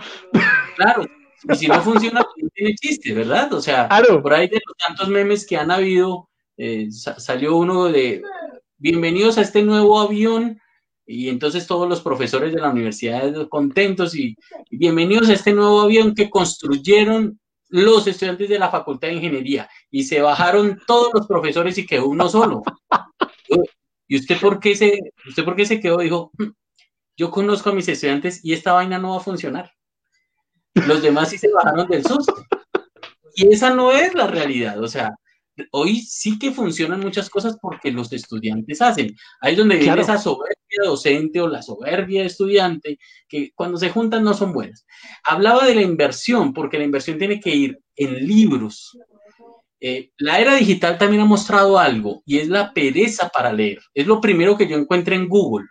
Claro, 0.75 1.05
y 1.49 1.55
si 1.55 1.67
no 1.67 1.81
funciona, 1.81 2.21
pues 2.21 2.43
no 2.43 2.49
tiene 2.53 2.75
chiste, 2.75 3.13
¿verdad? 3.13 3.53
O 3.53 3.61
sea, 3.61 3.87
por 4.21 4.33
ahí 4.33 4.47
de 4.47 4.61
los 4.65 4.77
tantos 4.77 5.09
memes 5.09 5.45
que 5.45 5.57
han 5.57 5.71
habido, 5.71 6.29
eh, 6.57 6.87
salió 6.91 7.55
uno 7.55 7.85
de 7.85 8.21
bienvenidos 8.77 9.37
a 9.37 9.41
este 9.41 9.63
nuevo 9.63 9.99
avión 9.99 10.59
y 11.05 11.29
entonces 11.29 11.67
todos 11.67 11.87
los 11.87 12.01
profesores 12.01 12.53
de 12.53 12.59
la 12.59 12.69
universidad 12.69 13.47
contentos 13.47 14.15
y, 14.15 14.35
bienvenidos 14.69 15.29
a 15.29 15.33
este 15.33 15.53
nuevo 15.53 15.81
avión 15.81 16.15
que 16.15 16.29
construyeron 16.29 17.39
los 17.69 18.07
estudiantes 18.07 18.49
de 18.49 18.59
la 18.59 18.69
Facultad 18.69 19.07
de 19.07 19.15
Ingeniería 19.15 19.69
y 19.89 20.03
se 20.03 20.21
bajaron 20.21 20.79
todos 20.85 21.11
los 21.13 21.27
profesores 21.27 21.77
y 21.77 21.85
quedó 21.85 22.07
uno 22.07 22.29
solo. 22.29 22.63
¿Y 24.07 24.17
usted 24.17 24.39
por 24.39 24.59
qué 24.59 24.75
se, 24.75 24.99
usted 25.27 25.43
por 25.43 25.55
qué 25.55 25.65
se 25.65 25.79
quedó? 25.79 25.97
Dijo, 25.97 26.31
hmm, 26.37 26.51
yo 27.17 27.31
conozco 27.31 27.69
a 27.69 27.73
mis 27.73 27.87
estudiantes 27.87 28.43
y 28.43 28.53
esta 28.53 28.73
vaina 28.73 28.99
no 28.99 29.11
va 29.11 29.17
a 29.17 29.23
funcionar. 29.23 29.71
Los 30.73 31.01
demás 31.01 31.29
sí 31.29 31.37
se 31.37 31.51
bajaron 31.51 31.87
del 31.87 32.05
susto. 32.05 32.35
Y 33.35 33.53
esa 33.53 33.73
no 33.73 33.91
es 33.91 34.13
la 34.13 34.27
realidad. 34.27 34.81
O 34.81 34.87
sea, 34.87 35.15
hoy 35.71 36.01
sí 36.01 36.37
que 36.37 36.51
funcionan 36.51 36.99
muchas 36.99 37.29
cosas 37.29 37.57
porque 37.61 37.91
los 37.91 38.11
estudiantes 38.11 38.81
hacen. 38.81 39.15
Ahí 39.41 39.53
es 39.53 39.57
donde 39.57 39.77
viene 39.77 40.01
esa 40.01 40.17
soberbia 40.17 40.55
docente 40.83 41.39
o 41.41 41.47
la 41.47 41.61
soberbia 41.61 42.23
estudiante, 42.23 42.99
que 43.27 43.51
cuando 43.55 43.77
se 43.77 43.89
juntan 43.89 44.23
no 44.23 44.33
son 44.33 44.53
buenas. 44.53 44.85
Hablaba 45.23 45.65
de 45.65 45.75
la 45.75 45.81
inversión, 45.81 46.53
porque 46.53 46.77
la 46.77 46.83
inversión 46.83 47.17
tiene 47.17 47.39
que 47.39 47.55
ir 47.55 47.79
en 47.95 48.27
libros, 48.27 48.97
eh, 49.79 50.11
la 50.17 50.39
era 50.39 50.55
digital 50.55 50.97
también 50.97 51.21
ha 51.21 51.25
mostrado 51.25 51.77
algo 51.77 52.23
y 52.25 52.39
es 52.39 52.47
la 52.47 52.73
pereza 52.73 53.29
para 53.29 53.53
leer. 53.53 53.79
Es 53.93 54.07
lo 54.07 54.19
primero 54.19 54.57
que 54.57 54.67
yo 54.67 54.77
encuentro 54.77 55.13
en 55.13 55.27
Google. 55.27 55.67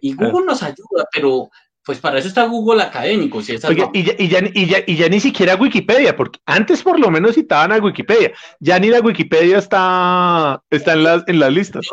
Y 0.00 0.14
Google 0.14 0.46
nos 0.46 0.62
ayuda, 0.62 1.06
pero 1.12 1.50
pues 1.84 1.98
para 1.98 2.18
eso 2.18 2.28
está 2.28 2.44
Google 2.46 2.82
académico. 2.82 3.40
y, 3.40 4.96
ya, 4.96 5.08
ni 5.08 5.20
siquiera 5.20 5.56
Wikipedia, 5.56 6.16
porque 6.16 6.40
antes 6.46 6.82
por 6.82 6.98
lo 6.98 7.10
menos 7.10 7.34
citaban 7.34 7.72
a 7.72 7.78
Wikipedia. 7.78 8.32
Ya 8.60 8.78
ni 8.78 8.88
la 8.88 9.00
Wikipedia 9.00 9.58
está, 9.58 10.62
está 10.70 10.94
en, 10.94 11.04
las, 11.04 11.22
en 11.26 11.38
las 11.38 11.52
listas. 11.52 11.86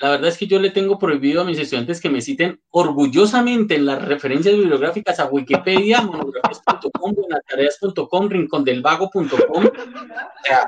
La 0.00 0.10
verdad 0.10 0.28
es 0.28 0.36
que 0.36 0.46
yo 0.46 0.58
le 0.58 0.70
tengo 0.70 0.98
prohibido 0.98 1.40
a 1.40 1.44
mis 1.44 1.58
estudiantes 1.58 2.00
que 2.00 2.10
me 2.10 2.20
citen 2.20 2.60
orgullosamente 2.70 3.76
en 3.76 3.86
las 3.86 4.04
referencias 4.04 4.54
bibliográficas 4.54 5.18
a 5.20 5.26
Wikipedia, 5.26 6.02
monografías.com, 6.02 7.14
buenatareas.com, 7.14 8.28
rincondelvago.com. 8.28 9.64
O 9.64 10.44
sea, 10.44 10.66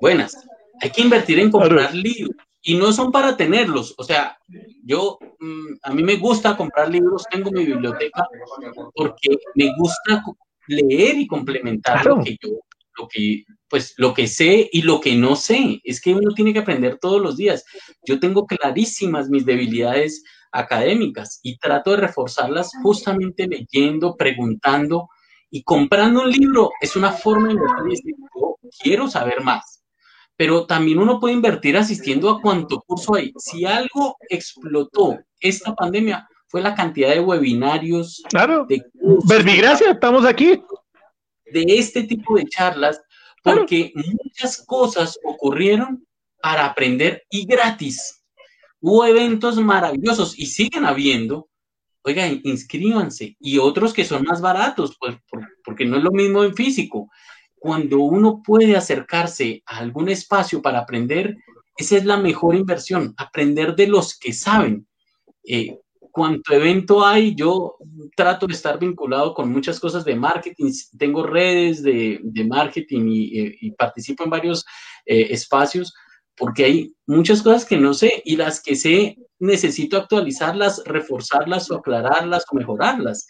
buenas. 0.00 0.46
Hay 0.80 0.90
que 0.90 1.02
invertir 1.02 1.40
en 1.40 1.50
comprar 1.50 1.92
libros 1.94 2.36
y 2.62 2.76
no 2.76 2.92
son 2.92 3.10
para 3.10 3.36
tenerlos. 3.36 3.94
O 3.98 4.04
sea, 4.04 4.38
yo, 4.84 5.18
mm, 5.40 5.78
a 5.82 5.92
mí 5.92 6.02
me 6.02 6.16
gusta 6.16 6.56
comprar 6.56 6.90
libros, 6.90 7.24
tengo 7.30 7.50
mi 7.50 7.64
biblioteca 7.64 8.28
porque 8.94 9.38
me 9.54 9.72
gusta 9.76 10.22
leer 10.68 11.16
y 11.16 11.26
complementar 11.26 12.04
lo 12.06 12.22
que 12.22 12.36
yo, 12.40 12.50
lo 12.98 13.08
que 13.08 13.44
pues 13.68 13.94
lo 13.96 14.14
que 14.14 14.26
sé 14.28 14.68
y 14.72 14.82
lo 14.82 15.00
que 15.00 15.14
no 15.16 15.36
sé. 15.36 15.80
Es 15.84 16.00
que 16.00 16.14
uno 16.14 16.32
tiene 16.34 16.52
que 16.52 16.60
aprender 16.60 16.98
todos 16.98 17.20
los 17.20 17.36
días. 17.36 17.64
Yo 18.04 18.20
tengo 18.20 18.46
clarísimas 18.46 19.28
mis 19.28 19.44
debilidades 19.44 20.22
académicas 20.52 21.40
y 21.42 21.58
trato 21.58 21.90
de 21.92 21.98
reforzarlas 21.98 22.72
justamente 22.82 23.46
leyendo, 23.46 24.16
preguntando 24.16 25.08
Y 25.50 25.62
comprando 25.62 26.22
un 26.22 26.30
libro 26.30 26.70
es 26.80 26.96
una 26.96 27.12
forma 27.12 27.48
de. 27.48 27.54
Yo 27.54 28.56
quiero 28.80 29.08
saber 29.08 29.42
más. 29.42 29.84
Pero 30.36 30.66
también 30.66 30.98
uno 30.98 31.18
puede 31.18 31.34
invertir 31.34 31.76
asistiendo 31.76 32.28
a 32.28 32.42
cuánto 32.42 32.82
curso 32.82 33.14
hay. 33.14 33.32
Si 33.38 33.64
algo 33.64 34.16
explotó 34.28 35.18
esta 35.40 35.74
pandemia, 35.74 36.28
fue 36.48 36.60
la 36.60 36.74
cantidad 36.74 37.10
de 37.10 37.20
webinarios. 37.20 38.22
Claro. 38.28 38.66
De 38.68 38.82
Verbigracia, 39.28 39.92
estamos 39.92 40.24
aquí. 40.24 40.62
De 41.52 41.64
este 41.68 42.02
tipo 42.02 42.36
de 42.36 42.44
charlas, 42.44 43.00
porque 43.54 43.92
muchas 43.94 44.64
cosas 44.66 45.18
ocurrieron 45.24 46.06
para 46.42 46.66
aprender 46.66 47.24
y 47.30 47.46
gratis. 47.46 48.22
Hubo 48.80 49.04
eventos 49.04 49.56
maravillosos 49.56 50.38
y 50.38 50.46
siguen 50.46 50.84
habiendo. 50.84 51.48
Oigan, 52.02 52.40
inscríbanse. 52.44 53.36
Y 53.40 53.58
otros 53.58 53.92
que 53.92 54.04
son 54.04 54.24
más 54.24 54.40
baratos, 54.40 54.96
pues, 54.98 55.16
porque 55.64 55.84
no 55.84 55.96
es 55.96 56.02
lo 56.02 56.12
mismo 56.12 56.44
en 56.44 56.54
físico. 56.54 57.08
Cuando 57.58 58.00
uno 58.00 58.42
puede 58.44 58.76
acercarse 58.76 59.62
a 59.66 59.78
algún 59.78 60.08
espacio 60.08 60.60
para 60.60 60.80
aprender, 60.80 61.36
esa 61.76 61.96
es 61.96 62.04
la 62.04 62.16
mejor 62.16 62.54
inversión, 62.54 63.14
aprender 63.16 63.74
de 63.74 63.86
los 63.86 64.18
que 64.18 64.32
saben. 64.32 64.86
Eh, 65.44 65.78
cuanto 66.16 66.54
evento 66.54 67.04
hay, 67.04 67.34
yo 67.34 67.76
trato 68.16 68.46
de 68.46 68.54
estar 68.54 68.78
vinculado 68.78 69.34
con 69.34 69.52
muchas 69.52 69.78
cosas 69.78 70.02
de 70.02 70.16
marketing, 70.16 70.72
tengo 70.96 71.22
redes 71.22 71.82
de, 71.82 72.18
marketing 72.48 73.04
y, 73.06 73.70
participo 73.72 74.24
en 74.24 74.30
varios 74.30 74.64
eh, 75.04 75.26
espacios 75.28 75.92
porque 76.34 76.64
hay 76.64 76.94
muchas 77.06 77.42
cosas 77.42 77.66
que 77.66 77.76
no 77.76 77.92
sé 77.92 78.22
y 78.24 78.36
las 78.36 78.62
que 78.62 78.76
sé 78.76 79.18
necesito 79.38 79.98
actualizarlas, 79.98 80.82
reforzarlas 80.86 81.70
o 81.70 81.76
aclararlas 81.76 82.46
o 82.50 82.56
mejorarlas. 82.56 83.26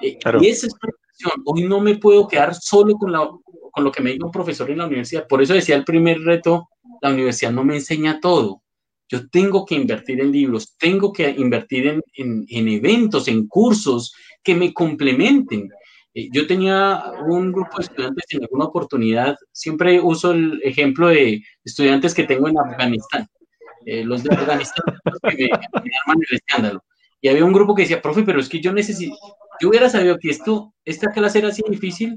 Eh, 0.00 0.18
y 0.40 0.48
esa 0.48 0.66
es 0.66 0.72
una 0.82 0.92
cuestión. 1.06 1.42
Hoy 1.44 1.62
no 1.68 1.80
me 1.80 1.98
puedo 1.98 2.26
quedar 2.26 2.52
solo 2.56 2.96
con, 2.96 3.12
la, 3.12 3.30
con 3.70 3.84
lo 3.84 3.92
que 3.92 4.02
me 4.02 4.10
diga 4.10 4.26
un 4.26 4.32
profesor 4.32 4.68
en 4.72 4.78
la 4.78 4.86
universidad. 4.86 5.28
Por 5.28 5.40
eso 5.40 5.54
decía 5.54 5.76
el 5.76 5.84
primer 5.84 6.18
reto, 6.18 6.68
la 7.00 7.10
universidad 7.10 7.52
no 7.52 7.62
me 7.62 7.76
enseña 7.76 8.18
todo. 8.18 8.63
Yo 9.08 9.28
tengo 9.28 9.64
que 9.64 9.74
invertir 9.74 10.20
en 10.20 10.32
libros, 10.32 10.76
tengo 10.78 11.12
que 11.12 11.28
invertir 11.30 11.86
en, 11.86 12.02
en, 12.16 12.46
en 12.48 12.68
eventos, 12.68 13.28
en 13.28 13.46
cursos 13.46 14.14
que 14.42 14.54
me 14.54 14.72
complementen. 14.72 15.70
Eh, 16.14 16.28
yo 16.32 16.46
tenía 16.46 17.02
un 17.26 17.50
grupo 17.50 17.78
de 17.78 17.84
estudiantes 17.84 18.24
en 18.30 18.42
alguna 18.42 18.66
oportunidad, 18.66 19.36
siempre 19.52 20.00
uso 20.00 20.30
el 20.30 20.60
ejemplo 20.62 21.08
de 21.08 21.42
estudiantes 21.64 22.14
que 22.14 22.24
tengo 22.24 22.48
en 22.48 22.58
Afganistán, 22.58 23.26
eh, 23.84 24.04
los 24.04 24.22
de 24.22 24.32
Afganistán 24.32 24.84
que 25.36 25.48
me, 25.48 25.50
arman 25.52 26.18
el 26.30 26.36
escándalo. 26.36 26.84
Y 27.20 27.28
había 27.28 27.44
un 27.44 27.52
grupo 27.52 27.74
que 27.74 27.82
decía, 27.82 28.02
profe, 28.02 28.22
pero 28.22 28.38
es 28.38 28.48
que 28.48 28.60
yo 28.60 28.72
necesito, 28.72 29.16
yo 29.60 29.70
hubiera 29.70 29.88
sabido 29.88 30.18
que 30.18 30.30
esto, 30.30 30.74
esta 30.84 31.10
clase 31.10 31.38
era 31.38 31.48
así 31.48 31.62
difícil, 31.68 32.16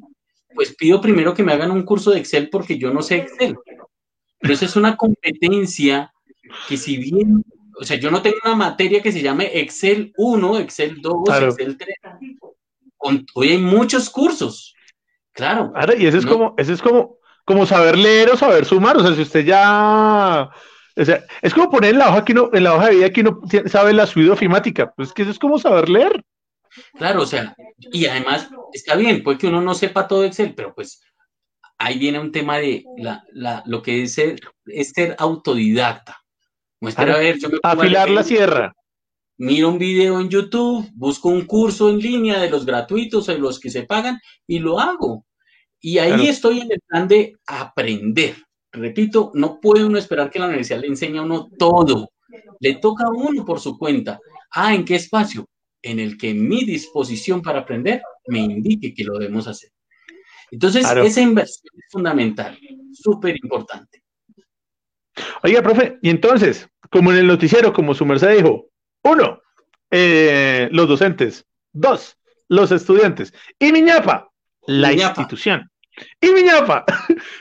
pues 0.53 0.75
pido 0.75 1.01
primero 1.01 1.33
que 1.33 1.43
me 1.43 1.53
hagan 1.53 1.71
un 1.71 1.83
curso 1.83 2.11
de 2.11 2.19
Excel 2.19 2.49
porque 2.49 2.77
yo 2.77 2.93
no 2.93 3.01
sé 3.01 3.17
Excel. 3.17 3.55
Pero 4.39 4.53
eso 4.53 4.65
es 4.65 4.75
una 4.75 4.95
competencia 4.95 6.11
que 6.67 6.77
si 6.77 6.97
bien, 6.97 7.43
o 7.79 7.83
sea, 7.83 7.97
yo 7.97 8.11
no 8.11 8.21
tengo 8.21 8.37
una 8.43 8.55
materia 8.55 9.01
que 9.01 9.11
se 9.11 9.21
llame 9.21 9.51
Excel 9.59 10.13
1, 10.17 10.59
Excel 10.59 11.01
2, 11.01 11.29
Excel 11.41 11.77
3, 11.77 11.95
hoy 13.33 13.49
hay 13.49 13.57
muchos 13.57 14.09
cursos. 14.09 14.73
Claro. 15.33 15.71
y 15.97 16.07
eso 16.07 16.17
es 16.17 16.25
como, 16.25 16.55
eso 16.57 16.73
es 16.73 16.81
como, 16.81 17.19
como 17.45 17.65
saber 17.65 17.97
leer 17.97 18.31
o 18.31 18.37
saber 18.37 18.65
sumar. 18.65 18.97
O 18.97 19.01
sea, 19.01 19.15
si 19.15 19.21
usted 19.21 19.45
ya. 19.45 20.49
O 20.99 21.05
sea, 21.05 21.23
es 21.43 21.53
como 21.53 21.69
poner 21.69 21.91
en 21.91 21.99
la 21.99 22.09
hoja 22.09 22.25
que 22.25 22.33
en 22.33 22.63
la 22.63 22.73
hoja 22.73 22.87
de 22.87 22.95
vida 22.95 23.09
que 23.11 23.21
uno 23.21 23.41
sabe 23.67 23.93
la 23.93 24.07
subida 24.07 24.33
ofimática. 24.33 24.91
Pues 24.95 25.13
que 25.13 25.21
eso 25.21 25.31
es 25.31 25.37
como 25.37 25.59
saber 25.59 25.89
leer. 25.89 26.23
Claro, 26.95 27.21
o 27.21 27.25
sea, 27.25 27.55
y 27.77 28.07
además 28.07 28.49
está 28.73 28.95
bien, 28.95 29.23
puede 29.23 29.37
que 29.37 29.47
uno 29.47 29.61
no 29.61 29.73
sepa 29.73 30.07
todo 30.07 30.23
Excel, 30.23 30.53
pero 30.53 30.73
pues 30.75 31.01
ahí 31.77 31.97
viene 31.97 32.19
un 32.19 32.31
tema 32.31 32.57
de 32.57 32.83
la, 32.97 33.23
la, 33.31 33.63
lo 33.65 33.81
que 33.81 34.03
es 34.03 34.13
ser, 34.13 34.39
es 34.65 34.91
ser 34.91 35.15
autodidacta. 35.19 36.17
Muestra 36.79 37.15
a 37.15 37.17
ver, 37.17 37.37
yo 37.39 37.49
me 37.49 37.57
Afilar 37.63 38.09
la 38.09 38.23
sierra 38.23 38.73
miro 39.37 39.69
un 39.69 39.77
video 39.77 40.19
en 40.19 40.29
YouTube, 40.29 40.89
busco 40.95 41.29
un 41.29 41.45
curso 41.45 41.89
en 41.89 41.99
línea 41.99 42.39
de 42.39 42.49
los 42.49 42.65
gratuitos 42.65 43.29
o 43.29 43.31
de 43.31 43.39
los 43.39 43.59
que 43.59 43.69
se 43.69 43.83
pagan 43.83 44.19
y 44.47 44.59
lo 44.59 44.79
hago. 44.79 45.25
Y 45.79 45.99
ahí 45.99 46.27
estoy 46.27 46.61
en 46.61 46.71
el 46.71 46.81
plan 46.81 47.07
de 47.07 47.35
aprender. 47.45 48.35
Repito, 48.71 49.31
no 49.35 49.59
puede 49.59 49.85
uno 49.85 49.97
esperar 49.97 50.29
que 50.29 50.39
la 50.39 50.47
universidad 50.47 50.81
le 50.81 50.87
enseñe 50.87 51.19
a 51.19 51.21
uno 51.21 51.49
todo. 51.57 52.09
Le 52.59 52.75
toca 52.75 53.05
a 53.05 53.11
uno 53.11 53.45
por 53.45 53.59
su 53.59 53.77
cuenta. 53.77 54.19
Ah, 54.51 54.73
¿en 54.73 54.83
qué 54.83 54.95
espacio? 54.95 55.47
En 55.81 55.99
el 55.99 56.17
que 56.17 56.33
mi 56.33 56.65
disposición 56.65 57.41
para 57.41 57.59
aprender 57.59 58.01
me 58.27 58.39
indique 58.39 58.93
que 58.93 59.03
lo 59.03 59.19
debemos 59.19 59.47
hacer. 59.47 59.69
Entonces, 60.49 60.85
esa 60.89 61.21
inversión 61.21 61.73
es 61.77 61.85
fundamental, 61.91 62.57
súper 62.91 63.37
importante. 63.37 64.01
Oiga, 65.43 65.61
profe, 65.61 65.97
y 66.01 66.09
entonces, 66.09 66.69
como 66.89 67.11
en 67.11 67.19
el 67.19 67.27
noticiero, 67.27 67.73
como 67.73 67.93
su 67.93 68.05
merced 68.05 68.35
dijo, 68.35 68.67
uno, 69.03 69.41
eh, 69.91 70.69
los 70.71 70.87
docentes. 70.87 71.45
Dos, 71.71 72.17
los 72.47 72.71
estudiantes. 72.71 73.33
Y 73.59 73.71
Miñapa, 73.71 74.29
la 74.67 74.93
institución. 74.93 75.69
Y 76.21 76.29
Miñapa, 76.31 76.85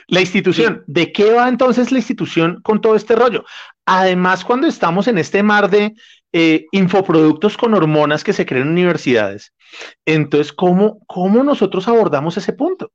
la 0.07 0.21
institución. 0.21 0.83
¿De 0.87 1.11
qué 1.11 1.31
va 1.31 1.47
entonces 1.47 1.91
la 1.91 1.99
institución 1.99 2.61
con 2.63 2.81
todo 2.81 2.95
este 2.95 3.15
rollo? 3.15 3.45
Además, 3.85 4.43
cuando 4.43 4.67
estamos 4.67 5.07
en 5.07 5.17
este 5.17 5.43
mar 5.43 5.69
de 5.69 5.93
eh, 6.33 6.65
infoproductos 6.71 7.55
con 7.57 7.73
hormonas 7.73 8.23
que 8.23 8.33
se 8.33 8.45
crean 8.45 8.67
en 8.67 8.73
universidades, 8.73 9.53
entonces, 10.05 10.51
¿cómo, 10.53 10.99
¿cómo 11.07 11.43
nosotros 11.43 11.87
abordamos 11.87 12.37
ese 12.37 12.53
punto? 12.53 12.91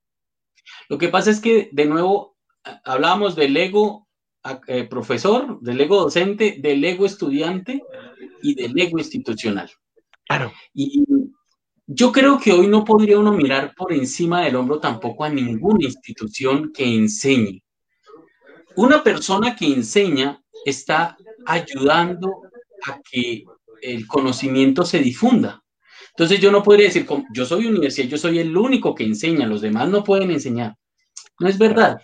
Lo 0.89 0.99
que 0.99 1.09
pasa 1.09 1.31
es 1.31 1.41
que, 1.41 1.69
de 1.73 1.87
nuevo, 1.87 2.37
hablábamos 2.85 3.37
del 3.37 3.57
ego 3.57 4.09
eh, 4.67 4.85
profesor, 4.85 5.61
del 5.61 5.81
ego 5.81 6.03
docente, 6.03 6.57
del 6.61 6.85
ego 6.85 7.07
estudiante 7.07 7.83
y 8.43 8.55
del 8.55 8.79
ego 8.79 8.99
institucional. 8.99 9.71
Claro. 10.27 10.53
Y 10.75 11.05
yo 11.87 12.11
creo 12.11 12.39
que 12.39 12.53
hoy 12.53 12.67
no 12.67 12.85
podría 12.85 13.19
uno 13.19 13.33
mirar 13.33 13.75
por 13.77 13.93
encima 13.93 14.43
del 14.43 14.57
hombro 14.57 14.81
tampoco 14.81 15.25
a 15.25 15.29
ninguna 15.29 15.85
institución 15.85 16.73
que 16.73 16.85
enseñe. 16.85 17.63
Una 18.77 19.03
persona 19.03 19.55
que 19.55 19.67
enseña 19.67 20.43
está 20.65 21.17
ayudando 21.47 22.31
a 22.87 23.01
que 23.09 23.45
el 23.83 24.07
conocimiento 24.07 24.85
se 24.85 25.01
difunda. 25.01 25.63
Entonces 26.11 26.41
yo 26.41 26.51
no 26.51 26.63
podría 26.63 26.87
decir, 26.87 27.07
yo 27.35 27.45
soy 27.45 27.67
universidad, 27.67 28.09
yo 28.09 28.19
soy 28.19 28.39
el 28.39 28.57
único 28.57 28.95
que 28.95 29.05
enseña, 29.05 29.47
los 29.47 29.61
demás 29.61 29.89
no 29.89 30.05
pueden 30.05 30.31
enseñar. 30.31 30.77
No 31.39 31.49
es 31.49 31.59
verdad. 31.59 32.01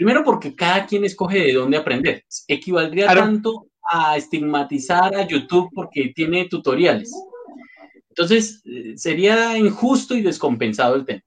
Primero 0.00 0.24
porque 0.24 0.54
cada 0.54 0.86
quien 0.86 1.04
escoge 1.04 1.40
de 1.40 1.52
dónde 1.52 1.76
aprender. 1.76 2.24
Equivaldría 2.48 3.06
tanto 3.08 3.66
a 3.82 4.16
estigmatizar 4.16 5.14
a 5.14 5.28
YouTube 5.28 5.68
porque 5.74 6.10
tiene 6.16 6.46
tutoriales. 6.48 7.12
Entonces, 8.08 8.62
eh, 8.64 8.94
sería 8.96 9.58
injusto 9.58 10.16
y 10.16 10.22
descompensado 10.22 10.94
el 10.94 11.04
tema. 11.04 11.20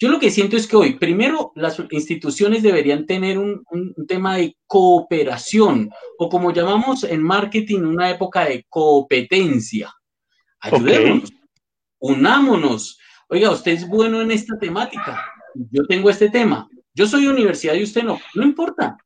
Yo 0.00 0.08
lo 0.08 0.18
que 0.18 0.32
siento 0.32 0.56
es 0.56 0.66
que 0.66 0.74
hoy, 0.74 0.94
primero, 0.94 1.52
las 1.54 1.80
instituciones 1.92 2.64
deberían 2.64 3.06
tener 3.06 3.38
un, 3.38 3.62
tema 4.08 4.36
de 4.36 4.56
cooperación 4.66 5.88
o 6.18 6.28
como 6.28 6.52
llamamos 6.52 7.04
en 7.04 7.22
marketing, 7.22 7.82
una 7.82 8.10
época 8.10 8.46
de 8.46 8.66
competencia. 8.68 9.94
Ayudémonos, 10.58 11.32
unámonos. 12.00 12.98
Oiga, 13.28 13.52
usted 13.52 13.74
es 13.74 13.86
bueno 13.86 14.20
en 14.20 14.32
esta 14.32 14.58
temática. 14.58 15.24
Yo 15.54 15.86
tengo 15.86 16.10
este 16.10 16.28
tema. 16.30 16.68
Yo 16.98 17.06
soy 17.06 17.28
universidad 17.28 17.74
y 17.74 17.84
usted 17.84 18.02
no, 18.02 18.18
no 18.34 18.42
importa. 18.42 18.98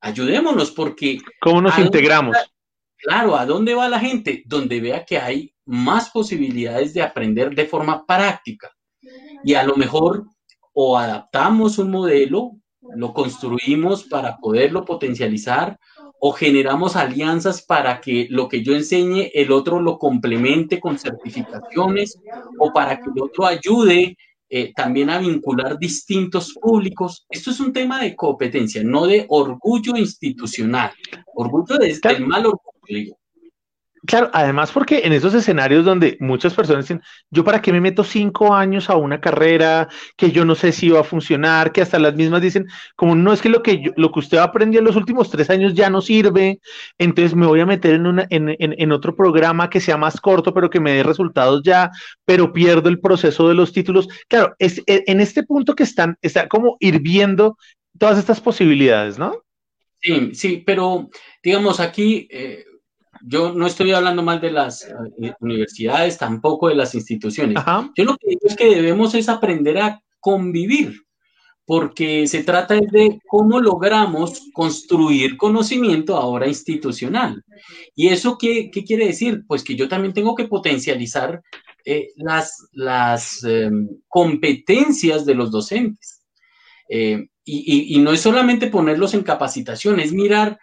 Ayudémonos 0.00 0.70
porque... 0.70 1.18
¿Cómo 1.40 1.60
nos 1.60 1.76
integramos? 1.80 2.36
claro, 2.96 3.36
¿a 3.36 3.44
dónde 3.44 3.74
va 3.74 3.88
la 3.88 3.98
gente? 3.98 4.44
Donde 4.46 4.80
vea 4.80 5.04
que 5.04 5.18
hay 5.18 5.52
más 5.64 6.10
posibilidades 6.10 6.94
de 6.94 7.02
aprender 7.02 7.52
de 7.52 7.66
forma 7.66 8.06
práctica. 8.06 8.70
Y 9.42 9.54
a 9.54 9.64
lo 9.64 9.74
mejor 9.74 10.26
o 10.74 10.96
adaptamos 10.96 11.78
un 11.78 11.90
modelo, 11.90 12.52
lo 12.94 13.12
construimos 13.12 14.04
para 14.04 14.36
poderlo 14.36 14.84
potencializar 14.84 15.76
o 16.20 16.30
generamos 16.30 16.94
alianzas 16.94 17.62
para 17.62 18.00
que 18.00 18.28
lo 18.30 18.48
que 18.48 18.62
yo 18.62 18.76
enseñe 18.76 19.32
el 19.34 19.50
otro 19.50 19.80
lo 19.80 19.98
complemente 19.98 20.78
con 20.78 21.00
certificaciones 21.00 22.16
o 22.60 22.72
para 22.72 22.96
que 23.00 23.10
el 23.12 23.20
otro 23.20 23.44
ayude 23.44 24.16
eh, 24.56 24.72
también 24.72 25.10
a 25.10 25.18
vincular 25.18 25.76
distintos 25.80 26.54
públicos. 26.54 27.26
Esto 27.28 27.50
es 27.50 27.58
un 27.58 27.72
tema 27.72 28.00
de 28.00 28.14
competencia, 28.14 28.84
no 28.84 29.04
de 29.04 29.26
orgullo 29.28 29.96
institucional. 29.96 30.92
Orgullo 31.34 31.80
es 31.80 32.00
el 32.04 32.24
mal 32.24 32.46
orgullo, 32.46 32.70
digo. 32.86 33.18
Claro, 34.06 34.28
además 34.34 34.70
porque 34.70 35.02
en 35.04 35.14
esos 35.14 35.32
escenarios 35.32 35.84
donde 35.84 36.18
muchas 36.20 36.52
personas 36.52 36.84
dicen, 36.84 37.00
yo 37.30 37.42
para 37.42 37.62
qué 37.62 37.72
me 37.72 37.80
meto 37.80 38.04
cinco 38.04 38.54
años 38.54 38.90
a 38.90 38.96
una 38.96 39.18
carrera 39.18 39.88
que 40.16 40.30
yo 40.30 40.44
no 40.44 40.54
sé 40.54 40.72
si 40.72 40.90
va 40.90 41.00
a 41.00 41.04
funcionar, 41.04 41.72
que 41.72 41.80
hasta 41.80 41.98
las 41.98 42.14
mismas 42.14 42.42
dicen, 42.42 42.66
como 42.96 43.14
no 43.14 43.32
es 43.32 43.40
que 43.40 43.48
lo 43.48 43.62
que 43.62 43.92
lo 43.96 44.12
que 44.12 44.18
usted 44.18 44.38
aprendió 44.38 44.80
en 44.80 44.84
los 44.84 44.96
últimos 44.96 45.30
tres 45.30 45.48
años 45.48 45.72
ya 45.72 45.88
no 45.88 46.02
sirve, 46.02 46.60
entonces 46.98 47.34
me 47.34 47.46
voy 47.46 47.60
a 47.60 47.66
meter 47.66 47.94
en, 47.94 48.06
una, 48.06 48.26
en, 48.28 48.54
en, 48.58 48.92
otro 48.92 49.16
programa 49.16 49.70
que 49.70 49.80
sea 49.80 49.96
más 49.96 50.20
corto, 50.20 50.52
pero 50.52 50.68
que 50.68 50.80
me 50.80 50.92
dé 50.92 51.02
resultados 51.02 51.62
ya, 51.64 51.90
pero 52.26 52.52
pierdo 52.52 52.90
el 52.90 53.00
proceso 53.00 53.48
de 53.48 53.54
los 53.54 53.72
títulos. 53.72 54.08
Claro, 54.28 54.54
es 54.58 54.82
e, 54.86 55.04
en 55.06 55.20
este 55.20 55.44
punto 55.44 55.74
que 55.74 55.84
están, 55.84 56.18
está 56.20 56.46
como 56.46 56.76
hirviendo 56.78 57.56
todas 57.98 58.18
estas 58.18 58.40
posibilidades, 58.40 59.18
¿no? 59.18 59.42
Sí, 60.02 60.34
sí, 60.34 60.62
pero 60.66 61.08
digamos 61.42 61.80
aquí... 61.80 62.28
Eh, 62.30 62.64
yo 63.26 63.52
no 63.52 63.66
estoy 63.66 63.92
hablando 63.92 64.22
mal 64.22 64.40
de 64.40 64.50
las 64.50 64.84
eh, 64.84 65.32
universidades, 65.40 66.18
tampoco 66.18 66.68
de 66.68 66.74
las 66.74 66.94
instituciones. 66.94 67.56
Yo 67.96 68.04
lo 68.04 68.16
que 68.16 68.28
digo 68.28 68.42
es 68.44 68.56
que 68.56 68.68
debemos 68.68 69.14
es 69.14 69.28
aprender 69.28 69.78
a 69.78 70.02
convivir, 70.20 71.02
porque 71.64 72.26
se 72.26 72.44
trata 72.44 72.74
de 72.74 73.20
cómo 73.26 73.60
logramos 73.60 74.42
construir 74.52 75.38
conocimiento 75.38 76.16
ahora 76.16 76.46
institucional. 76.46 77.42
¿Y 77.94 78.08
eso 78.08 78.36
qué, 78.36 78.70
quiere 78.70 79.06
decir? 79.06 79.44
Pues 79.46 79.64
que 79.64 79.74
yo 79.74 79.88
también 79.88 80.12
tengo 80.12 80.34
que 80.34 80.46
potencializar 80.46 81.42
eh, 81.86 82.08
las, 82.16 82.68
las 82.72 83.42
em, 83.44 83.88
competencias 84.08 85.24
de 85.24 85.34
los 85.34 85.50
docentes. 85.50 86.22
Eh, 86.90 87.26
y, 87.46 87.94
y, 87.94 87.98
no 87.98 88.12
es 88.12 88.20
solamente 88.20 88.68
ponerlos 88.68 89.12
en 89.12 89.22
capacitación, 89.22 90.00
es 90.00 90.12
mirar 90.12 90.58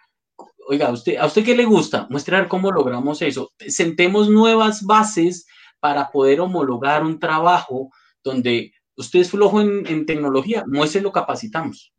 oiga, 0.68 0.88
¿a 0.88 0.92
usted, 0.92 1.16
¿a 1.16 1.26
usted 1.26 1.44
qué 1.44 1.56
le 1.56 1.64
gusta? 1.64 2.06
Muestrar 2.10 2.48
cómo 2.48 2.70
logramos 2.70 3.22
eso. 3.22 3.52
Sentemos 3.58 4.28
nuevas 4.28 4.82
bases 4.82 5.46
para 5.80 6.10
poder 6.10 6.40
homologar 6.40 7.04
un 7.04 7.18
trabajo 7.18 7.90
donde 8.22 8.72
usted 8.96 9.20
es 9.20 9.30
flojo 9.30 9.60
en, 9.60 10.06
tecnología, 10.06 10.64
lo 10.66 11.12
capacitamos. 11.12 11.92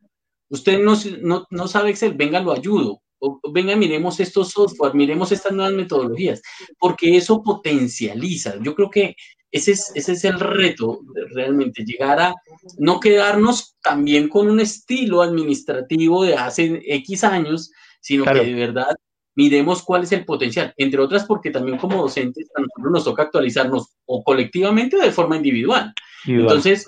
Usted 0.48 0.82
no, 0.82 1.46
no, 1.50 1.68
sabe 1.68 1.90
Excel, 1.90 2.14
venga, 2.14 2.40
lo 2.40 2.52
ayudo. 2.52 3.02
O, 3.18 3.40
venga, 3.52 3.74
miremos 3.76 4.20
estos 4.20 4.50
software, 4.50 4.94
miremos 4.94 5.32
estas 5.32 5.52
nuevas 5.52 5.74
metodologías, 5.74 6.42
porque 6.78 7.16
eso 7.16 7.42
potencializa. 7.42 8.54
Yo 8.62 8.74
creo 8.74 8.90
que 8.90 9.16
ese 9.50 9.72
es, 9.72 9.92
ese 9.94 10.12
es 10.12 10.24
el 10.24 10.40
reto, 10.40 11.00
realmente, 11.32 11.84
llegar 11.84 12.20
a 12.20 12.34
no 12.78 13.00
quedarnos 13.00 13.76
también 13.82 14.28
con 14.28 14.48
un 14.48 14.60
estilo 14.60 15.22
administrativo 15.22 16.24
de 16.24 16.34
hace 16.34 16.82
X 16.84 17.24
años, 17.24 17.70
sino 18.04 18.24
que 18.26 18.44
de 18.44 18.52
verdad 18.52 18.94
miremos 19.34 19.82
cuál 19.82 20.02
es 20.02 20.12
el 20.12 20.26
potencial, 20.26 20.74
entre 20.76 21.00
otras 21.00 21.24
porque 21.24 21.50
también 21.50 21.78
como 21.78 22.02
docentes 22.02 22.50
a 22.54 22.60
nosotros 22.60 22.92
nos 22.92 23.04
toca 23.04 23.22
actualizarnos 23.22 23.96
o 24.04 24.22
colectivamente 24.22 24.96
o 24.96 25.00
de 25.00 25.10
forma 25.10 25.36
individual. 25.36 25.94
Entonces, 26.26 26.86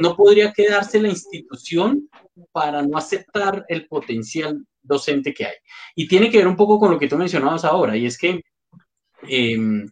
no 0.00 0.16
podría 0.16 0.52
quedarse 0.52 1.00
la 1.00 1.08
institución 1.10 2.08
para 2.50 2.82
no 2.82 2.98
aceptar 2.98 3.64
el 3.68 3.86
potencial 3.86 4.66
docente 4.82 5.32
que 5.32 5.46
hay. 5.46 5.54
Y 5.94 6.08
tiene 6.08 6.28
que 6.28 6.38
ver 6.38 6.48
un 6.48 6.56
poco 6.56 6.80
con 6.80 6.90
lo 6.90 6.98
que 6.98 7.06
tú 7.06 7.16
mencionabas 7.16 7.64
ahora, 7.64 7.96
y 7.96 8.06
es 8.06 8.18
que, 8.18 8.42
em, 9.28 9.88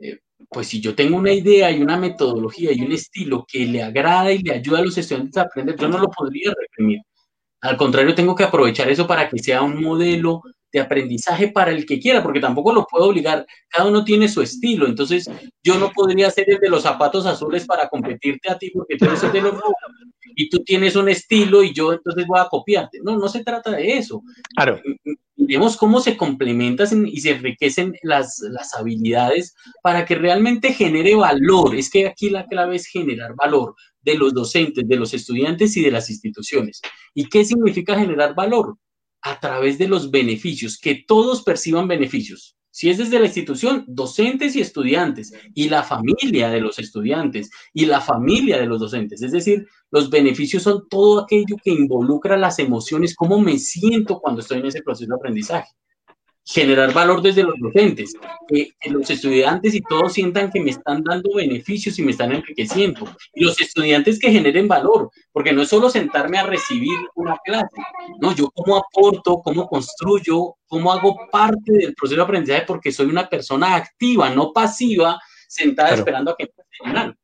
eh, 0.00 0.18
pues 0.50 0.66
si 0.66 0.82
yo 0.82 0.94
tengo 0.94 1.16
una 1.16 1.32
idea 1.32 1.70
y 1.70 1.80
una 1.80 1.96
metodología 1.96 2.72
y 2.72 2.82
un 2.82 2.92
estilo 2.92 3.46
que 3.50 3.64
le 3.64 3.82
agrada 3.82 4.32
y 4.32 4.42
le 4.42 4.52
ayuda 4.52 4.80
a 4.80 4.82
los 4.82 4.98
estudiantes 4.98 5.38
a 5.38 5.42
aprender, 5.42 5.76
yo 5.76 5.88
no 5.88 5.98
lo 5.98 6.08
podría 6.08 6.52
reprimir. 6.54 7.00
Al 7.62 7.76
contrario, 7.76 8.14
tengo 8.14 8.34
que 8.34 8.44
aprovechar 8.44 8.88
eso 8.88 9.06
para 9.06 9.28
que 9.28 9.38
sea 9.38 9.62
un 9.62 9.82
modelo 9.82 10.42
de 10.72 10.80
aprendizaje 10.80 11.48
para 11.48 11.72
el 11.72 11.84
que 11.84 11.98
quiera, 11.98 12.22
porque 12.22 12.40
tampoco 12.40 12.72
lo 12.72 12.86
puedo 12.86 13.06
obligar. 13.08 13.44
Cada 13.68 13.88
uno 13.88 14.04
tiene 14.04 14.28
su 14.28 14.40
estilo, 14.40 14.86
entonces 14.86 15.28
yo 15.62 15.78
no 15.78 15.90
podría 15.90 16.30
ser 16.30 16.48
el 16.48 16.58
de 16.58 16.68
los 16.68 16.82
zapatos 16.82 17.26
azules 17.26 17.66
para 17.66 17.88
competirte 17.88 18.50
a 18.50 18.58
ti, 18.58 18.70
porque 18.70 18.96
tú 18.96 19.06
eres 19.06 19.22
el 19.24 19.32
de 19.32 19.42
los 19.42 19.54
y 20.36 20.48
tú 20.48 20.58
tienes 20.64 20.96
un 20.96 21.08
estilo 21.08 21.62
y 21.62 21.74
yo 21.74 21.92
entonces 21.92 22.24
voy 22.26 22.38
a 22.40 22.48
copiarte. 22.48 23.00
No, 23.02 23.18
no 23.18 23.28
se 23.28 23.44
trata 23.44 23.72
de 23.72 23.98
eso. 23.98 24.22
Claro. 24.54 24.80
Vemos 25.42 25.76
cómo 25.76 26.00
se 26.00 26.16
complementan 26.16 27.06
y 27.06 27.20
se 27.20 27.30
enriquecen 27.30 27.94
las, 28.02 28.38
las 28.50 28.74
habilidades 28.74 29.54
para 29.82 30.04
que 30.04 30.14
realmente 30.14 30.72
genere 30.72 31.14
valor. 31.14 31.74
Es 31.74 31.90
que 31.90 32.06
aquí 32.06 32.30
la 32.30 32.46
clave 32.46 32.76
es 32.76 32.86
generar 32.86 33.34
valor 33.34 33.74
de 34.02 34.16
los 34.16 34.34
docentes, 34.34 34.86
de 34.86 34.96
los 34.96 35.14
estudiantes 35.14 35.76
y 35.76 35.82
de 35.82 35.90
las 35.90 36.10
instituciones. 36.10 36.80
¿Y 37.14 37.28
qué 37.28 37.44
significa 37.44 37.98
generar 37.98 38.34
valor? 38.34 38.76
A 39.22 39.40
través 39.40 39.78
de 39.78 39.88
los 39.88 40.10
beneficios, 40.10 40.78
que 40.78 41.04
todos 41.06 41.42
perciban 41.42 41.88
beneficios. 41.88 42.56
Si 42.80 42.88
es 42.88 42.96
desde 42.96 43.18
la 43.18 43.26
institución, 43.26 43.84
docentes 43.88 44.56
y 44.56 44.62
estudiantes, 44.62 45.34
y 45.52 45.68
la 45.68 45.82
familia 45.82 46.48
de 46.48 46.62
los 46.62 46.78
estudiantes, 46.78 47.50
y 47.74 47.84
la 47.84 48.00
familia 48.00 48.56
de 48.56 48.64
los 48.64 48.80
docentes. 48.80 49.20
Es 49.20 49.32
decir, 49.32 49.66
los 49.90 50.08
beneficios 50.08 50.62
son 50.62 50.88
todo 50.88 51.24
aquello 51.24 51.56
que 51.62 51.72
involucra 51.72 52.38
las 52.38 52.58
emociones, 52.58 53.14
cómo 53.14 53.38
me 53.38 53.58
siento 53.58 54.18
cuando 54.18 54.40
estoy 54.40 54.60
en 54.60 54.66
ese 54.68 54.80
proceso 54.80 55.10
de 55.10 55.14
aprendizaje 55.14 55.68
generar 56.52 56.92
valor 56.92 57.22
desde 57.22 57.44
los 57.44 57.54
docentes, 57.60 58.12
que, 58.48 58.72
los 58.86 59.08
estudiantes 59.08 59.72
y 59.74 59.80
todos 59.80 60.12
sientan 60.12 60.50
que 60.50 60.60
me 60.60 60.70
están 60.70 61.02
dando 61.04 61.30
beneficios 61.34 61.98
y 61.98 62.02
me 62.02 62.10
están 62.10 62.32
enriqueciendo. 62.32 63.06
Y 63.34 63.44
los 63.44 63.60
estudiantes 63.60 64.18
que 64.18 64.32
generen 64.32 64.66
valor, 64.66 65.10
porque 65.32 65.52
no 65.52 65.62
es 65.62 65.68
solo 65.68 65.88
sentarme 65.90 66.38
a 66.38 66.46
recibir 66.46 66.98
una 67.14 67.36
clase, 67.44 67.76
no, 68.20 68.34
yo 68.34 68.50
cómo 68.50 68.76
aporto, 68.76 69.40
cómo 69.42 69.68
construyo, 69.68 70.56
cómo 70.66 70.92
hago 70.92 71.16
parte 71.30 71.72
del 71.72 71.94
proceso 71.94 72.16
de 72.16 72.24
aprendizaje, 72.24 72.64
porque 72.66 72.90
soy 72.90 73.06
una 73.06 73.28
persona 73.28 73.76
activa, 73.76 74.30
no 74.30 74.52
pasiva, 74.52 75.20
sentada 75.46 75.94
esperando 75.94 76.32
a 76.32 76.36
que 76.36 76.46
me 76.46 76.90
enseñen 76.90 77.16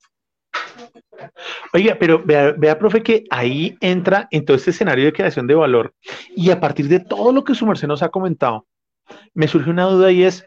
Oiga, 1.72 1.96
pero 1.98 2.22
vea, 2.24 2.54
vea, 2.56 2.78
profe, 2.78 3.02
que 3.02 3.24
ahí 3.30 3.76
entra 3.80 4.28
en 4.30 4.44
todo 4.44 4.56
este 4.56 4.70
escenario 4.70 5.04
de 5.04 5.12
creación 5.12 5.46
de 5.46 5.54
valor 5.54 5.94
y 6.36 6.50
a 6.50 6.60
partir 6.60 6.88
de 6.88 7.00
todo 7.00 7.32
lo 7.32 7.42
que 7.42 7.54
su 7.54 7.66
merced 7.66 7.88
nos 7.88 8.02
ha 8.02 8.10
comentado, 8.10 8.66
me 9.34 9.48
surge 9.48 9.70
una 9.70 9.84
duda 9.84 10.10
y 10.12 10.22
es, 10.22 10.46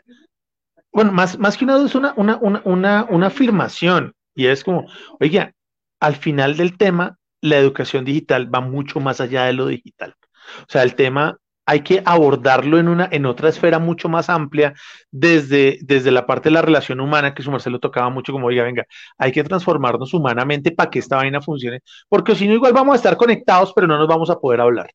bueno, 0.91 1.11
más, 1.11 1.37
más 1.39 1.57
que 1.57 1.65
una 1.65 1.75
duda 1.75 1.85
es 1.87 1.95
una, 1.95 2.13
una, 2.15 2.37
una, 2.37 3.05
una 3.09 3.27
afirmación 3.27 4.13
y 4.35 4.47
es 4.47 4.63
como, 4.63 4.87
oiga, 5.19 5.53
al 5.99 6.15
final 6.15 6.57
del 6.57 6.77
tema, 6.77 7.17
la 7.41 7.57
educación 7.57 8.05
digital 8.05 8.53
va 8.53 8.61
mucho 8.61 8.99
más 8.99 9.21
allá 9.21 9.45
de 9.45 9.53
lo 9.53 9.67
digital. 9.67 10.15
O 10.61 10.65
sea, 10.67 10.83
el 10.83 10.95
tema 10.95 11.37
hay 11.65 11.81
que 11.81 12.01
abordarlo 12.03 12.79
en 12.79 12.87
una, 12.87 13.07
en 13.11 13.27
otra 13.27 13.49
esfera 13.49 13.77
mucho 13.77 14.09
más 14.09 14.27
amplia, 14.29 14.73
desde, 15.11 15.77
desde 15.81 16.09
la 16.09 16.25
parte 16.25 16.49
de 16.49 16.53
la 16.53 16.63
relación 16.63 16.99
humana, 16.99 17.35
que 17.35 17.43
su 17.43 17.51
Marcelo 17.51 17.79
tocaba 17.79 18.09
mucho, 18.09 18.31
como 18.31 18.49
diga, 18.49 18.63
venga, 18.63 18.85
hay 19.19 19.31
que 19.31 19.43
transformarnos 19.43 20.11
humanamente 20.15 20.71
para 20.71 20.89
que 20.89 20.97
esta 20.97 21.17
vaina 21.17 21.41
funcione, 21.41 21.81
porque 22.07 22.33
si 22.33 22.47
no, 22.47 22.55
igual 22.55 22.73
vamos 22.73 22.93
a 22.93 22.95
estar 22.95 23.15
conectados, 23.17 23.71
pero 23.75 23.85
no 23.85 23.99
nos 23.99 24.07
vamos 24.07 24.31
a 24.31 24.39
poder 24.39 24.61
hablar. 24.61 24.89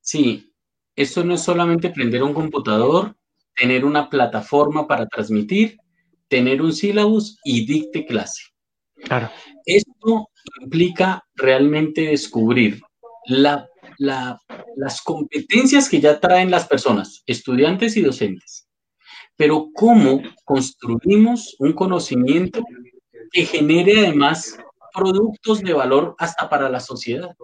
Sí, 0.00 0.49
esto 1.00 1.24
no 1.24 1.34
es 1.34 1.42
solamente 1.42 1.90
prender 1.90 2.22
un 2.22 2.34
computador, 2.34 3.16
tener 3.56 3.84
una 3.84 4.10
plataforma 4.10 4.86
para 4.86 5.06
transmitir, 5.06 5.78
tener 6.28 6.60
un 6.62 6.72
sílabus 6.72 7.38
y 7.44 7.66
dicte 7.66 8.04
clase. 8.06 8.42
Claro. 9.04 9.30
Esto 9.64 10.28
implica 10.62 11.24
realmente 11.34 12.02
descubrir 12.02 12.80
las 13.26 15.02
competencias 15.02 15.88
que 15.88 16.00
ya 16.00 16.20
traen 16.20 16.50
las 16.50 16.66
personas, 16.66 17.22
estudiantes 17.26 17.96
y 17.96 18.02
docentes, 18.02 18.68
pero 19.36 19.68
cómo 19.74 20.22
construimos 20.44 21.56
un 21.58 21.72
conocimiento 21.72 22.62
que 23.32 23.46
genere 23.46 24.00
además 24.00 24.58
productos 24.92 25.62
de 25.62 25.72
valor 25.72 26.14
hasta 26.18 26.48
para 26.48 26.68
la 26.68 26.80
sociedad. 26.80 27.34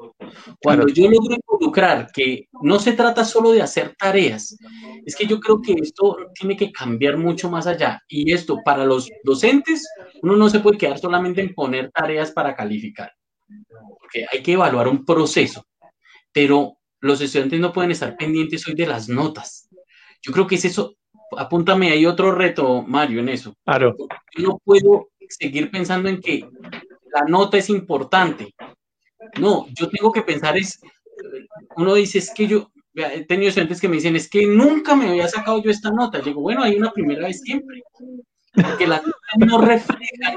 Cuando 0.63 0.89
yo 0.89 1.11
logro 1.11 1.37
involucrar 1.37 2.09
que 2.13 2.49
no 2.63 2.79
se 2.79 2.93
trata 2.93 3.25
solo 3.25 3.53
de 3.53 3.63
hacer 3.63 3.95
tareas, 3.99 4.57
es 5.05 5.17
que 5.17 5.27
yo 5.27 5.41
creo 5.41 5.61
que 5.61 5.75
esto 5.75 6.17
tiene 6.35 6.57
que 6.57 6.73
cambiar 6.73 7.17
mucho 7.17 7.51
más 7.51 7.67
allá. 7.67 8.01
Y 8.09 8.33
esto 8.33 8.59
para 8.65 8.85
los 8.85 9.09
docentes, 9.25 9.89
uno 10.23 10.37
no 10.37 10.49
se 10.49 10.61
puede 10.61 10.79
quedar 10.79 10.99
solamente 10.99 11.41
en 11.41 11.55
poner 11.55 11.91
tareas 11.91 12.33
para 12.33 12.55
calificar, 12.55 13.13
porque 13.99 14.27
hay 14.31 14.43
que 14.43 14.53
evaluar 14.53 14.89
un 14.89 15.05
proceso, 15.05 15.67
pero 16.33 16.77
los 17.01 17.21
estudiantes 17.21 17.61
no 17.61 17.73
pueden 17.73 17.91
estar 17.91 18.17
pendientes 18.17 18.67
hoy 18.67 18.75
de 18.75 18.87
las 18.87 19.09
notas. 19.09 19.69
Yo 20.23 20.33
creo 20.33 20.47
que 20.47 20.57
es 20.57 20.65
eso. 20.65 20.97
Apúntame, 21.37 21.91
hay 21.91 22.07
otro 22.07 22.33
reto, 22.33 22.83
Mario, 22.83 23.21
en 23.21 23.29
eso. 23.29 23.55
Claro. 23.65 23.97
Yo 24.37 24.49
no 24.49 24.59
puedo 24.65 25.09
seguir 25.29 25.71
pensando 25.71 26.09
en 26.09 26.21
que 26.21 26.49
la 27.17 27.25
nota 27.27 27.57
es 27.57 27.71
importante. 27.71 28.55
No, 29.41 29.67
yo 29.75 29.89
tengo 29.89 30.13
que 30.13 30.23
pensar 30.23 30.57
es, 30.57 30.81
uno 31.77 31.95
dice, 31.95 32.19
es 32.19 32.31
que 32.35 32.47
yo, 32.47 32.71
he 32.95 33.25
tenido 33.25 33.49
estudiantes 33.49 33.81
que 33.81 33.89
me 33.89 33.97
dicen, 33.97 34.17
es 34.17 34.29
que 34.29 34.47
nunca 34.47 34.95
me 34.95 35.09
había 35.09 35.29
sacado 35.29 35.63
yo 35.63 35.71
esta 35.71 35.91
nota. 35.91 36.21
Digo, 36.21 36.43
bueno, 36.43 36.63
hay 36.63 36.77
una 36.77 36.93
primera 36.93 37.27
vez 37.27 37.41
siempre. 37.41 37.83
Porque 38.53 38.87
la 38.87 39.03
no 39.39 39.61
refleja 39.61 40.37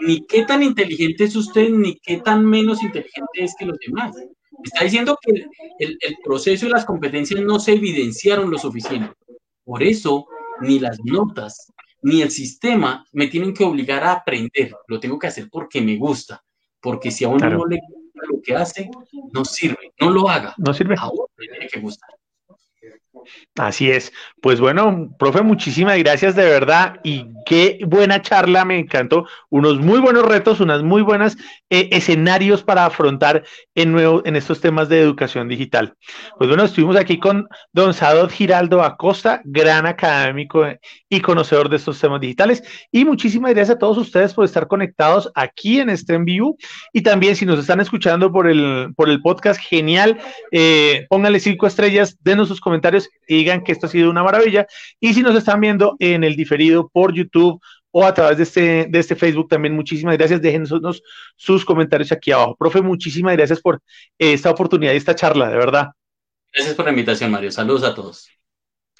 ni 0.00 0.24
qué 0.26 0.44
tan 0.44 0.62
inteligente 0.62 1.24
es 1.24 1.36
usted, 1.36 1.70
ni 1.70 1.96
qué 1.96 2.18
tan 2.18 2.44
menos 2.44 2.82
inteligente 2.82 3.44
es 3.44 3.54
que 3.58 3.66
los 3.66 3.78
demás. 3.78 4.14
Está 4.64 4.84
diciendo 4.84 5.18
que 5.20 5.46
el 5.78 6.16
proceso 6.24 6.66
y 6.66 6.70
las 6.70 6.84
competencias 6.84 7.40
no 7.40 7.58
se 7.58 7.72
evidenciaron 7.72 8.50
lo 8.50 8.58
suficiente. 8.58 9.12
Por 9.64 9.82
eso 9.82 10.26
ni 10.60 10.78
las 10.78 10.98
notas, 11.04 11.72
ni 12.02 12.22
el 12.22 12.30
sistema 12.30 13.04
me 13.12 13.26
tienen 13.26 13.54
que 13.54 13.64
obligar 13.64 14.04
a 14.04 14.12
aprender. 14.12 14.74
Lo 14.86 15.00
tengo 15.00 15.18
que 15.18 15.26
hacer 15.26 15.48
porque 15.50 15.80
me 15.80 15.96
gusta. 15.96 16.44
Porque 16.80 17.10
si 17.10 17.24
a 17.24 17.28
uno 17.28 17.50
no 17.50 17.66
le 17.66 17.78
gusta 17.88 18.20
lo 18.32 18.40
que 18.42 18.54
hace, 18.54 18.90
no 19.32 19.44
sirve. 19.44 19.92
No 20.00 20.10
lo 20.10 20.28
haga. 20.28 20.54
No 20.58 20.72
sirve. 20.72 20.94
A 20.98 21.08
uno 21.10 21.26
le 21.36 21.48
tiene 21.48 21.66
que 21.68 21.80
gustar. 21.80 22.10
Así 23.56 23.90
es. 23.90 24.12
Pues 24.40 24.60
bueno, 24.60 25.10
profe, 25.18 25.42
muchísimas 25.42 25.98
gracias 25.98 26.36
de 26.36 26.44
verdad 26.44 27.00
y 27.02 27.26
qué 27.44 27.80
buena 27.86 28.22
charla, 28.22 28.64
me 28.64 28.78
encantó. 28.78 29.26
Unos 29.50 29.80
muy 29.80 29.98
buenos 29.98 30.24
retos, 30.24 30.60
unas 30.60 30.82
muy 30.82 31.02
buenas 31.02 31.36
eh, 31.70 31.88
escenarios 31.90 32.62
para 32.62 32.86
afrontar 32.86 33.42
en, 33.74 33.92
nuevo, 33.92 34.22
en 34.24 34.36
estos 34.36 34.60
temas 34.60 34.88
de 34.88 35.00
educación 35.00 35.48
digital. 35.48 35.94
Pues 36.36 36.48
bueno, 36.48 36.64
estuvimos 36.64 36.96
aquí 36.96 37.18
con 37.18 37.48
don 37.72 37.94
Sadot 37.94 38.30
Giraldo 38.30 38.82
Acosta, 38.82 39.40
gran 39.44 39.86
académico 39.86 40.64
y 41.08 41.20
conocedor 41.20 41.68
de 41.68 41.76
estos 41.76 42.00
temas 42.00 42.20
digitales. 42.20 42.62
Y 42.92 43.04
muchísimas 43.04 43.54
gracias 43.54 43.76
a 43.76 43.78
todos 43.78 43.98
ustedes 43.98 44.34
por 44.34 44.44
estar 44.44 44.68
conectados 44.68 45.32
aquí 45.34 45.80
en 45.80 45.90
este 45.90 46.14
en 46.14 46.24
vivo. 46.24 46.56
Y 46.92 47.02
también 47.02 47.34
si 47.34 47.44
nos 47.44 47.58
están 47.58 47.80
escuchando 47.80 48.30
por 48.30 48.48
el, 48.48 48.92
por 48.96 49.08
el 49.08 49.20
podcast, 49.20 49.60
genial, 49.60 50.18
eh, 50.52 51.06
pónganle 51.08 51.40
cinco 51.40 51.66
estrellas, 51.66 52.16
denos 52.20 52.48
sus 52.48 52.60
comentarios 52.60 53.08
digan 53.26 53.62
que 53.62 53.72
esto 53.72 53.86
ha 53.86 53.90
sido 53.90 54.10
una 54.10 54.22
maravilla. 54.22 54.66
Y 55.00 55.14
si 55.14 55.22
nos 55.22 55.34
están 55.36 55.60
viendo 55.60 55.96
en 55.98 56.24
el 56.24 56.36
diferido 56.36 56.88
por 56.88 57.14
YouTube 57.14 57.60
o 57.90 58.04
a 58.04 58.14
través 58.14 58.36
de 58.36 58.42
este, 58.42 58.86
de 58.88 58.98
este 58.98 59.16
Facebook 59.16 59.48
también, 59.48 59.74
muchísimas 59.74 60.16
gracias. 60.16 60.40
Déjenos 60.42 61.02
sus 61.36 61.64
comentarios 61.64 62.12
aquí 62.12 62.30
abajo. 62.30 62.56
Profe, 62.56 62.82
muchísimas 62.82 63.36
gracias 63.36 63.60
por 63.60 63.80
esta 64.18 64.50
oportunidad 64.50 64.92
y 64.92 64.96
esta 64.96 65.14
charla, 65.14 65.48
de 65.48 65.56
verdad. 65.56 65.88
Gracias 66.52 66.74
por 66.74 66.84
la 66.84 66.90
invitación, 66.92 67.30
Mario. 67.30 67.50
Saludos 67.50 67.84
a 67.84 67.94
todos. 67.94 68.37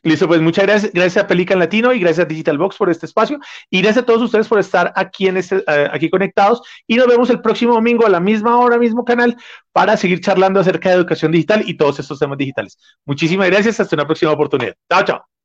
Listo, 0.02 0.28
pues 0.28 0.40
muchas 0.40 0.66
gracias, 0.66 0.92
gracias 0.92 1.24
a 1.24 1.26
Pelican 1.26 1.58
Latino 1.58 1.92
y 1.92 1.98
gracias 1.98 2.24
a 2.24 2.28
Digital 2.28 2.58
Box 2.58 2.76
por 2.76 2.90
este 2.90 3.06
espacio 3.06 3.40
y 3.68 3.82
gracias 3.82 4.04
a 4.04 4.06
todos 4.06 4.22
ustedes 4.22 4.46
por 4.46 4.60
estar 4.60 4.92
aquí 4.94 5.26
en 5.26 5.36
este, 5.36 5.56
eh, 5.66 5.88
aquí 5.92 6.08
conectados 6.08 6.62
y 6.86 6.96
nos 6.96 7.08
vemos 7.08 7.30
el 7.30 7.40
próximo 7.40 7.74
domingo 7.74 8.06
a 8.06 8.08
la 8.08 8.20
misma 8.20 8.58
hora, 8.58 8.78
mismo 8.78 9.04
canal 9.04 9.36
para 9.72 9.96
seguir 9.96 10.20
charlando 10.20 10.60
acerca 10.60 10.90
de 10.90 10.96
educación 10.96 11.32
digital 11.32 11.62
y 11.66 11.76
todos 11.76 11.98
estos 11.98 12.18
temas 12.18 12.38
digitales. 12.38 12.78
Muchísimas 13.04 13.48
gracias, 13.48 13.80
hasta 13.80 13.96
una 13.96 14.06
próxima 14.06 14.32
oportunidad. 14.32 14.74
Chao, 14.88 15.04
chao. 15.04 15.37